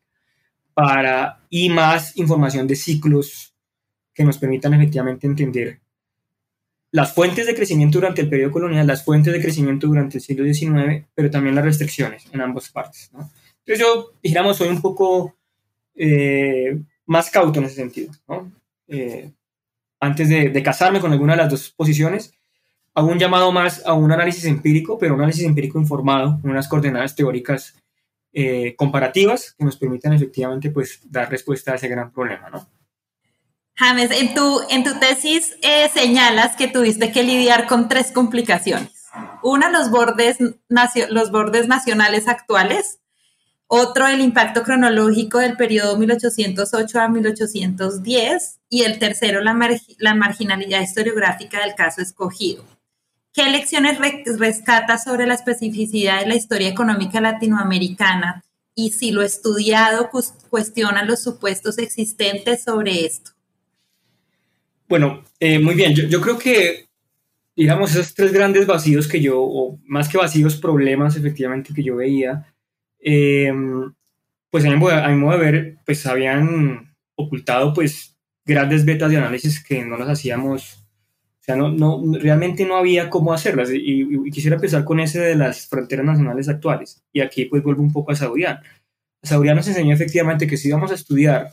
para, 0.73 1.45
y 1.51 1.69
más 1.69 2.17
información 2.17 2.67
de 2.67 2.77
ciclos 2.77 3.55
que 4.15 4.25
nos 4.25 4.39
permitan 4.39 4.75
efectivamente 4.75 5.27
entender 5.27 5.81
las 6.91 7.13
fuentes 7.13 7.47
de 7.47 7.55
crecimiento 7.55 7.99
durante 7.99 8.23
el 8.23 8.29
periodo 8.29 8.53
colonial, 8.53 8.87
las 8.87 9.05
fuentes 9.05 9.33
de 9.33 9.41
crecimiento 9.41 9.89
durante 9.89 10.19
el 10.19 10.23
siglo 10.23 10.45
XIX, 10.45 11.05
pero 11.15 11.29
también 11.31 11.57
las 11.57 11.65
restricciones 11.65 12.25
en 12.33 12.41
ambas 12.41 12.69
partes. 12.71 13.11
¿no? 13.13 13.31
Entonces 13.67 13.85
yo, 13.85 14.13
digamos, 14.23 14.57
soy 14.57 14.69
un 14.69 14.81
poco 14.81 15.37
eh, 15.97 16.79
más 17.07 17.31
cauto 17.31 17.59
en 17.59 17.67
ese 17.67 17.77
sentido. 17.77 18.13
¿no? 18.29 18.53
Eh, 18.89 19.31
antes 20.01 20.29
de, 20.29 20.51
de, 20.51 20.63
casarme 20.63 21.01
con 21.01 21.13
alguna 21.13 21.35
de 21.35 21.43
las 21.43 21.51
dos 21.51 21.71
posiciones, 21.71 22.33
hago 22.95 23.09
un 23.09 23.19
llamado 23.19 23.53
más 23.53 23.85
a 23.85 23.95
un 23.95 24.13
análisis 24.13 24.45
empírico, 24.45 24.99
pero 24.99 25.15
un 25.15 25.21
análisis 25.21 25.45
empírico 25.45 25.79
informado, 25.79 26.39
con 26.41 26.51
unas 26.51 26.69
coordenadas 26.69 27.15
teóricas 27.15 27.75
eh, 28.37 28.75
comparativas 28.77 29.55
que 29.57 29.65
nos 29.65 29.77
permitan 29.77 30.13
efectivamente 30.13 30.71
pues, 30.71 31.01
dar 31.05 31.31
respuesta 31.31 31.71
a 31.71 31.75
ese 31.77 31.87
gran 31.87 32.13
problema. 32.13 32.51
¿no? 32.51 32.69
James, 33.77 34.11
en 34.11 34.35
tu, 34.35 34.61
en 34.71 34.83
tu 34.83 34.99
tesis 34.99 35.57
eh, 35.63 35.89
señalas 35.95 36.57
que 36.57 36.67
tuviste 36.67 37.13
que 37.13 37.23
lidiar 37.23 37.69
con 37.69 37.89
tres 37.89 38.11
complicaciones. 38.11 39.07
Una, 39.43 39.71
los 39.71 39.89
bordes, 39.89 40.39
los 41.11 41.31
bordes 41.31 41.69
nacionales 41.69 42.27
actuales. 42.27 42.99
Otro, 43.67 44.07
el 44.07 44.21
impacto 44.21 44.63
cronológico 44.63 45.39
del 45.39 45.57
periodo 45.57 45.97
1808 45.97 47.01
a 47.01 47.09
1810. 47.09 48.61
Y 48.69 48.83
el 48.83 48.99
tercero, 48.99 49.41
la, 49.41 49.57
la 49.99 50.15
marginalidad 50.15 50.83
historiográfica 50.83 51.61
del 51.61 51.75
caso 51.75 52.03
escogido. 52.03 52.65
¿Qué 53.33 53.51
lecciones 53.51 53.99
rescata 54.39 54.97
sobre 54.97 55.27
la 55.27 55.35
especificidad 55.35 56.21
de 56.21 56.29
la 56.29 56.37
historia 56.37 56.69
económica 56.69 57.21
latinoamericana? 57.21 58.45
Y 58.77 58.91
si 58.91 59.11
lo 59.11 59.23
estudiado 59.23 60.09
cuestiona 60.51 61.05
los 61.05 61.23
supuestos 61.23 61.79
existentes 61.79 62.63
sobre 62.63 63.05
esto. 63.05 63.33
Bueno, 64.89 65.25
eh, 65.41 65.59
muy 65.59 65.75
bien. 65.75 65.95
Yo, 65.95 66.21
creo 66.21 66.39
que, 66.39 66.87
digamos, 67.57 67.91
esos 67.91 68.15
tres 68.15 68.33
grandes 68.33 68.67
vacíos 68.67 69.09
que 69.09 69.21
yo, 69.21 69.41
o 69.41 69.81
más 69.85 70.09
que 70.09 70.19
vacíos, 70.19 70.57
problemas 70.57 71.17
efectivamente 71.17 71.75
que 71.75 71.83
yo 71.83 71.97
veía, 71.97 72.54
em, 73.05 73.93
pues 74.51 74.65
a 74.65 74.71
mi, 74.71 74.77
modo 74.77 75.33
de 75.33 75.39
ver, 75.39 75.79
pues 75.85 76.07
habían 76.07 76.95
ocultado 77.17 77.73
pues 77.75 78.17
grandes 78.45 78.85
betas 78.85 79.11
de 79.11 79.19
análisis 79.19 79.63
que 79.63 79.85
no 79.85 79.97
las 79.97 80.09
hacíamos, 80.09 80.87
o 81.41 81.45
sea, 81.45 81.57
no, 81.57 81.71
no, 81.71 82.03
realmente 82.19 82.65
no 82.65 82.77
había 82.77 83.11
cómo 83.11 83.33
hacerlas. 83.35 83.71
Y, 83.73 84.31
quisiera 84.31 84.57
empezar 84.57 84.85
con 84.85 85.01
ese 85.01 85.21
de 85.21 85.37
las 85.37 85.67
fronteras 85.69 86.07
nacionales 86.07 86.49
actuales. 86.49 87.05
Y 87.13 87.21
aquí 87.21 87.45
pues 87.47 87.63
vuelvo 87.63 87.83
un 87.83 87.93
poco 87.93 88.13
a 88.13 88.17
Saurian. 88.17 88.61
Saurian 89.23 89.57
nos 89.57 89.69
enseñó 89.69 89.95
efectivamente 89.95 90.47
que 90.47 90.57
si 90.57 90.69
íbamos 90.69 90.91
a 90.91 90.95
estudiar 90.95 91.53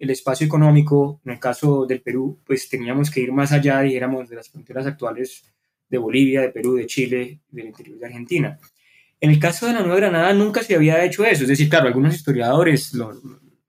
el 0.00 0.10
espacio 0.10 0.46
económico, 0.46 1.20
en 1.24 1.32
el 1.32 1.38
caso 1.38 1.86
del 1.86 2.00
Perú, 2.00 2.40
pues 2.44 2.68
teníamos 2.68 3.10
que 3.10 3.20
ir 3.20 3.32
más 3.32 3.52
allá, 3.52 3.80
dijéramos, 3.82 4.28
de 4.28 4.36
las 4.36 4.48
fronteras 4.48 4.86
actuales 4.86 5.44
de 5.88 5.98
Bolivia, 5.98 6.40
de 6.40 6.48
Perú, 6.48 6.74
de 6.76 6.86
Chile, 6.86 7.40
del 7.50 7.66
interior 7.66 7.98
de 7.98 8.06
Argentina. 8.06 8.58
En 9.20 9.30
el 9.30 9.38
caso 9.38 9.66
de 9.66 9.74
la 9.74 9.80
Nueva 9.80 9.96
Granada 9.96 10.32
nunca 10.32 10.62
se 10.62 10.74
había 10.74 11.04
hecho 11.04 11.24
eso, 11.24 11.42
es 11.42 11.48
decir, 11.48 11.68
claro, 11.68 11.86
algunos 11.86 12.14
historiadores 12.14 12.94
lo, 12.94 13.12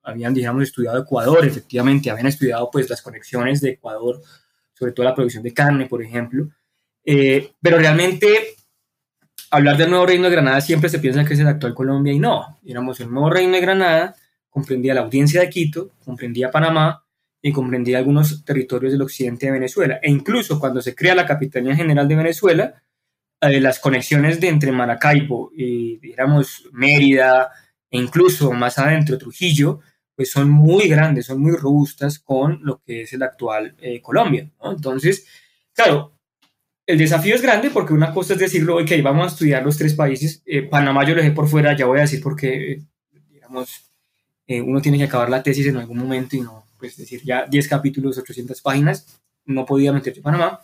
habían, 0.04 0.34
digamos, 0.34 0.64
estudiado 0.64 1.02
Ecuador, 1.02 1.46
efectivamente, 1.46 2.10
habían 2.10 2.28
estudiado 2.28 2.70
pues 2.72 2.90
las 2.90 3.02
conexiones 3.02 3.62
de 3.62 3.72
Ecuador, 3.72 4.22
sobre 4.74 4.94
todo 4.94 5.06
la 5.06 5.16
producción 5.16 5.44
de 5.44 5.54
carne, 5.54 5.86
por 5.88 6.02
ejemplo, 6.02 6.50
Eh, 7.04 7.54
pero 7.60 7.80
realmente 7.80 8.28
hablar 9.50 9.76
del 9.76 9.90
nuevo 9.90 10.06
reino 10.06 10.26
de 10.26 10.32
Granada 10.32 10.62
siempre 10.62 10.88
se 10.88 11.00
piensa 11.00 11.26
que 11.26 11.34
es 11.34 11.40
el 11.40 11.48
actual 11.48 11.74
Colombia 11.74 12.14
y 12.14 12.20
no. 12.20 12.60
Digamos, 12.62 13.00
el 13.00 13.12
nuevo 13.12 13.30
reino 13.32 13.54
de 13.54 13.62
Granada 13.62 14.16
comprendía 14.50 14.94
la 14.94 15.02
audiencia 15.02 15.42
de 15.42 15.50
Quito, 15.50 15.92
comprendía 16.06 16.52
Panamá 16.52 17.04
y 17.42 17.52
comprendía 17.52 17.98
algunos 17.98 18.46
territorios 18.46 18.92
del 18.92 19.02
occidente 19.02 19.48
de 19.48 19.54
Venezuela. 19.54 20.00
E 20.02 20.12
incluso 20.12 20.60
cuando 20.60 20.80
se 20.80 20.94
crea 20.94 21.16
la 21.16 21.26
Capitanía 21.26 21.76
General 21.76 22.08
de 22.08 22.16
Venezuela, 22.16 22.84
eh, 23.42 23.60
las 23.60 23.80
conexiones 23.80 24.40
de 24.40 24.50
entre 24.50 24.72
Maracaibo 24.72 25.52
y, 25.56 25.98
digamos, 25.98 26.70
Mérida 26.72 27.50
e 27.90 27.98
incluso 27.98 28.52
más 28.52 28.78
adentro 28.78 29.18
Trujillo, 29.18 29.80
pues 30.16 30.30
son 30.30 30.50
muy 30.52 30.88
grandes, 30.88 31.26
son 31.26 31.42
muy 31.42 31.56
robustas 31.58 32.20
con 32.20 32.60
lo 32.62 32.84
que 32.86 33.02
es 33.02 33.14
el 33.14 33.24
actual 33.24 33.76
eh, 33.82 34.00
Colombia. 34.00 34.48
Entonces, 34.64 35.26
claro, 35.74 36.14
el 36.86 37.00
desafío 37.00 37.34
es 37.34 37.42
grande 37.42 37.72
porque 37.72 37.94
una 37.94 38.14
cosa 38.14 38.34
es 38.34 38.40
decirlo, 38.40 38.78
ok, 38.78 38.92
vamos 39.02 39.26
a 39.26 39.34
estudiar 39.34 39.64
los 39.64 39.76
tres 39.76 39.96
países. 39.96 40.44
Eh, 40.46 40.62
Panamá 40.62 41.04
yo 41.04 41.16
lo 41.16 41.22
dejé 41.24 41.34
por 41.34 41.48
fuera, 41.48 41.76
ya 41.76 41.88
voy 41.88 41.98
a 41.98 42.02
decir 42.02 42.22
porque, 42.22 42.84
digamos, 43.32 43.88
uno 44.48 44.82
tiene 44.82 44.98
que 45.00 45.06
acabar 45.06 45.30
la 45.30 45.42
tesis 45.42 45.66
en 45.66 45.78
algún 45.78 45.98
momento 45.98 46.36
y 46.36 46.42
no, 46.42 46.66
pues 46.78 46.96
decir, 46.98 47.22
ya 47.24 47.46
10 47.46 47.68
capítulos, 47.68 48.18
800 48.18 48.62
páginas, 48.62 49.20
no 49.46 49.66
podía 49.66 49.94
meterse 49.94 50.22
Panamá. 50.22 50.60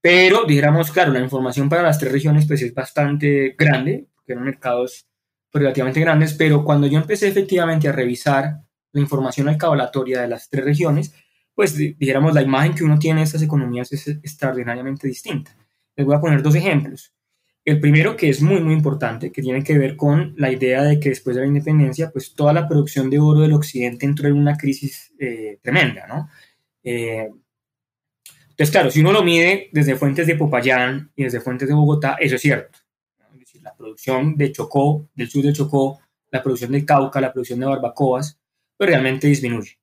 Pero, 0.00 0.44
dijéramos, 0.44 0.90
claro, 0.90 1.12
la 1.12 1.20
información 1.20 1.68
para 1.68 1.82
las 1.82 1.98
tres 1.98 2.12
regiones 2.12 2.46
pues 2.46 2.62
es 2.62 2.72
bastante 2.74 3.54
grande, 3.58 4.08
porque 4.14 4.32
eran 4.32 4.44
mercados 4.44 5.06
relativamente 5.52 6.00
grandes, 6.00 6.34
pero 6.34 6.64
cuando 6.64 6.86
yo 6.86 6.98
empecé 6.98 7.28
efectivamente 7.28 7.88
a 7.88 7.92
revisar 7.92 8.62
la 8.92 9.00
información 9.00 9.48
alcabalatoria 9.48 10.20
de 10.20 10.28
las 10.28 10.48
tres 10.48 10.64
regiones, 10.64 11.14
pues 11.54 11.76
dijéramos, 11.76 12.34
la 12.34 12.42
imagen 12.42 12.74
que 12.74 12.84
uno 12.84 12.98
tiene 12.98 13.20
de 13.20 13.24
estas 13.24 13.42
economías 13.42 13.90
es 13.92 14.06
extraordinariamente 14.06 15.08
distinta. 15.08 15.56
Les 15.96 16.06
voy 16.06 16.14
a 16.14 16.20
poner 16.20 16.42
dos 16.42 16.54
ejemplos. 16.54 17.12
El 17.64 17.80
primero, 17.80 18.16
que 18.16 18.28
es 18.28 18.40
muy, 18.40 18.60
muy 18.60 18.72
importante, 18.72 19.32
que 19.32 19.42
tiene 19.42 19.62
que 19.64 19.76
ver 19.76 19.96
con 19.96 20.34
la 20.38 20.52
idea 20.52 20.84
de 20.84 21.00
que 21.00 21.10
después 21.10 21.36
de 21.36 21.42
la 21.42 21.48
independencia, 21.48 22.10
pues 22.10 22.34
toda 22.34 22.52
la 22.52 22.68
producción 22.68 23.10
de 23.10 23.18
oro 23.18 23.40
del 23.40 23.52
occidente 23.52 24.06
entró 24.06 24.28
en 24.28 24.36
una 24.38 24.56
crisis 24.56 25.12
eh, 25.18 25.58
tremenda, 25.60 26.06
¿no? 26.06 26.28
Eh, 26.84 27.28
entonces, 28.58 28.72
claro, 28.72 28.90
si 28.90 28.98
uno 28.98 29.12
lo 29.12 29.22
mide 29.22 29.68
desde 29.70 29.94
fuentes 29.94 30.26
de 30.26 30.34
Popayán 30.34 31.12
y 31.14 31.22
desde 31.22 31.40
fuentes 31.40 31.68
de 31.68 31.74
Bogotá, 31.74 32.16
eso 32.18 32.34
es 32.34 32.42
cierto. 32.42 32.76
Es 33.32 33.38
decir, 33.38 33.62
la 33.62 33.72
producción 33.72 34.36
de 34.36 34.50
Chocó, 34.50 35.08
del 35.14 35.30
sur 35.30 35.44
de 35.44 35.52
Chocó, 35.52 36.00
la 36.32 36.42
producción 36.42 36.72
del 36.72 36.84
Cauca, 36.84 37.20
la 37.20 37.32
producción 37.32 37.60
de 37.60 37.66
barbacoas, 37.66 38.36
pues 38.76 38.90
realmente 38.90 39.28
disminuye. 39.28 39.78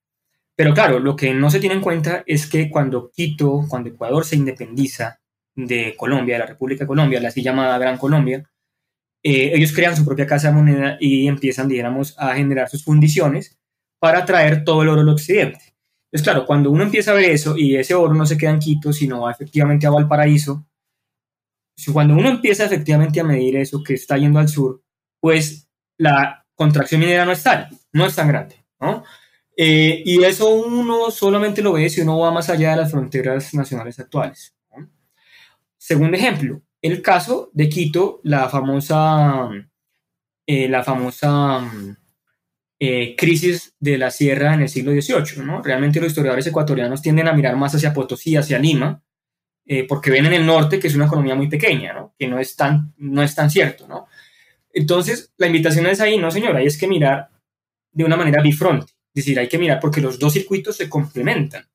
Pero 0.58 0.74
claro, 0.74 1.00
lo 1.00 1.16
que 1.16 1.34
no 1.34 1.50
se 1.50 1.62
tiene 1.62 1.76
en 1.76 1.82
cuenta 1.82 2.24
es 2.26 2.48
que 2.48 2.70
cuando 2.70 3.12
Quito, 3.12 3.62
cuando 3.70 3.92
Ecuador 3.92 4.26
se 4.26 4.36
independiza 4.36 5.22
de 5.56 5.96
Colombia, 5.96 6.36
de 6.36 6.40
la 6.40 6.48
República 6.48 6.84
de 6.84 6.88
Colombia, 6.90 7.22
la 7.22 7.30
así 7.30 7.42
llamada 7.42 7.78
Gran 7.78 7.98
Colombia, 7.98 8.44
eh, 9.24 9.52
ellos 9.54 9.72
crean 9.72 9.96
su 9.96 10.04
propia 10.04 10.28
casa 10.28 10.50
de 10.50 10.54
moneda 10.54 10.98
y 11.00 11.30
empiezan, 11.30 11.70
digamos, 11.70 12.14
a 12.20 12.36
generar 12.36 12.68
sus 12.68 12.84
fundiciones 12.84 13.58
para 14.00 14.26
traer 14.26 14.66
todo 14.66 14.82
el 14.82 14.90
oro 14.90 15.00
al 15.00 15.08
occidente. 15.08 15.75
Entonces, 16.16 16.32
claro, 16.32 16.46
cuando 16.46 16.72
uno 16.72 16.84
empieza 16.84 17.12
a 17.12 17.16
ver 17.16 17.32
eso 17.32 17.58
y 17.58 17.76
ese 17.76 17.94
oro 17.94 18.14
no 18.14 18.26
se 18.26 18.38
queda 18.38 18.52
en 18.52 18.60
Quito, 18.60 18.94
sino 18.94 19.24
va 19.24 19.32
efectivamente 19.32 19.86
a 19.86 19.90
Valparaíso, 19.90 20.66
cuando 21.92 22.14
uno 22.14 22.30
empieza 22.30 22.64
efectivamente 22.64 23.20
a 23.20 23.26
medir 23.26 23.58
eso 23.58 23.84
que 23.84 23.96
está 23.96 24.18
yendo 24.18 24.40
al 24.40 24.48
sur, 24.48 24.82
pues 25.20 25.68
la 25.98 26.48
contracción 26.56 27.02
minera 27.02 27.26
no 27.26 27.34
es 27.34 27.44
tal, 27.44 27.68
no 27.92 28.06
es 28.06 28.16
tan 28.16 28.30
grande, 28.30 28.56
¿no? 28.80 29.04
Eh, 29.58 30.04
y 30.06 30.24
eso 30.24 30.54
uno 30.54 31.12
solamente 31.12 31.62
lo 31.62 31.74
ve 31.74 31.90
si 31.90 32.00
uno 32.00 32.18
va 32.20 32.32
más 32.32 32.50
allá 32.50 32.72
de 32.72 32.78
las 32.78 32.92
fronteras 32.92 33.54
nacionales 33.54 34.00
actuales. 34.00 34.56
Segundo 35.78 36.16
ejemplo, 36.16 36.62
el 36.82 37.02
caso 37.02 37.50
de 37.52 37.68
Quito, 37.68 38.22
la 38.24 38.48
famosa, 38.48 39.50
eh, 40.48 40.70
la 40.70 40.82
famosa 40.82 41.70
eh, 42.80 43.16
crisis 43.18 43.74
de 43.80 43.98
la 43.98 44.12
sierra 44.12 44.54
en 44.54 44.62
el 44.62 44.70
siglo 44.70 44.92
XVIII. 44.92 45.46
¿no? 45.46 45.62
Realmente 45.62 46.00
los 46.00 46.10
historiadores 46.10 46.48
ecuatorianos 46.48 47.02
tienden 47.02 47.28
a 47.28 47.34
mirar 47.34 47.56
más 47.56 47.74
hacia 47.74 47.94
Potosí, 47.94 48.36
hacia 48.36 48.60
Lima, 48.60 49.02
eh, 49.66 49.86
porque 49.88 50.12
ven 50.12 50.26
en 50.26 50.34
el 50.34 50.46
norte 50.46 50.80
que 50.80 50.88
es 50.88 50.96
una 50.96 51.06
economía 51.06 51.36
muy 51.36 51.48
pequeña, 51.48 51.94
¿no? 51.94 52.14
que 52.18 52.28
no 52.28 52.40
es, 52.40 52.56
tan, 52.56 52.94
no 52.98 53.24
es 53.24 53.34
tan 53.34 53.50
cierto. 53.50 53.88
¿no? 53.88 54.08
Entonces, 54.74 55.34
la 55.38 55.48
invitación 55.48 55.88
es 55.88 56.02
ahí, 56.02 56.18
no 56.18 56.30
señora, 56.32 56.60
hay 56.60 56.68
es 56.68 56.78
que 56.78 56.88
mirar 56.88 57.30
de 57.92 58.04
una 58.04 58.18
manera 58.18 58.42
bifronte, 58.42 58.92
es 58.92 59.24
decir, 59.26 59.40
hay 59.40 59.48
que 59.48 59.58
mirar 59.58 59.80
porque 59.80 60.02
los 60.02 60.20
dos 60.20 60.34
circuitos 60.34 60.76
se 60.76 60.90
complementan. 60.90 61.66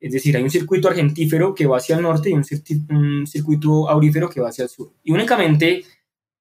Es 0.00 0.12
decir, 0.12 0.36
hay 0.36 0.42
un 0.42 0.50
circuito 0.50 0.88
argentífero 0.88 1.54
que 1.54 1.66
va 1.66 1.76
hacia 1.76 1.96
el 1.96 2.02
norte 2.02 2.30
y 2.30 2.32
un, 2.32 2.44
un 2.90 3.26
circuito 3.26 3.88
aurífero 3.88 4.30
que 4.30 4.40
va 4.40 4.48
hacia 4.48 4.62
el 4.62 4.70
sur. 4.70 4.94
Y 5.02 5.10
únicamente 5.10 5.84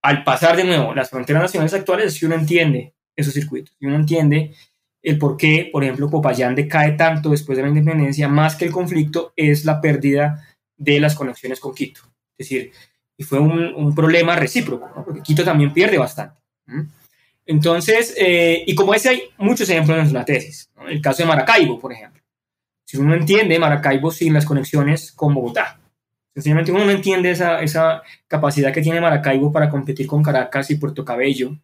al 0.01 0.23
pasar 0.23 0.55
de 0.55 0.63
nuevo 0.63 0.93
las 0.93 1.09
fronteras 1.09 1.41
nacionales 1.41 1.73
actuales, 1.73 2.13
si 2.13 2.25
uno 2.25 2.35
entiende 2.35 2.93
esos 3.17 3.33
circuitos. 3.33 3.75
Y 3.79 3.87
uno 3.87 3.97
entiende 3.97 4.53
el 5.01 5.17
por 5.17 5.35
qué, 5.35 5.69
por 5.71 5.83
ejemplo, 5.83 6.09
Popayán 6.09 6.55
decae 6.55 6.91
tanto 6.93 7.29
después 7.29 7.57
de 7.57 7.63
la 7.63 7.69
independencia, 7.69 8.27
más 8.27 8.55
que 8.55 8.65
el 8.65 8.71
conflicto, 8.71 9.33
es 9.35 9.65
la 9.65 9.81
pérdida 9.81 10.45
de 10.77 10.99
las 10.99 11.15
conexiones 11.15 11.59
con 11.59 11.73
Quito. 11.73 12.01
Es 12.37 12.49
decir, 12.49 12.71
y 13.17 13.23
fue 13.23 13.39
un, 13.39 13.95
problema 13.95 14.35
recíproco, 14.35 14.89
porque 15.03 15.21
Quito 15.21 15.43
también 15.43 15.73
pierde 15.73 15.97
bastante. 15.97 16.35
Entonces, 17.45 18.13
eh, 18.17 18.63
y 18.67 18.75
como 18.75 18.93
ese 18.93 19.09
hay 19.09 19.21
muchos 19.37 19.69
ejemplos 19.69 20.07
en 20.07 20.13
la 20.13 20.25
tesis. 20.25 20.69
El 20.87 21.01
caso 21.01 21.23
de 21.23 21.29
Maracaibo, 21.29 21.79
por 21.79 21.93
ejemplo. 21.93 22.21
Si 22.85 22.97
uno 22.97 23.15
entiende 23.15 23.59
Maracaibo 23.59 24.11
sin 24.11 24.33
las 24.33 24.45
conexiones 24.45 25.11
con 25.11 25.33
Bogotá, 25.33 25.79
sencillamente 26.33 26.71
uno 26.71 26.85
no 26.85 26.91
entiende 26.91 27.31
esa, 27.31 27.61
esa 27.61 28.03
capacidad 28.27 28.73
que 28.73 28.81
tiene 28.81 29.01
Maracaibo 29.01 29.51
para 29.51 29.69
competir 29.69 30.05
con 30.07 30.21
Caracas 30.21 30.69
y 30.69 30.75
Puerto 30.75 31.03
Cabello 31.03 31.57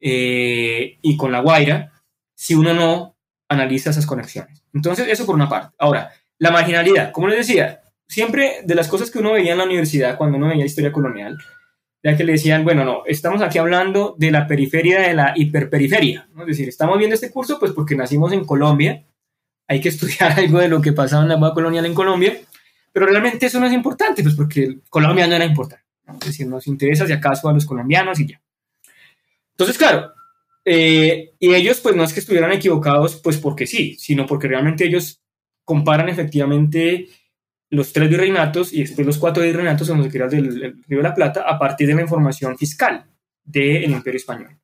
eh, 0.00 0.98
y 1.02 1.16
con 1.16 1.32
La 1.32 1.40
Guaira 1.40 1.92
si 2.34 2.54
uno 2.54 2.72
no 2.72 3.16
analiza 3.48 3.90
esas 3.90 4.06
conexiones. 4.06 4.62
Entonces, 4.72 5.08
eso 5.08 5.26
por 5.26 5.34
una 5.34 5.48
parte. 5.48 5.74
Ahora, 5.78 6.12
la 6.38 6.50
marginalidad, 6.50 7.10
como 7.12 7.28
les 7.28 7.38
decía, 7.46 7.80
siempre 8.06 8.60
de 8.64 8.74
las 8.74 8.88
cosas 8.88 9.10
que 9.10 9.18
uno 9.18 9.32
veía 9.32 9.52
en 9.52 9.58
la 9.58 9.64
universidad 9.64 10.16
cuando 10.16 10.38
uno 10.38 10.48
veía 10.48 10.64
historia 10.64 10.92
colonial, 10.92 11.36
ya 12.02 12.16
que 12.16 12.24
le 12.24 12.32
decían, 12.32 12.64
bueno, 12.64 12.84
no, 12.84 13.02
estamos 13.06 13.42
aquí 13.42 13.58
hablando 13.58 14.14
de 14.18 14.30
la 14.30 14.46
periferia 14.46 15.00
de 15.00 15.14
la 15.14 15.32
hiperperiferia, 15.36 16.28
es 16.40 16.46
decir, 16.46 16.68
estamos 16.68 16.96
viendo 16.96 17.14
este 17.14 17.30
curso 17.30 17.58
pues 17.58 17.72
porque 17.72 17.96
nacimos 17.96 18.32
en 18.32 18.44
Colombia, 18.44 19.04
hay 19.66 19.80
que 19.80 19.88
estudiar 19.90 20.38
algo 20.38 20.58
de 20.58 20.68
lo 20.68 20.80
que 20.80 20.92
pasaba 20.92 21.22
en 21.22 21.28
la 21.28 21.36
moda 21.36 21.54
colonial 21.54 21.86
en 21.86 21.94
Colombia, 21.94 22.36
pero 22.92 23.06
realmente 23.06 23.46
eso 23.46 23.60
no 23.60 23.66
es 23.66 23.72
importante, 23.72 24.22
pues 24.22 24.34
porque 24.34 24.78
Colombia 24.88 25.26
no 25.26 25.34
era 25.34 25.44
importante, 25.44 25.84
es 26.20 26.26
decir, 26.26 26.46
nos 26.46 26.66
interesa 26.66 27.06
si 27.06 27.12
acaso 27.12 27.48
a 27.48 27.52
los 27.52 27.66
colombianos 27.66 28.20
y 28.20 28.28
ya. 28.28 28.40
Entonces, 29.58 29.76
claro, 29.76 30.12
eh, 30.64 31.32
y 31.38 31.54
ellos 31.54 31.80
pues 31.80 31.96
no 31.96 32.04
es 32.04 32.12
que 32.12 32.20
estuvieran 32.20 32.52
equivocados 32.52 33.16
pues 33.16 33.38
porque 33.38 33.66
sí, 33.66 33.96
sino 33.98 34.24
porque 34.24 34.46
realmente 34.46 34.84
ellos 34.84 35.20
comparan 35.64 36.08
efectivamente 36.08 37.08
los 37.70 37.92
tres 37.92 38.08
virreinatos 38.08 38.72
y 38.72 38.80
después 38.80 39.06
los 39.06 39.18
cuatro 39.18 39.42
virreinatos 39.42 39.88
en 39.88 39.98
los 39.98 40.12
que 40.12 40.18
del 40.18 40.82
Río 40.86 40.98
de 40.98 41.02
la 41.02 41.14
Plata 41.14 41.42
a 41.42 41.58
partir 41.58 41.88
de 41.88 41.94
la 41.94 42.02
información 42.02 42.56
fiscal 42.56 43.04
del 43.44 43.90
Imperio 43.90 44.18
Español. 44.18 44.58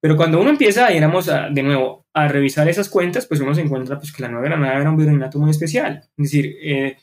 Pero 0.00 0.16
cuando 0.16 0.40
uno 0.40 0.50
empieza, 0.50 0.88
digamos, 0.88 1.28
a, 1.28 1.48
de 1.50 1.62
nuevo, 1.62 2.06
a 2.14 2.26
revisar 2.26 2.68
esas 2.68 2.88
cuentas, 2.88 3.26
pues 3.26 3.40
uno 3.40 3.54
se 3.54 3.60
encuentra 3.60 3.98
pues, 3.98 4.12
que 4.12 4.22
la 4.22 4.28
Nueva 4.28 4.46
Granada 4.46 4.80
era 4.80 4.90
un 4.90 4.96
virreinato 4.96 5.38
muy 5.38 5.50
especial. 5.50 6.02
Es 6.16 6.24
decir, 6.24 6.56
eh, 6.62 6.96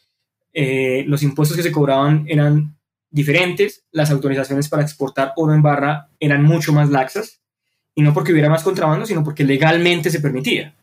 eh, 0.53 1.03
los 1.07 1.21
impuestos 1.23 1.55
que 1.55 1.63
se 1.63 1.71
cobraban 1.71 2.25
eran 2.27 2.76
diferentes, 3.17 3.83
las 3.91 4.11
autorizaciones 4.11 4.69
para 4.69 4.83
exportar 4.83 5.33
oro 5.35 5.53
en 5.53 5.61
barra 5.61 6.09
eran 6.19 6.43
mucho 6.43 6.71
más 6.71 6.89
laxas, 6.89 7.41
y 7.93 8.03
no 8.03 8.13
porque 8.13 8.31
hubiera 8.31 8.49
más 8.49 8.63
contrabando, 8.63 9.05
sino 9.05 9.23
porque 9.23 9.43
legalmente 9.43 10.11
se 10.11 10.21
permitía. 10.21 10.75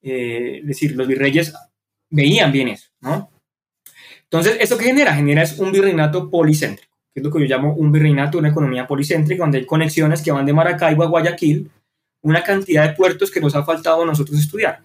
Eh, 0.00 0.58
es 0.60 0.66
decir, 0.66 0.96
los 0.96 1.08
virreyes 1.08 1.52
veían 2.08 2.52
bien 2.52 2.68
eso, 2.68 2.88
¿no? 3.00 3.30
Entonces, 4.22 4.56
¿eso 4.60 4.78
qué 4.78 4.84
genera? 4.84 5.14
Genera 5.14 5.42
es 5.42 5.58
un 5.58 5.72
virreinato 5.72 6.30
policéntrico, 6.30 6.96
que 7.12 7.20
es 7.20 7.24
lo 7.24 7.32
que 7.32 7.40
yo 7.40 7.46
llamo 7.46 7.74
un 7.74 7.90
virreinato, 7.90 8.38
una 8.38 8.50
economía 8.50 8.86
policéntrica, 8.86 9.42
donde 9.42 9.58
hay 9.58 9.66
conexiones 9.66 10.22
que 10.22 10.30
van 10.30 10.46
de 10.46 10.52
Maracaibo 10.52 11.02
a 11.02 11.08
Guayaquil, 11.08 11.70
una 12.22 12.42
cantidad 12.42 12.88
de 12.88 12.94
puertos 12.94 13.30
que 13.30 13.40
nos 13.40 13.54
ha 13.56 13.64
faltado 13.64 14.02
a 14.02 14.06
nosotros 14.06 14.38
estudiar. 14.38 14.80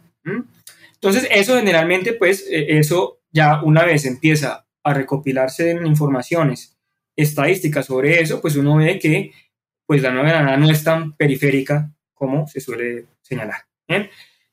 Entonces, 0.94 1.28
eso 1.30 1.56
generalmente, 1.58 2.14
pues, 2.14 2.46
eh, 2.50 2.80
eso 2.80 3.20
ya 3.32 3.62
una 3.64 3.86
vez 3.86 4.06
empieza 4.06 4.66
a 4.84 4.94
recopilarse 4.94 5.72
en 5.72 5.86
informaciones 5.86 6.77
estadísticas 7.18 7.88
sobre 7.88 8.22
eso, 8.22 8.40
pues 8.40 8.56
uno 8.56 8.78
ve 8.78 9.00
que 9.00 9.32
pues 9.86 10.02
la 10.02 10.12
Nueva 10.12 10.30
Granada 10.30 10.58
no 10.58 10.70
es 10.70 10.84
tan 10.84 11.16
periférica 11.16 11.92
como 12.14 12.48
se 12.48 12.62
suele 12.62 13.06
señalar. 13.22 13.66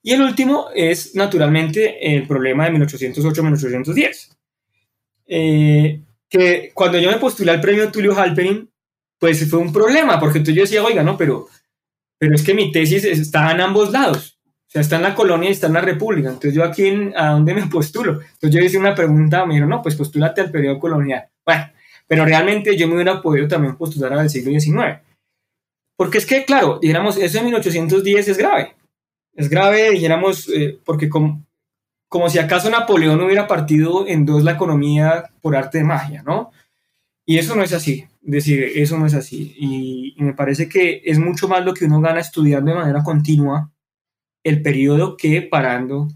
Y 0.03 0.13
el 0.13 0.23
último 0.23 0.69
es 0.75 1.15
naturalmente 1.15 2.15
el 2.15 2.27
problema 2.27 2.65
de 2.65 2.79
1808-1810. 2.79 4.37
Eh, 5.27 6.03
que 6.29 6.71
cuando 6.75 6.99
yo 6.99 7.11
me 7.11 7.19
postulé 7.19 7.53
al 7.53 7.61
premio 7.61 7.91
Tulio 7.91 8.17
Halperin, 8.17 8.71
pues 9.19 9.49
fue 9.49 9.59
un 9.59 9.73
problema, 9.73 10.21
porque 10.21 10.43
yo 10.43 10.63
decía, 10.63 10.85
oiga, 10.85 11.03
no, 11.03 11.17
pero, 11.17 11.49
pero 12.19 12.35
es 12.35 12.43
que 12.43 12.55
mi 12.55 12.71
tesis 12.71 13.05
está 13.05 13.51
en 13.53 13.61
ambos 13.61 13.91
lados. 13.91 14.39
O 14.67 14.71
sea, 14.75 14.83
está 14.83 14.97
en 14.97 15.03
la 15.03 15.15
colonia 15.15 15.49
y 15.49 15.53
está 15.53 15.69
en 15.69 15.75
la 15.75 15.81
república. 15.81 16.29
Entonces, 16.29 16.55
yo 16.55 16.65
aquí, 16.65 16.87
en, 16.87 17.15
¿a 17.17 17.31
dónde 17.31 17.55
me 17.55 17.67
postulo? 17.67 18.21
Entonces, 18.21 18.51
yo 18.51 18.61
hice 18.61 18.79
una 18.79 18.95
pregunta, 18.95 19.47
me 19.47 19.55
dijeron, 19.55 19.71
no, 19.71 19.83
pues 19.83 19.97
postúlate 19.97 20.41
al 20.41 20.51
periodo 20.51 20.79
colonial. 20.79 21.25
Bueno, 21.47 21.71
pero 22.07 22.25
realmente 22.25 22.77
yo 22.77 22.87
me 22.89 22.95
hubiera 22.95 23.21
podido 23.23 23.49
también 23.49 23.77
postular 23.77 24.13
al 24.13 24.31
siglo 24.31 24.59
XIX. 24.59 25.01
Porque 25.97 26.19
es 26.19 26.27
que, 26.27 26.45
claro, 26.45 26.79
dijéramos, 26.81 27.17
eso 27.17 27.39
de 27.39 27.45
1810 27.45 28.29
es 28.29 28.39
grave. 28.39 28.75
Es 29.35 29.49
grave, 29.49 29.91
dijéramos, 29.91 30.49
eh, 30.49 30.79
porque 30.85 31.09
como, 31.09 31.45
como 32.09 32.29
si 32.29 32.39
acaso 32.39 32.71
Napoleón 32.71 33.21
hubiera 33.21 33.47
partido 33.47 34.07
en 34.07 34.25
dos 34.25 34.43
la 34.45 34.53
economía 34.53 35.31
por 35.41 35.57
arte 35.57 35.79
de 35.79 35.85
magia, 35.85 36.23
¿no? 36.23 36.53
Y 37.27 37.39
eso 37.39 37.57
no 37.57 37.63
es 37.63 37.73
así, 37.73 38.07
es 38.23 38.31
decir, 38.31 38.63
eso 38.75 38.99
no 38.99 39.07
es 39.07 39.15
así. 39.15 39.55
Y, 39.59 40.15
me 40.19 40.35
parece 40.35 40.69
que 40.69 41.03
es 41.05 41.19
mucho 41.19 41.49
más 41.49 41.65
lo 41.65 41.75
que 41.75 41.87
uno 41.87 42.01
gana 42.01 42.21
estudiando 42.21 42.71
de 42.71 42.79
manera 42.79 43.03
continua 43.03 43.73
el 44.45 44.63
periodo 44.63 45.17
que 45.17 45.43
parando. 45.43 46.09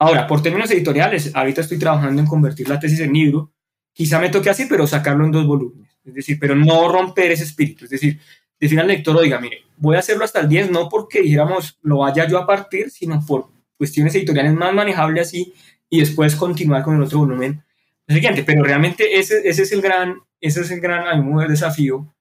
Ahora, 0.00 0.26
por 0.26 0.42
términos 0.42 0.70
editoriales, 0.70 1.34
ahorita 1.34 1.60
estoy 1.60 1.78
trabajando 1.78 2.20
en 2.20 2.26
convertir 2.26 2.68
la 2.68 2.80
tesis 2.80 3.00
en 3.00 3.12
libro. 3.12 3.52
Quizá 3.98 4.20
me 4.20 4.28
toque 4.28 4.48
así, 4.48 4.66
pero 4.66 4.86
sacarlo 4.86 5.24
en 5.24 5.32
dos 5.32 5.44
volúmenes. 5.44 5.90
Es 6.04 6.14
decir, 6.14 6.38
pero 6.38 6.54
no 6.54 6.86
romper 6.86 7.32
ese 7.32 7.42
espíritu. 7.42 7.82
Es 7.82 7.90
decir, 7.90 8.20
decir 8.60 8.78
al 8.78 8.86
lector, 8.86 9.16
oiga, 9.16 9.40
mire, 9.40 9.64
voy 9.76 9.96
a 9.96 9.98
hacerlo 9.98 10.24
hasta 10.24 10.38
el 10.38 10.48
10, 10.48 10.70
no 10.70 10.88
porque 10.88 11.20
dijéramos 11.20 11.80
lo 11.82 11.98
vaya 11.98 12.28
yo 12.28 12.38
a 12.38 12.46
partir, 12.46 12.90
sino 12.90 13.20
por 13.26 13.48
cuestiones 13.76 14.14
editoriales 14.14 14.54
más 14.54 14.72
manejables 14.72 15.26
así 15.26 15.52
y 15.90 15.98
después 15.98 16.36
continuar 16.36 16.84
con 16.84 16.94
el 16.94 17.02
otro 17.02 17.18
volumen 17.18 17.64
siguiente. 18.06 18.44
Pero 18.44 18.62
realmente 18.62 19.18
ese, 19.18 19.40
ese 19.48 19.62
es 19.62 19.72
el 19.72 19.82
gran, 19.82 20.20
ese 20.40 20.60
es 20.60 20.70
el 20.70 20.78
gran 20.78 21.04
desafío 21.48 22.14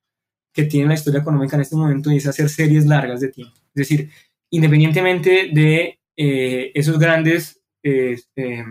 que 0.51 0.63
tiene 0.63 0.87
la 0.87 0.95
historia 0.95 1.19
económica 1.19 1.57
en 1.57 1.61
este 1.61 1.75
momento 1.75 2.11
y 2.11 2.17
es 2.17 2.25
hacer 2.25 2.49
series 2.49 2.87
largas 2.87 3.21
de 3.21 3.27
tiempo. 3.27 3.53
Es 3.75 3.87
decir, 3.87 4.09
independientemente 4.49 5.51
de 5.53 5.99
eh, 6.15 6.71
esos 6.73 6.97
grandes 6.97 7.61
eh, 7.83 8.19
eh, 8.35 8.65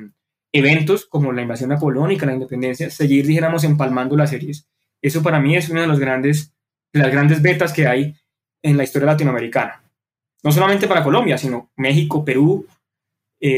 eventos 0.57 1.07
como 1.07 1.33
la 1.33 1.43
invasión 1.43 1.71
napoleónica, 1.71 2.27
la 2.27 2.35
independencia, 2.35 2.91
seguir, 2.91 3.27
dijéramos, 3.27 3.65
empalmando 3.65 4.17
las 4.17 4.31
series. 4.31 4.69
Eso 5.01 5.23
para 5.23 5.41
mí 5.41 5.57
es 5.57 5.69
una 5.69 5.83
de, 5.83 5.87
los 5.87 5.99
grandes, 5.99 6.53
de 6.93 7.01
las 7.01 7.11
grandes 7.11 7.43
betas 7.43 7.73
que 7.73 7.87
hay 7.87 8.15
en 8.63 8.77
la 8.77 8.85
historia 8.85 9.07
latinoamericana. 9.07 9.83
No 10.43 10.53
solamente 10.53 10.87
para 10.87 11.03
Colombia, 11.03 11.39
sino 11.39 11.71
México, 11.77 12.25
Perú, 12.25 12.67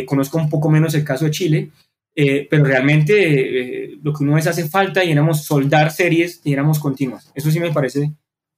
conozco 0.06 0.38
un 0.38 0.50
poco 0.50 0.70
menos 0.70 0.94
el 0.94 1.04
caso 1.04 1.24
de 1.24 1.30
Chile, 1.30 1.70
pero 2.14 2.64
realmente 2.64 3.98
lo 4.02 4.12
que 4.12 4.24
uno 4.24 4.36
es 4.38 4.46
hace 4.46 4.68
falta 4.68 5.02
éramos 5.02 5.44
soldar 5.44 5.90
series 5.90 6.40
éramos 6.44 6.78
continuas. 6.78 7.30
Eso 7.34 7.50
sí 7.50 7.60
me 7.60 7.72
parece 7.72 8.12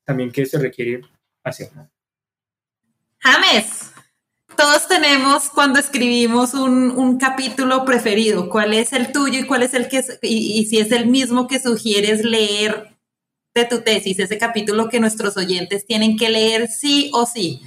también 0.05 0.31
que 0.31 0.47
se 0.47 0.59
requiere 0.59 1.03
hacer. 1.45 1.71
James, 3.19 3.93
todos 4.61 4.89
tenemos 4.89 5.49
cuando 5.49 5.79
escribimos 5.79 6.53
un, 6.53 7.17
capítulo 7.19 7.87
preferido. 7.87 8.51
¿Cuál 8.51 8.75
es 8.75 8.93
el 8.93 9.11
tuyo 9.11 9.41
y 9.41 9.47
cuál 9.47 9.63
es 9.63 9.73
el 9.73 9.89
que, 9.89 10.05
y, 10.21 10.67
si 10.67 10.79
es 10.79 10.93
el 10.93 11.07
mismo 11.07 11.49
que 11.49 11.59
sugieres 11.59 12.23
leer 12.23 12.95
de 13.55 13.65
tu 13.65 13.81
tesis, 13.81 14.19
ese 14.19 14.37
capítulo 14.37 14.91
que 14.91 15.01
nuestros 15.01 15.39
oyentes 15.39 15.87
tienen 15.87 16.19
que 16.19 16.29
leer 16.29 16.69
sí 16.69 17.11
o 17.15 17.25
sí? 17.25 17.63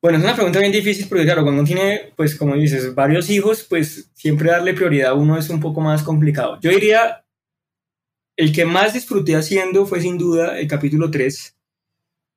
Bueno, 0.00 0.16
es 0.16 0.24
una 0.24 0.34
pregunta 0.34 0.60
bien 0.60 0.72
difícil 0.72 1.06
porque 1.10 1.24
claro, 1.24 1.42
cuando 1.42 1.60
uno 1.60 1.68
tiene, 1.68 2.14
pues 2.16 2.34
como 2.34 2.56
dices, 2.56 2.94
varios 2.94 3.28
hijos, 3.28 3.66
pues 3.68 4.10
siempre 4.14 4.50
darle 4.50 4.72
prioridad 4.72 5.10
a 5.10 5.14
uno 5.14 5.36
es 5.36 5.50
un 5.50 5.60
poco 5.60 5.82
más 5.82 6.02
complicado. 6.02 6.58
Yo 6.62 6.70
diría, 6.70 7.22
el 8.34 8.50
que 8.50 8.64
más 8.64 8.94
disfruté 8.94 9.36
haciendo 9.36 9.84
fue 9.84 10.00
sin 10.00 10.16
duda 10.16 10.58
el 10.58 10.66
capítulo 10.68 11.10
3, 11.10 11.54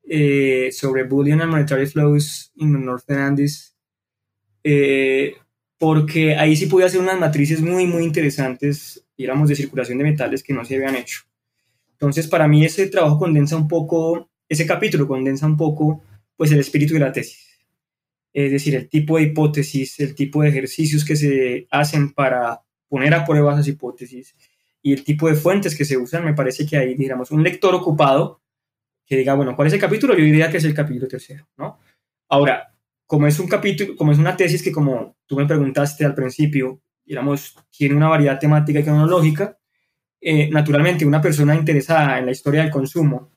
eh, 0.07 0.69
sobre 0.71 1.03
Bullion 1.03 1.41
and 1.41 1.51
Monetary 1.51 1.87
Flows 1.87 2.51
in 2.57 2.73
the 2.73 2.79
Northern 2.79 3.21
Andes, 3.21 3.75
eh, 4.63 5.35
porque 5.77 6.35
ahí 6.35 6.55
sí 6.55 6.67
pude 6.67 6.85
hacer 6.85 7.01
unas 7.01 7.19
matrices 7.19 7.61
muy, 7.61 7.87
muy 7.87 8.03
interesantes, 8.03 9.03
digamos, 9.17 9.49
de 9.49 9.55
circulación 9.55 9.97
de 9.97 10.03
metales 10.03 10.43
que 10.43 10.53
no 10.53 10.63
se 10.63 10.75
habían 10.75 10.95
hecho. 10.95 11.21
Entonces, 11.93 12.27
para 12.27 12.47
mí 12.47 12.63
ese 12.63 12.87
trabajo 12.87 13.19
condensa 13.19 13.55
un 13.55 13.67
poco, 13.67 14.29
ese 14.47 14.65
capítulo 14.65 15.07
condensa 15.07 15.45
un 15.45 15.57
poco, 15.57 16.03
pues, 16.35 16.51
el 16.51 16.59
espíritu 16.59 16.93
de 16.93 16.99
la 16.99 17.11
tesis. 17.11 17.59
Es 18.33 18.51
decir, 18.51 18.75
el 18.75 18.89
tipo 18.89 19.17
de 19.17 19.23
hipótesis, 19.23 19.99
el 19.99 20.13
tipo 20.13 20.41
de 20.41 20.49
ejercicios 20.49 21.05
que 21.05 21.15
se 21.15 21.67
hacen 21.71 22.11
para 22.13 22.61
poner 22.89 23.13
a 23.13 23.25
prueba 23.25 23.53
esas 23.53 23.67
hipótesis 23.67 24.35
y 24.81 24.93
el 24.93 25.03
tipo 25.03 25.27
de 25.27 25.35
fuentes 25.35 25.75
que 25.75 25.85
se 25.85 25.97
usan, 25.97 26.25
me 26.25 26.33
parece 26.33 26.65
que 26.65 26.77
ahí, 26.77 26.95
digamos, 26.95 27.31
un 27.31 27.43
lector 27.43 27.73
ocupado 27.73 28.41
que 29.05 29.17
diga, 29.17 29.33
bueno, 29.35 29.55
¿cuál 29.55 29.67
es 29.67 29.73
el 29.73 29.79
capítulo? 29.79 30.13
Yo 30.15 30.23
diría 30.23 30.49
que 30.49 30.57
es 30.57 30.63
el 30.63 30.73
capítulo 30.73 31.07
tercero, 31.07 31.47
¿no? 31.57 31.79
Ahora, 32.29 32.75
como 33.05 33.27
es 33.27 33.39
un 33.39 33.47
capítulo, 33.47 33.95
como 33.95 34.11
es 34.11 34.17
una 34.17 34.35
tesis 34.35 34.63
que 34.63 34.71
como 34.71 35.17
tú 35.25 35.35
me 35.35 35.45
preguntaste 35.45 36.05
al 36.05 36.15
principio, 36.15 36.81
digamos, 37.05 37.55
tiene 37.69 37.95
una 37.95 38.09
variedad 38.09 38.39
temática 38.39 38.79
y 38.79 38.83
cronológica, 38.83 39.57
eh, 40.19 40.49
naturalmente 40.49 41.05
una 41.05 41.21
persona 41.21 41.55
interesada 41.55 42.17
en 42.17 42.25
la 42.25 42.31
historia 42.31 42.61
del 42.61 42.71
consumo 42.71 43.31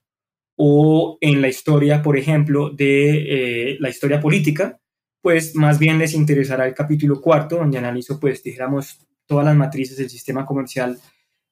o 0.57 1.19
en 1.21 1.43
la 1.43 1.49
historia, 1.49 2.03
por 2.03 2.17
ejemplo, 2.17 2.71
de 2.71 3.73
eh, 3.73 3.77
la 3.79 3.91
historia 3.91 4.21
política, 4.21 4.81
pues 5.21 5.55
más 5.55 5.79
bien 5.79 5.99
les 5.99 6.15
interesará 6.15 6.67
el 6.67 6.75
capítulo 6.75 7.21
cuarto, 7.21 7.57
donde 7.57 7.79
analizo, 7.79 8.19
pues, 8.19 8.43
dijéramos, 8.43 9.07
todas 9.27 9.45
las 9.45 9.57
matrices 9.57 9.99
del 9.99 10.11
sistema 10.11 10.47
comercial 10.47 10.99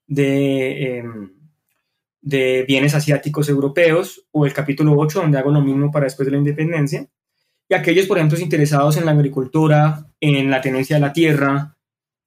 de... 0.07 0.99
Em, 0.99 1.36
de 2.27 2.65
bienes 2.67 2.93
asiáticos 2.93 3.49
europeos, 3.49 4.27
o 4.33 4.47
el 4.47 4.53
capítulo 4.53 4.95
8, 4.99 5.21
donde 5.21 5.39
hago 5.39 5.53
lo 5.53 5.61
mismo 5.61 5.93
para 5.93 6.07
después 6.07 6.27
de 6.27 6.33
la 6.33 6.39
independencia, 6.39 7.07
y 7.69 7.75
aquellos, 7.75 8.07
por 8.07 8.19
ejemplo, 8.19 8.37
interesados 8.41 8.97
en 8.97 9.07
la 9.07 9.13
agricultura, 9.13 10.11
en 10.21 10.51
la 10.51 10.61
tenencia 10.61 10.97
de 10.97 11.01
la 11.01 11.13
tierra, 11.13 11.77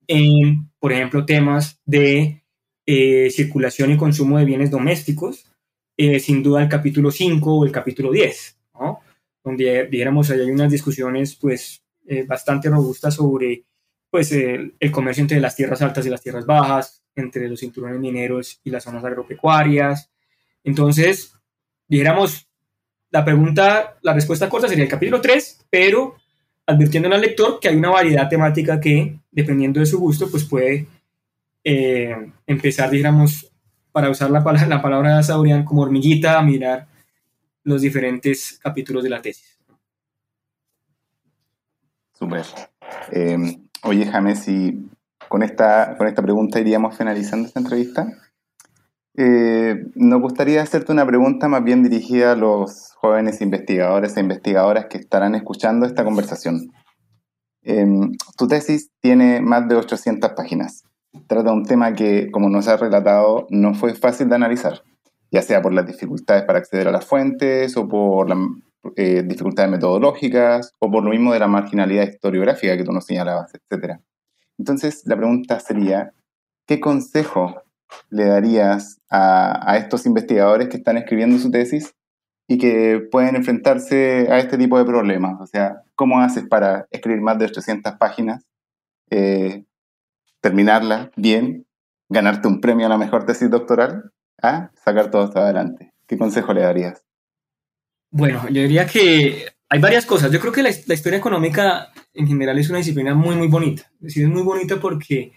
en, 0.07 0.71
por 0.79 0.93
ejemplo, 0.93 1.25
temas 1.25 1.81
de 1.85 2.43
eh, 2.85 3.29
circulación 3.29 3.91
y 3.91 3.97
consumo 3.97 4.37
de 4.37 4.45
bienes 4.45 4.71
domésticos, 4.71 5.51
eh, 5.97 6.21
sin 6.21 6.43
duda 6.43 6.63
el 6.63 6.69
capítulo 6.69 7.11
5 7.11 7.53
o 7.53 7.65
el 7.65 7.71
capítulo 7.73 8.09
10, 8.09 8.57
¿no? 8.75 9.01
donde, 9.43 9.85
digamos, 9.87 10.29
hay 10.31 10.49
unas 10.49 10.71
discusiones 10.71 11.35
pues, 11.35 11.83
eh, 12.07 12.23
bastante 12.23 12.69
robustas 12.69 13.15
sobre 13.15 13.65
pues, 14.09 14.31
el, 14.31 14.75
el 14.79 14.91
comercio 14.91 15.23
entre 15.23 15.41
las 15.41 15.57
tierras 15.57 15.81
altas 15.81 16.05
y 16.05 16.09
las 16.09 16.21
tierras 16.21 16.45
bajas, 16.45 17.03
entre 17.19 17.47
los 17.47 17.59
cinturones 17.59 17.99
mineros 17.99 18.59
y 18.63 18.69
las 18.69 18.83
zonas 18.83 19.03
agropecuarias. 19.03 20.09
Entonces, 20.63 21.33
dijéramos, 21.87 22.47
la 23.11 23.25
pregunta, 23.25 23.97
la 24.01 24.13
respuesta 24.13 24.49
corta 24.49 24.67
sería 24.67 24.83
el 24.83 24.89
capítulo 24.89 25.21
3, 25.21 25.65
pero 25.69 26.15
advirtiendo 26.65 27.13
al 27.13 27.21
lector 27.21 27.59
que 27.59 27.69
hay 27.69 27.75
una 27.75 27.89
variedad 27.89 28.29
temática 28.29 28.79
que, 28.79 29.19
dependiendo 29.31 29.79
de 29.79 29.85
su 29.85 29.99
gusto, 29.99 30.29
pues 30.29 30.45
puede 30.45 30.85
eh, 31.63 32.31
empezar, 32.45 32.89
dijéramos, 32.89 33.51
para 33.91 34.09
usar 34.09 34.29
la 34.29 34.43
palabra, 34.43 34.67
la 34.67 34.81
palabra 34.81 35.17
de 35.17 35.23
Saurian 35.23 35.65
como 35.65 35.81
hormiguita 35.81 36.37
a 36.37 36.43
mirar 36.43 36.87
los 37.63 37.81
diferentes 37.81 38.59
capítulos 38.61 39.03
de 39.03 39.09
la 39.09 39.21
tesis. 39.21 39.57
Súper. 42.13 42.45
Eh, 43.11 43.37
oye, 43.83 44.05
James, 44.05 44.43
si 44.43 44.89
con 45.29 45.43
esta, 45.43 45.95
con 45.97 46.07
esta 46.07 46.21
pregunta 46.21 46.59
iríamos 46.59 46.97
finalizando 46.97 47.47
esta 47.47 47.59
entrevista. 47.59 48.07
Eh, 49.15 49.85
nos 49.95 50.21
gustaría 50.21 50.61
hacerte 50.61 50.91
una 50.91 51.05
pregunta 51.05 51.47
más 51.47 51.63
bien 51.63 51.83
dirigida 51.83 52.33
a 52.33 52.35
los 52.35 52.93
jóvenes 52.95 53.41
investigadores 53.41 54.17
e 54.17 54.21
investigadoras 54.21 54.87
que 54.87 54.97
estarán 54.97 55.35
escuchando 55.35 55.85
esta 55.85 56.03
conversación. 56.03 56.71
Em, 57.61 58.11
tu 58.37 58.47
tesis 58.47 58.91
tiene 59.01 59.41
más 59.41 59.67
de 59.67 59.75
800 59.75 60.31
páginas. 60.31 60.83
Trata 61.27 61.51
un 61.51 61.65
tema 61.65 61.93
que, 61.93 62.31
como 62.31 62.49
nos 62.49 62.67
has 62.67 62.79
relatado, 62.79 63.45
no 63.49 63.73
fue 63.73 63.93
fácil 63.93 64.29
de 64.29 64.35
analizar, 64.35 64.83
ya 65.31 65.41
sea 65.41 65.61
por 65.61 65.73
las 65.73 65.85
dificultades 65.85 66.43
para 66.43 66.59
acceder 66.59 66.87
a 66.87 66.91
las 66.91 67.05
fuentes 67.05 67.75
o 67.77 67.87
por 67.87 68.29
las 68.29 68.37
eh, 68.95 69.23
dificultades 69.23 69.69
metodológicas 69.69 70.73
o 70.79 70.89
por 70.89 71.03
lo 71.03 71.09
mismo 71.09 71.33
de 71.33 71.39
la 71.39 71.47
marginalidad 71.47 72.07
historiográfica 72.07 72.77
que 72.77 72.83
tú 72.83 72.91
nos 72.91 73.05
señalabas, 73.05 73.51
etcétera. 73.53 73.99
Entonces, 74.59 75.03
la 75.05 75.15
pregunta 75.15 75.59
sería, 75.59 76.13
¿qué 76.67 76.79
consejo 76.79 77.63
le 78.09 78.25
darías 78.25 78.99
a, 79.09 79.77
estos 79.77 80.05
investigadores 80.05 80.67
que 80.67 80.77
están 80.77 80.97
escribiendo 80.97 81.39
su 81.39 81.49
tesis 81.49 81.95
y 82.47 82.57
que 82.57 82.99
pueden 83.09 83.37
enfrentarse 83.37 84.27
a 84.29 84.37
este 84.37 84.57
tipo 84.57 84.77
de 84.77 84.83
problemas? 84.83 85.39
O 85.39 85.47
sea, 85.47 85.83
¿cómo 85.95 86.19
haces 86.19 86.45
para 86.45 86.87
escribir 86.91 87.21
más 87.21 87.39
de 87.39 87.45
800 87.45 87.93
páginas, 87.93 88.45
eh, 89.09 89.63
terminarla 90.41 91.11
bien, 91.15 91.65
ganarte 92.09 92.49
un 92.49 92.59
premio 92.59 92.85
a 92.85 92.89
la 92.89 92.97
mejor 92.97 93.25
tesis 93.25 93.49
doctoral, 93.49 94.11
a 94.41 94.71
sacar 94.75 95.09
todo 95.09 95.25
esto 95.25 95.39
adelante? 95.39 95.93
¿Qué 96.05 96.17
consejo 96.17 96.53
le 96.53 96.61
darías? 96.61 97.05
Bueno, 98.11 98.41
yo 98.49 98.61
diría 98.61 98.87
que 98.87 99.45
hay 99.69 99.79
varias 99.79 100.05
cosas. 100.05 100.31
Yo 100.31 100.39
creo 100.39 100.51
que 100.51 100.63
la, 100.63 100.69
historia 100.69 101.19
económica 101.19 101.91
en 102.13 102.27
general 102.27 102.57
es 102.57 102.69
una 102.69 102.79
disciplina 102.79 103.13
muy, 103.13 103.35
muy 103.35 103.47
bonita. 103.47 103.83
Es 103.95 104.07
decir, 104.07 104.23
es 104.23 104.29
muy 104.29 104.41
bonita 104.41 104.79
porque 104.79 105.31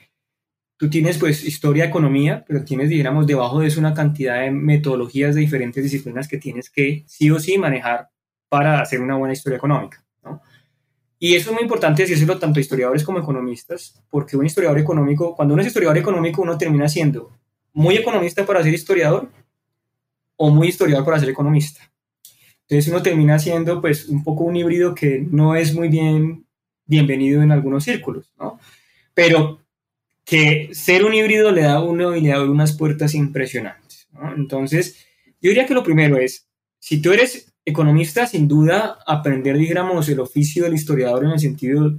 tú 0.79 0.89
tienes 0.89 1.19
pues 1.19 1.45
historia, 1.45 1.85
economía, 1.85 2.43
pero 2.49 2.65
tienes, 2.65 2.89
digamos, 2.89 3.27
debajo 3.27 3.61
de 3.61 3.69
eso 3.69 3.79
una 3.79 3.93
cantidad 3.93 4.41
de 4.41 4.51
metodologías 4.51 5.35
de 5.35 5.43
diferentes 5.43 5.85
disciplinas 5.85 6.29
que 6.29 6.39
tienes 6.39 6.71
que 6.71 7.05
sí 7.07 7.31
o 7.31 7.39
sí 7.39 7.59
manejar 7.59 8.09
para 8.49 8.81
hacer 8.81 9.01
una 9.01 9.17
buena 9.17 9.35
historia 9.35 9.59
económica. 9.59 10.03
¿no? 10.25 10.41
Y 11.19 11.35
eso 11.35 11.51
es 11.51 11.55
muy 11.55 11.63
importante 11.63 12.03
decírselo 12.03 12.39
tanto 12.39 12.59
a 12.59 12.63
historiadores 12.63 13.05
como 13.05 13.19
economistas, 13.19 14.03
porque 14.09 14.37
un 14.37 14.47
historiador 14.47 14.79
económico, 14.79 15.37
cuando 15.37 15.55
uno 15.55 15.61
es 15.61 15.69
historiador 15.69 15.99
económico, 15.99 16.41
uno 16.41 16.57
termina 16.57 16.89
siendo 16.89 17.39
muy 17.75 17.97
economista 17.97 18.47
para 18.47 18.63
ser 18.63 18.73
historiador 18.73 19.31
o 20.37 20.51
muy 20.51 20.69
historiador 20.69 21.05
para 21.05 21.21
ser 21.21 21.29
economista. 21.29 21.92
Entonces 22.73 22.91
uno 22.91 23.03
termina 23.03 23.39
siendo 23.39 23.83
pues 23.83 24.09
un 24.09 24.25
poco 24.25 24.45
un 24.45 24.57
híbrido 24.57 24.95
que 24.95 25.27
no 25.31 25.55
es 25.55 25.75
muy 25.75 25.89
bien 25.89 26.47
bienvenido 26.87 27.43
en 27.43 27.53
algunos 27.53 27.85
círculos, 27.85 28.33
¿no? 28.39 28.59
Pero 29.13 29.61
que 30.25 30.71
ser 30.73 31.05
un 31.05 31.13
híbrido 31.13 31.53
le 31.53 31.65
da 31.65 31.75
a 31.75 31.83
uno 31.83 32.17
y 32.17 32.23
le 32.23 32.33
abre 32.33 32.49
unas 32.49 32.73
puertas 32.73 33.15
impresionantes, 33.15 34.09
¿no? 34.13 34.35
Entonces, 34.35 35.05
yo 35.43 35.51
diría 35.51 35.67
que 35.67 35.75
lo 35.75 35.83
primero 35.83 36.17
es, 36.17 36.49
si 36.79 37.03
tú 37.03 37.13
eres 37.13 37.53
economista, 37.63 38.27
sin 38.27 38.49
duda, 38.49 38.97
aprender, 39.07 39.59
dijéramos, 39.59 40.09
el 40.09 40.21
oficio 40.21 40.65
del 40.65 40.73
historiador 40.73 41.27
en 41.27 41.33
el 41.33 41.41
sentido 41.41 41.99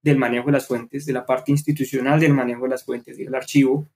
del 0.00 0.16
manejo 0.16 0.46
de 0.46 0.52
las 0.52 0.66
fuentes, 0.66 1.04
de 1.04 1.12
la 1.12 1.26
parte 1.26 1.52
institucional 1.52 2.18
del 2.18 2.32
manejo 2.32 2.62
de 2.62 2.70
las 2.70 2.82
fuentes, 2.82 3.18
del 3.18 3.34
archivo, 3.34 3.90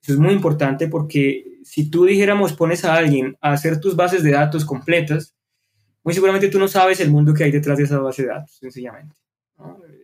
eso 0.00 0.14
es 0.14 0.18
muy 0.18 0.32
importante 0.32 0.88
porque 0.88 1.58
si 1.62 1.90
tú 1.90 2.06
dijéramos 2.06 2.54
pones 2.54 2.86
a 2.86 2.94
alguien 2.94 3.36
a 3.42 3.52
hacer 3.52 3.80
tus 3.80 3.96
bases 3.96 4.22
de 4.22 4.30
datos 4.30 4.64
completas, 4.64 5.34
muy 6.08 6.14
seguramente 6.14 6.48
tú 6.48 6.58
no 6.58 6.68
sabes 6.68 7.00
el 7.00 7.10
mundo 7.10 7.34
que 7.34 7.44
hay 7.44 7.50
detrás 7.50 7.76
de 7.76 7.84
esa 7.84 7.98
base 7.98 8.22
de 8.22 8.28
datos, 8.28 8.56
sencillamente. 8.56 9.14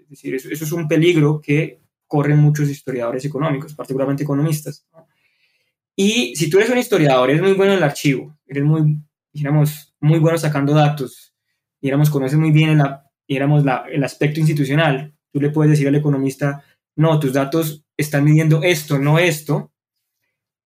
Es 0.03 0.11
decir, 0.11 0.35
eso, 0.35 0.51
es 0.51 0.73
un 0.73 0.87
peligro 0.87 1.41
que 1.41 1.81
corren 2.07 2.37
muchos 2.37 2.69
historiadores 2.69 3.25
económicos, 3.25 3.73
particularmente 3.73 4.23
economistas. 4.23 4.87
Y 5.97 6.37
si 6.37 6.51
tú 6.51 6.59
eres 6.59 6.69
un 6.69 6.77
historiador, 6.77 7.31
eres 7.31 7.41
muy 7.41 7.55
bueno 7.55 7.73
en 7.73 7.79
el 7.79 7.85
archivo, 7.85 8.37
eres 8.47 8.65
muy, 8.65 9.01
digamos, 9.33 9.95
muy 9.99 10.19
bueno 10.19 10.37
sacando 10.37 10.75
datos, 10.75 11.35
digamos, 11.81 12.11
conoces 12.11 12.39
muy 12.39 12.51
bien 12.51 12.83
digamos, 13.27 13.65
el 13.91 14.05
aspecto 14.05 14.41
institucional, 14.41 15.15
tú 15.33 15.41
le 15.41 15.49
puedes 15.49 15.71
decir 15.71 15.89
al 15.89 15.95
economista, 15.95 16.63
no, 16.97 17.19
tus 17.19 17.33
datos 17.33 17.83
están 17.97 18.25
midiendo 18.25 18.63
esto, 18.63 18.99
no 18.99 19.19
esto, 19.19 19.73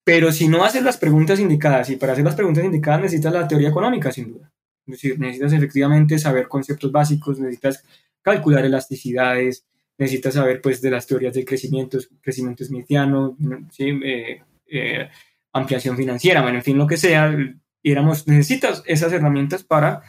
pero 0.03 0.33
si 0.33 0.49
no 0.49 0.65
haces 0.65 0.83
las 0.83 0.97
preguntas 0.97 1.39
indicadas, 1.39 1.91
y 1.91 1.97
para 1.97 2.15
hacer 2.15 2.25
las 2.25 2.35
preguntas 2.35 2.65
indicadas 2.65 3.03
necesitas 3.03 3.33
la 3.33 3.47
teoría 3.47 3.69
económica, 3.69 4.11
sin 4.11 4.33
duda. 4.33 4.51
Es 4.89 5.03
decir, 5.03 5.19
necesitas 5.19 5.53
efectivamente 5.53 6.19
saber 6.19 6.49
conceptos 6.49 6.91
básicos, 6.91 7.39
necesitas 7.39 7.85
calcular 8.23 8.65
elasticidades, 8.65 9.67
necesitas 9.99 10.35
saber 10.35 10.61
pues 10.63 10.81
de 10.81 10.91
las 10.91 11.07
teorías 11.07 11.35
del 11.35 11.45
crecimiento, 11.45 11.99
crecimiento 12.23 12.65
smithiano, 12.65 13.37
eh, 13.79 14.41
eh, 14.67 15.09
ampliación 15.53 15.97
financiera, 15.97 16.43
bueno, 16.43 16.59
en 16.59 16.65
fin, 16.65 16.79
lo 16.79 16.87
que 16.87 16.97
sea, 16.97 17.37
digamos, 17.83 18.27
necesitas 18.27 18.83
esas 18.87 19.13
herramientas 19.13 19.63
para 19.63 20.03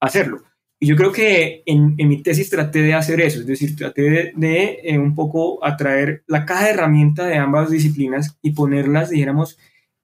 hacerlo. 0.00 0.42
Y 0.78 0.88
yo 0.88 0.96
creo 0.96 1.12
que 1.12 1.62
en, 1.64 1.94
en, 1.96 2.08
mi 2.08 2.22
tesis 2.22 2.50
traté 2.50 2.82
de 2.82 2.94
hacer 2.94 3.20
eso, 3.20 3.40
es 3.40 3.46
decir, 3.46 3.74
traté 3.76 4.32
de, 4.36 4.80
eh, 4.82 4.98
un 4.98 5.14
poco 5.14 5.64
atraer 5.64 6.22
la 6.26 6.44
caja 6.44 6.64
de 6.64 6.70
herramientas 6.72 7.26
de 7.28 7.36
ambas 7.36 7.70
disciplinas 7.70 8.36
y 8.42 8.50
ponerlas, 8.50 9.10
dijéramos, 9.10 9.58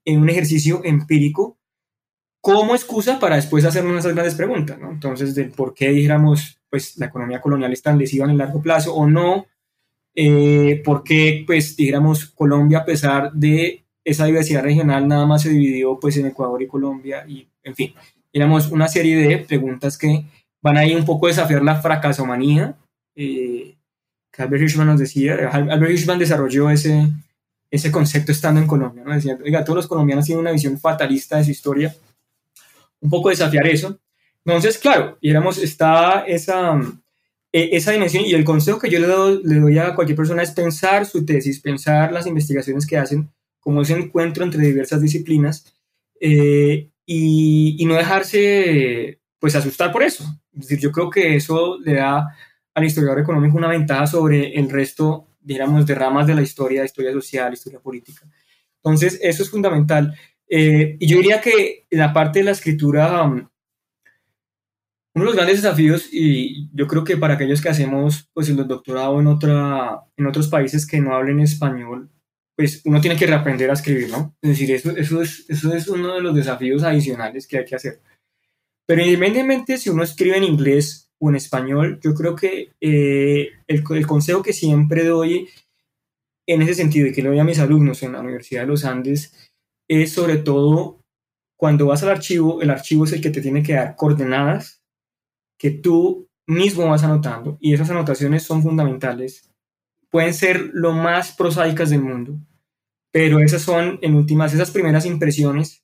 en 0.05 0.21
un 0.21 0.29
ejercicio 0.29 0.81
empírico 0.83 1.57
como 2.43 2.75
excusa 2.75 3.19
para 3.21 3.37
después 3.37 3.63
hacernos 3.63 3.99
esas 3.99 4.13
grandes 4.13 4.35
preguntas, 4.35 4.77
¿no? 4.77 4.91
Entonces, 4.91 5.33
del 5.33 5.51
por 5.51 5.73
qué, 5.73 5.91
dijéramos, 5.91 6.59
pues 6.69 6.97
la 6.97 7.05
economía 7.05 7.39
colonial 7.39 7.71
es 7.71 7.81
tan 7.81 7.97
lesiva 7.97 8.25
en 8.25 8.31
el 8.31 8.37
largo 8.37 8.61
plazo 8.61 8.93
o 8.93 9.07
no, 9.07 9.45
eh, 10.13 10.81
por 10.83 11.05
qué, 11.05 11.45
pues, 11.47 11.77
dijéramos, 11.77 12.25
Colombia, 12.25 12.79
a 12.79 12.85
pesar 12.85 13.31
de 13.31 13.85
esa 14.03 14.25
diversidad 14.25 14.61
regional, 14.61 15.07
nada 15.07 15.25
más 15.25 15.43
se 15.43 15.51
dividió, 15.51 15.97
pues, 16.01 16.17
en 16.17 16.25
Ecuador 16.25 16.61
y 16.61 16.67
Colombia, 16.67 17.23
y, 17.25 17.47
en 17.63 17.75
fin, 17.75 17.93
digamos, 18.33 18.69
una 18.71 18.89
serie 18.89 19.15
de 19.15 19.37
preguntas 19.37 19.97
que 19.97 20.25
van 20.61 20.75
a 20.75 20.85
ir 20.85 20.97
un 20.97 21.05
poco 21.05 21.27
a 21.27 21.29
desafiar 21.29 21.63
la 21.63 21.81
fracasomanía, 21.81 22.75
eh, 23.15 23.77
que 24.29 24.41
Albert 24.41 24.63
Hirschman 24.63 24.87
nos 24.87 24.99
decía, 24.99 25.49
Albert 25.49 25.91
Hirschman 25.91 26.19
desarrolló 26.19 26.69
ese, 26.69 27.07
ese 27.71 27.89
concepto 27.89 28.33
estando 28.33 28.59
en 28.59 28.67
Colombia, 28.67 29.03
¿no? 29.05 29.13
Decía, 29.13 29.39
oiga, 29.41 29.63
todos 29.63 29.77
los 29.77 29.87
colombianos 29.87 30.25
tienen 30.25 30.41
una 30.41 30.51
visión 30.51 30.77
fatalista 30.77 31.37
de 31.37 31.45
su 31.45 31.51
historia, 31.51 31.95
un 33.03 33.09
poco 33.09 33.29
desafiar 33.29 33.67
eso. 33.67 33.99
Entonces, 34.45 34.77
claro, 34.77 35.17
y 35.21 35.29
éramos, 35.29 35.57
está 35.57 36.23
esa, 36.25 36.79
e, 37.51 37.69
esa 37.73 37.91
dimensión 37.91 38.25
y 38.25 38.33
el 38.33 38.45
consejo 38.45 38.79
que 38.79 38.89
yo 38.89 38.99
le 38.99 39.07
doy, 39.07 39.41
le 39.43 39.59
doy 39.59 39.77
a 39.77 39.93
cualquier 39.93 40.15
persona 40.17 40.41
es 40.41 40.51
pensar 40.51 41.05
su 41.05 41.25
tesis, 41.25 41.59
pensar 41.59 42.11
las 42.11 42.25
investigaciones 42.27 42.87
que 42.87 42.97
hacen, 42.97 43.29
como 43.59 43.81
ese 43.81 43.93
encuentro 43.93 44.43
entre 44.43 44.65
diversas 44.65 45.01
disciplinas 45.01 45.73
eh, 46.19 46.89
y, 47.05 47.75
y, 47.77 47.85
no 47.85 47.95
dejarse 47.95 49.19
pues 49.39 49.55
asustar 49.55 49.91
por 49.91 50.03
eso. 50.03 50.23
Es 50.53 50.61
decir, 50.61 50.79
yo 50.79 50.91
creo 50.91 51.09
que 51.09 51.35
eso 51.35 51.77
le 51.79 51.95
da 51.95 52.29
al 52.73 52.85
historiador 52.85 53.19
económico 53.19 53.57
una 53.57 53.67
ventaja 53.67 54.07
sobre 54.07 54.53
el 54.53 54.69
resto, 54.69 55.27
digamos, 55.41 55.85
de 55.85 55.95
ramas 55.95 56.27
de 56.27 56.35
la 56.35 56.41
historia, 56.41 56.85
historia 56.85 57.11
social, 57.11 57.53
historia 57.53 57.79
política. 57.79 58.25
Entonces, 58.77 59.19
eso 59.21 59.43
es 59.43 59.49
fundamental. 59.49 60.13
Eh, 60.49 60.97
y 60.99 61.07
yo 61.07 61.17
diría 61.17 61.41
que 61.41 61.85
en 61.89 61.99
la 61.99 62.13
parte 62.13 62.39
de 62.39 62.45
la 62.45 62.51
escritura, 62.51 63.23
um, 63.23 63.47
uno 65.15 65.25
de 65.25 65.25
los 65.25 65.35
grandes 65.35 65.61
desafíos, 65.61 66.09
y 66.11 66.69
yo 66.73 66.87
creo 66.87 67.03
que 67.03 67.17
para 67.17 67.35
aquellos 67.35 67.61
que 67.61 67.69
hacemos 67.69 68.29
pues, 68.33 68.49
el 68.49 68.67
doctorado 68.67 69.19
en, 69.19 69.27
otra, 69.27 70.01
en 70.17 70.27
otros 70.27 70.47
países 70.47 70.85
que 70.85 70.99
no 70.99 71.15
hablen 71.15 71.39
español, 71.39 72.09
pues 72.55 72.81
uno 72.85 73.01
tiene 73.01 73.17
que 73.17 73.25
reaprender 73.25 73.69
a 73.69 73.73
escribir, 73.73 74.09
¿no? 74.09 74.35
Es 74.41 74.51
decir, 74.51 74.71
eso, 74.71 74.91
eso, 74.91 75.21
es, 75.21 75.45
eso 75.49 75.73
es 75.73 75.87
uno 75.87 76.15
de 76.15 76.21
los 76.21 76.35
desafíos 76.35 76.83
adicionales 76.83 77.47
que 77.47 77.57
hay 77.57 77.65
que 77.65 77.75
hacer. 77.75 78.01
Pero 78.85 79.01
independientemente 79.01 79.77
si 79.77 79.89
uno 79.89 80.03
escribe 80.03 80.37
en 80.37 80.43
inglés 80.43 81.09
o 81.19 81.29
en 81.29 81.35
español, 81.35 81.99
yo 82.03 82.13
creo 82.13 82.35
que 82.35 82.73
eh, 82.81 83.49
el, 83.67 83.83
el, 83.89 84.07
consejo 84.07 84.43
que 84.43 84.53
siempre 84.53 85.05
doy 85.05 85.47
en 86.45 86.61
ese 86.61 86.75
sentido 86.75 87.07
y 87.07 87.13
que 87.13 87.21
le 87.21 87.29
doy 87.29 87.39
a 87.39 87.43
mis 87.43 87.59
alumnos 87.59 88.03
en 88.03 88.13
la 88.13 88.19
Universidad 88.19 88.61
de 88.61 88.67
los 88.67 88.85
Andes 88.85 89.42
es 89.87 90.13
sobre 90.13 90.37
todo 90.37 91.01
cuando 91.55 91.87
vas 91.87 92.03
al 92.03 92.09
archivo, 92.09 92.61
el 92.61 92.69
archivo 92.69 93.05
es 93.05 93.13
el 93.13 93.21
que 93.21 93.29
te 93.29 93.41
tiene 93.41 93.63
que 93.63 93.73
dar 93.73 93.95
coordenadas 93.95 94.81
que 95.57 95.71
tú 95.71 96.27
mismo 96.45 96.87
vas 96.87 97.03
anotando 97.03 97.57
y 97.61 97.73
esas 97.73 97.89
anotaciones 97.89 98.43
son 98.43 98.61
fundamentales. 98.61 99.49
Pueden 100.09 100.33
ser 100.33 100.71
lo 100.73 100.91
más 100.91 101.31
prosaicas 101.31 101.89
del 101.89 102.01
mundo, 102.01 102.37
pero 103.11 103.39
esas 103.39 103.61
son, 103.61 103.99
en 104.01 104.15
últimas, 104.15 104.53
esas 104.53 104.71
primeras 104.71 105.05
impresiones 105.05 105.83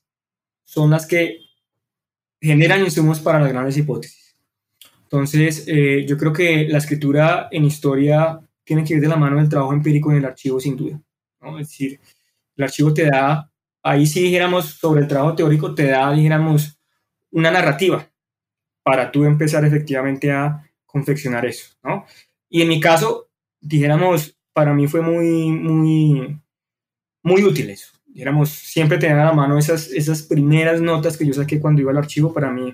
son 0.66 0.90
las 0.90 1.06
que 1.06 1.38
generan 2.42 2.84
insumos 2.84 3.20
para 3.20 3.40
las 3.40 3.50
grandes 3.50 3.78
hipótesis. 3.78 4.36
Entonces, 5.04 5.64
eh, 5.68 6.06
yo 6.08 6.18
creo 6.18 6.32
que 6.32 6.68
la 6.68 6.78
escritura 6.78 7.48
en 7.52 7.66
historia 7.66 8.40
tiene 8.64 8.84
que 8.84 8.94
ir 8.94 9.02
de 9.02 9.08
la 9.08 9.16
mano 9.16 9.38
del 9.38 9.50
trabajo 9.50 9.74
empírico 9.74 10.12
en 10.12 10.18
el 10.18 10.26
archivo, 10.26 10.60
sin 10.60 10.76
duda. 10.76 11.02
¿no? 11.42 11.58
Es 11.58 11.70
decir, 11.70 12.00
el 12.56 12.64
archivo 12.64 12.94
te 12.94 13.06
da, 13.06 13.49
ahí 13.84 14.06
sí 14.06 14.22
dijéramos 14.22 14.66
sobre 14.66 15.02
el 15.02 15.08
trabajo 15.08 15.36
teórico, 15.36 15.76
te 15.76 15.88
da, 15.88 16.12
dijéramos, 16.12 16.80
una 17.32 17.52
narrativa 17.52 18.08
para 18.84 19.12
tú 19.12 19.26
empezar 19.26 19.66
efectivamente 19.66 20.32
a 20.32 20.64
confeccionar 20.86 21.46
eso, 21.46 21.76
¿no? 21.84 22.06
Y 22.50 22.62
en 22.62 22.70
mi 22.70 22.80
caso, 22.80 23.30
dijéramos, 23.60 24.36
para 24.54 24.74
mí 24.74 24.88
fue 24.88 25.02
muy, 25.02 25.52
muy, 25.52 26.40
muy 27.24 27.44
útil 27.44 27.70
eso 27.70 28.00
digamos, 28.14 28.50
siempre 28.50 28.98
tener 28.98 29.18
a 29.18 29.26
la 29.26 29.34
mano 29.34 29.58
esas, 29.58 29.88
esas 29.92 30.24
primeras 30.24 30.82
notas 30.82 31.16
que 31.16 31.26
yo 31.26 31.34
saqué 31.34 31.60
cuando 31.60 31.82
iba 31.82 31.92
al 31.92 31.98
archivo, 31.98 32.34
para 32.34 32.52
mí 32.52 32.74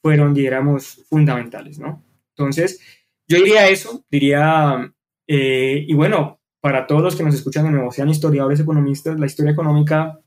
fueron, 0.00 0.34
digamos, 0.34 1.04
fundamentales, 1.08 1.78
¿no? 1.78 2.02
Entonces, 2.30 2.80
yo 3.28 3.38
diría 3.38 3.68
eso, 3.68 4.04
diría, 4.10 4.92
eh, 5.26 5.84
y 5.86 5.94
bueno, 5.94 6.40
para 6.62 6.86
todos 6.86 7.02
los 7.02 7.16
que 7.16 7.24
nos 7.24 7.34
escuchan 7.34 7.64
de 7.64 7.72
nuevo, 7.72 7.90
sean 7.90 8.08
historiadores, 8.08 8.60
economistas, 8.60 9.18
la 9.18 9.26
historia 9.26 9.50
económica, 9.50 10.20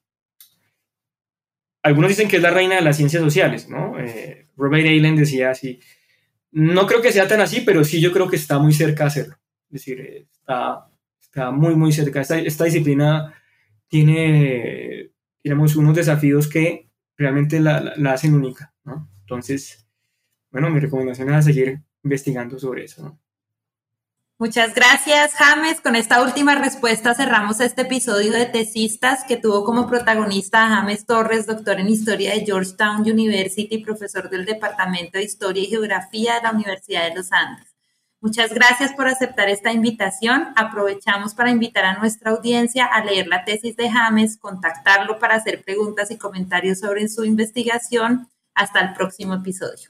algunos 1.82 2.10
dicen 2.10 2.28
que 2.28 2.36
es 2.36 2.42
la 2.42 2.52
reina 2.52 2.76
de 2.76 2.82
las 2.82 2.98
ciencias 2.98 3.24
sociales, 3.24 3.70
¿no? 3.70 3.98
Eh, 3.98 4.50
Robert 4.58 4.86
Allen 4.86 5.16
decía 5.16 5.52
así, 5.52 5.80
no 6.52 6.88
creo 6.88 7.02
que 7.02 7.14
sea 7.14 7.26
tan 7.30 7.40
así, 7.40 7.62
pero 7.62 7.86
sí 7.86 8.02
yo 8.02 8.12
creo 8.12 8.28
que 8.28 8.36
está 8.36 8.60
muy 8.60 8.74
cerca 8.74 9.06
de 9.06 9.08
hacerlo. 9.08 9.36
Es 9.70 9.74
decir, 9.86 10.28
está, 10.30 10.90
está 11.22 11.52
muy, 11.52 11.74
muy 11.76 11.94
cerca. 11.94 12.20
Esta, 12.20 12.38
esta 12.38 12.66
disciplina 12.66 13.34
tiene, 13.88 15.12
digamos, 15.42 15.78
unos 15.78 15.96
desafíos 15.96 16.50
que 16.50 16.90
realmente 17.16 17.62
la, 17.62 17.94
la, 17.96 18.12
hacen 18.12 18.34
única, 18.34 18.74
¿no? 18.84 19.10
Entonces, 19.22 19.88
bueno, 20.52 20.70
mi 20.70 20.82
recomendación 20.82 21.34
es 21.34 21.46
seguir 21.46 21.82
investigando 22.04 22.60
sobre 22.60 22.84
eso, 22.84 23.04
¿no? 23.04 23.25
Muchas 24.38 24.76
gracias, 24.76 25.34
James. 25.36 25.80
Con 25.80 25.96
esta 25.96 26.22
última 26.22 26.56
respuesta 26.56 27.14
cerramos 27.14 27.62
este 27.62 27.84
episodio 27.84 28.34
de 28.34 28.46
Tesistas 28.46 29.24
que 29.24 29.38
tuvo 29.38 29.64
como 29.64 29.88
protagonista 29.88 30.66
a 30.66 30.76
James 30.76 31.06
Torres, 31.06 31.48
doctor 31.48 31.80
en 31.80 31.88
Historia 31.88 32.34
de 32.34 32.46
Georgetown 32.46 33.02
University, 33.10 33.78
profesor 33.78 34.30
del 34.30 34.44
Departamento 34.44 35.18
de 35.18 35.24
Historia 35.24 35.64
y 35.64 35.68
Geografía 35.68 36.36
de 36.36 36.42
la 36.42 36.52
Universidad 36.52 37.08
de 37.08 37.16
los 37.16 37.32
Andes. 37.32 37.76
Muchas 38.20 38.54
gracias 38.54 38.92
por 38.92 39.08
aceptar 39.08 39.48
esta 39.48 39.72
invitación. 39.72 40.48
Aprovechamos 40.58 41.34
para 41.34 41.52
invitar 41.52 41.86
a 41.86 41.98
nuestra 41.98 42.32
audiencia 42.32 42.84
a 42.86 43.06
leer 43.06 43.28
la 43.28 43.46
tesis 43.46 43.78
de 43.78 43.90
James, 43.90 44.38
contactarlo 44.38 45.18
para 45.18 45.36
hacer 45.36 45.64
preguntas 45.64 46.12
y 46.12 46.18
comentarios 46.18 46.80
sobre 46.80 47.08
su 47.08 47.24
investigación. 47.24 48.28
Hasta 48.54 48.82
el 48.82 48.94
próximo 48.94 49.36
episodio. 49.36 49.90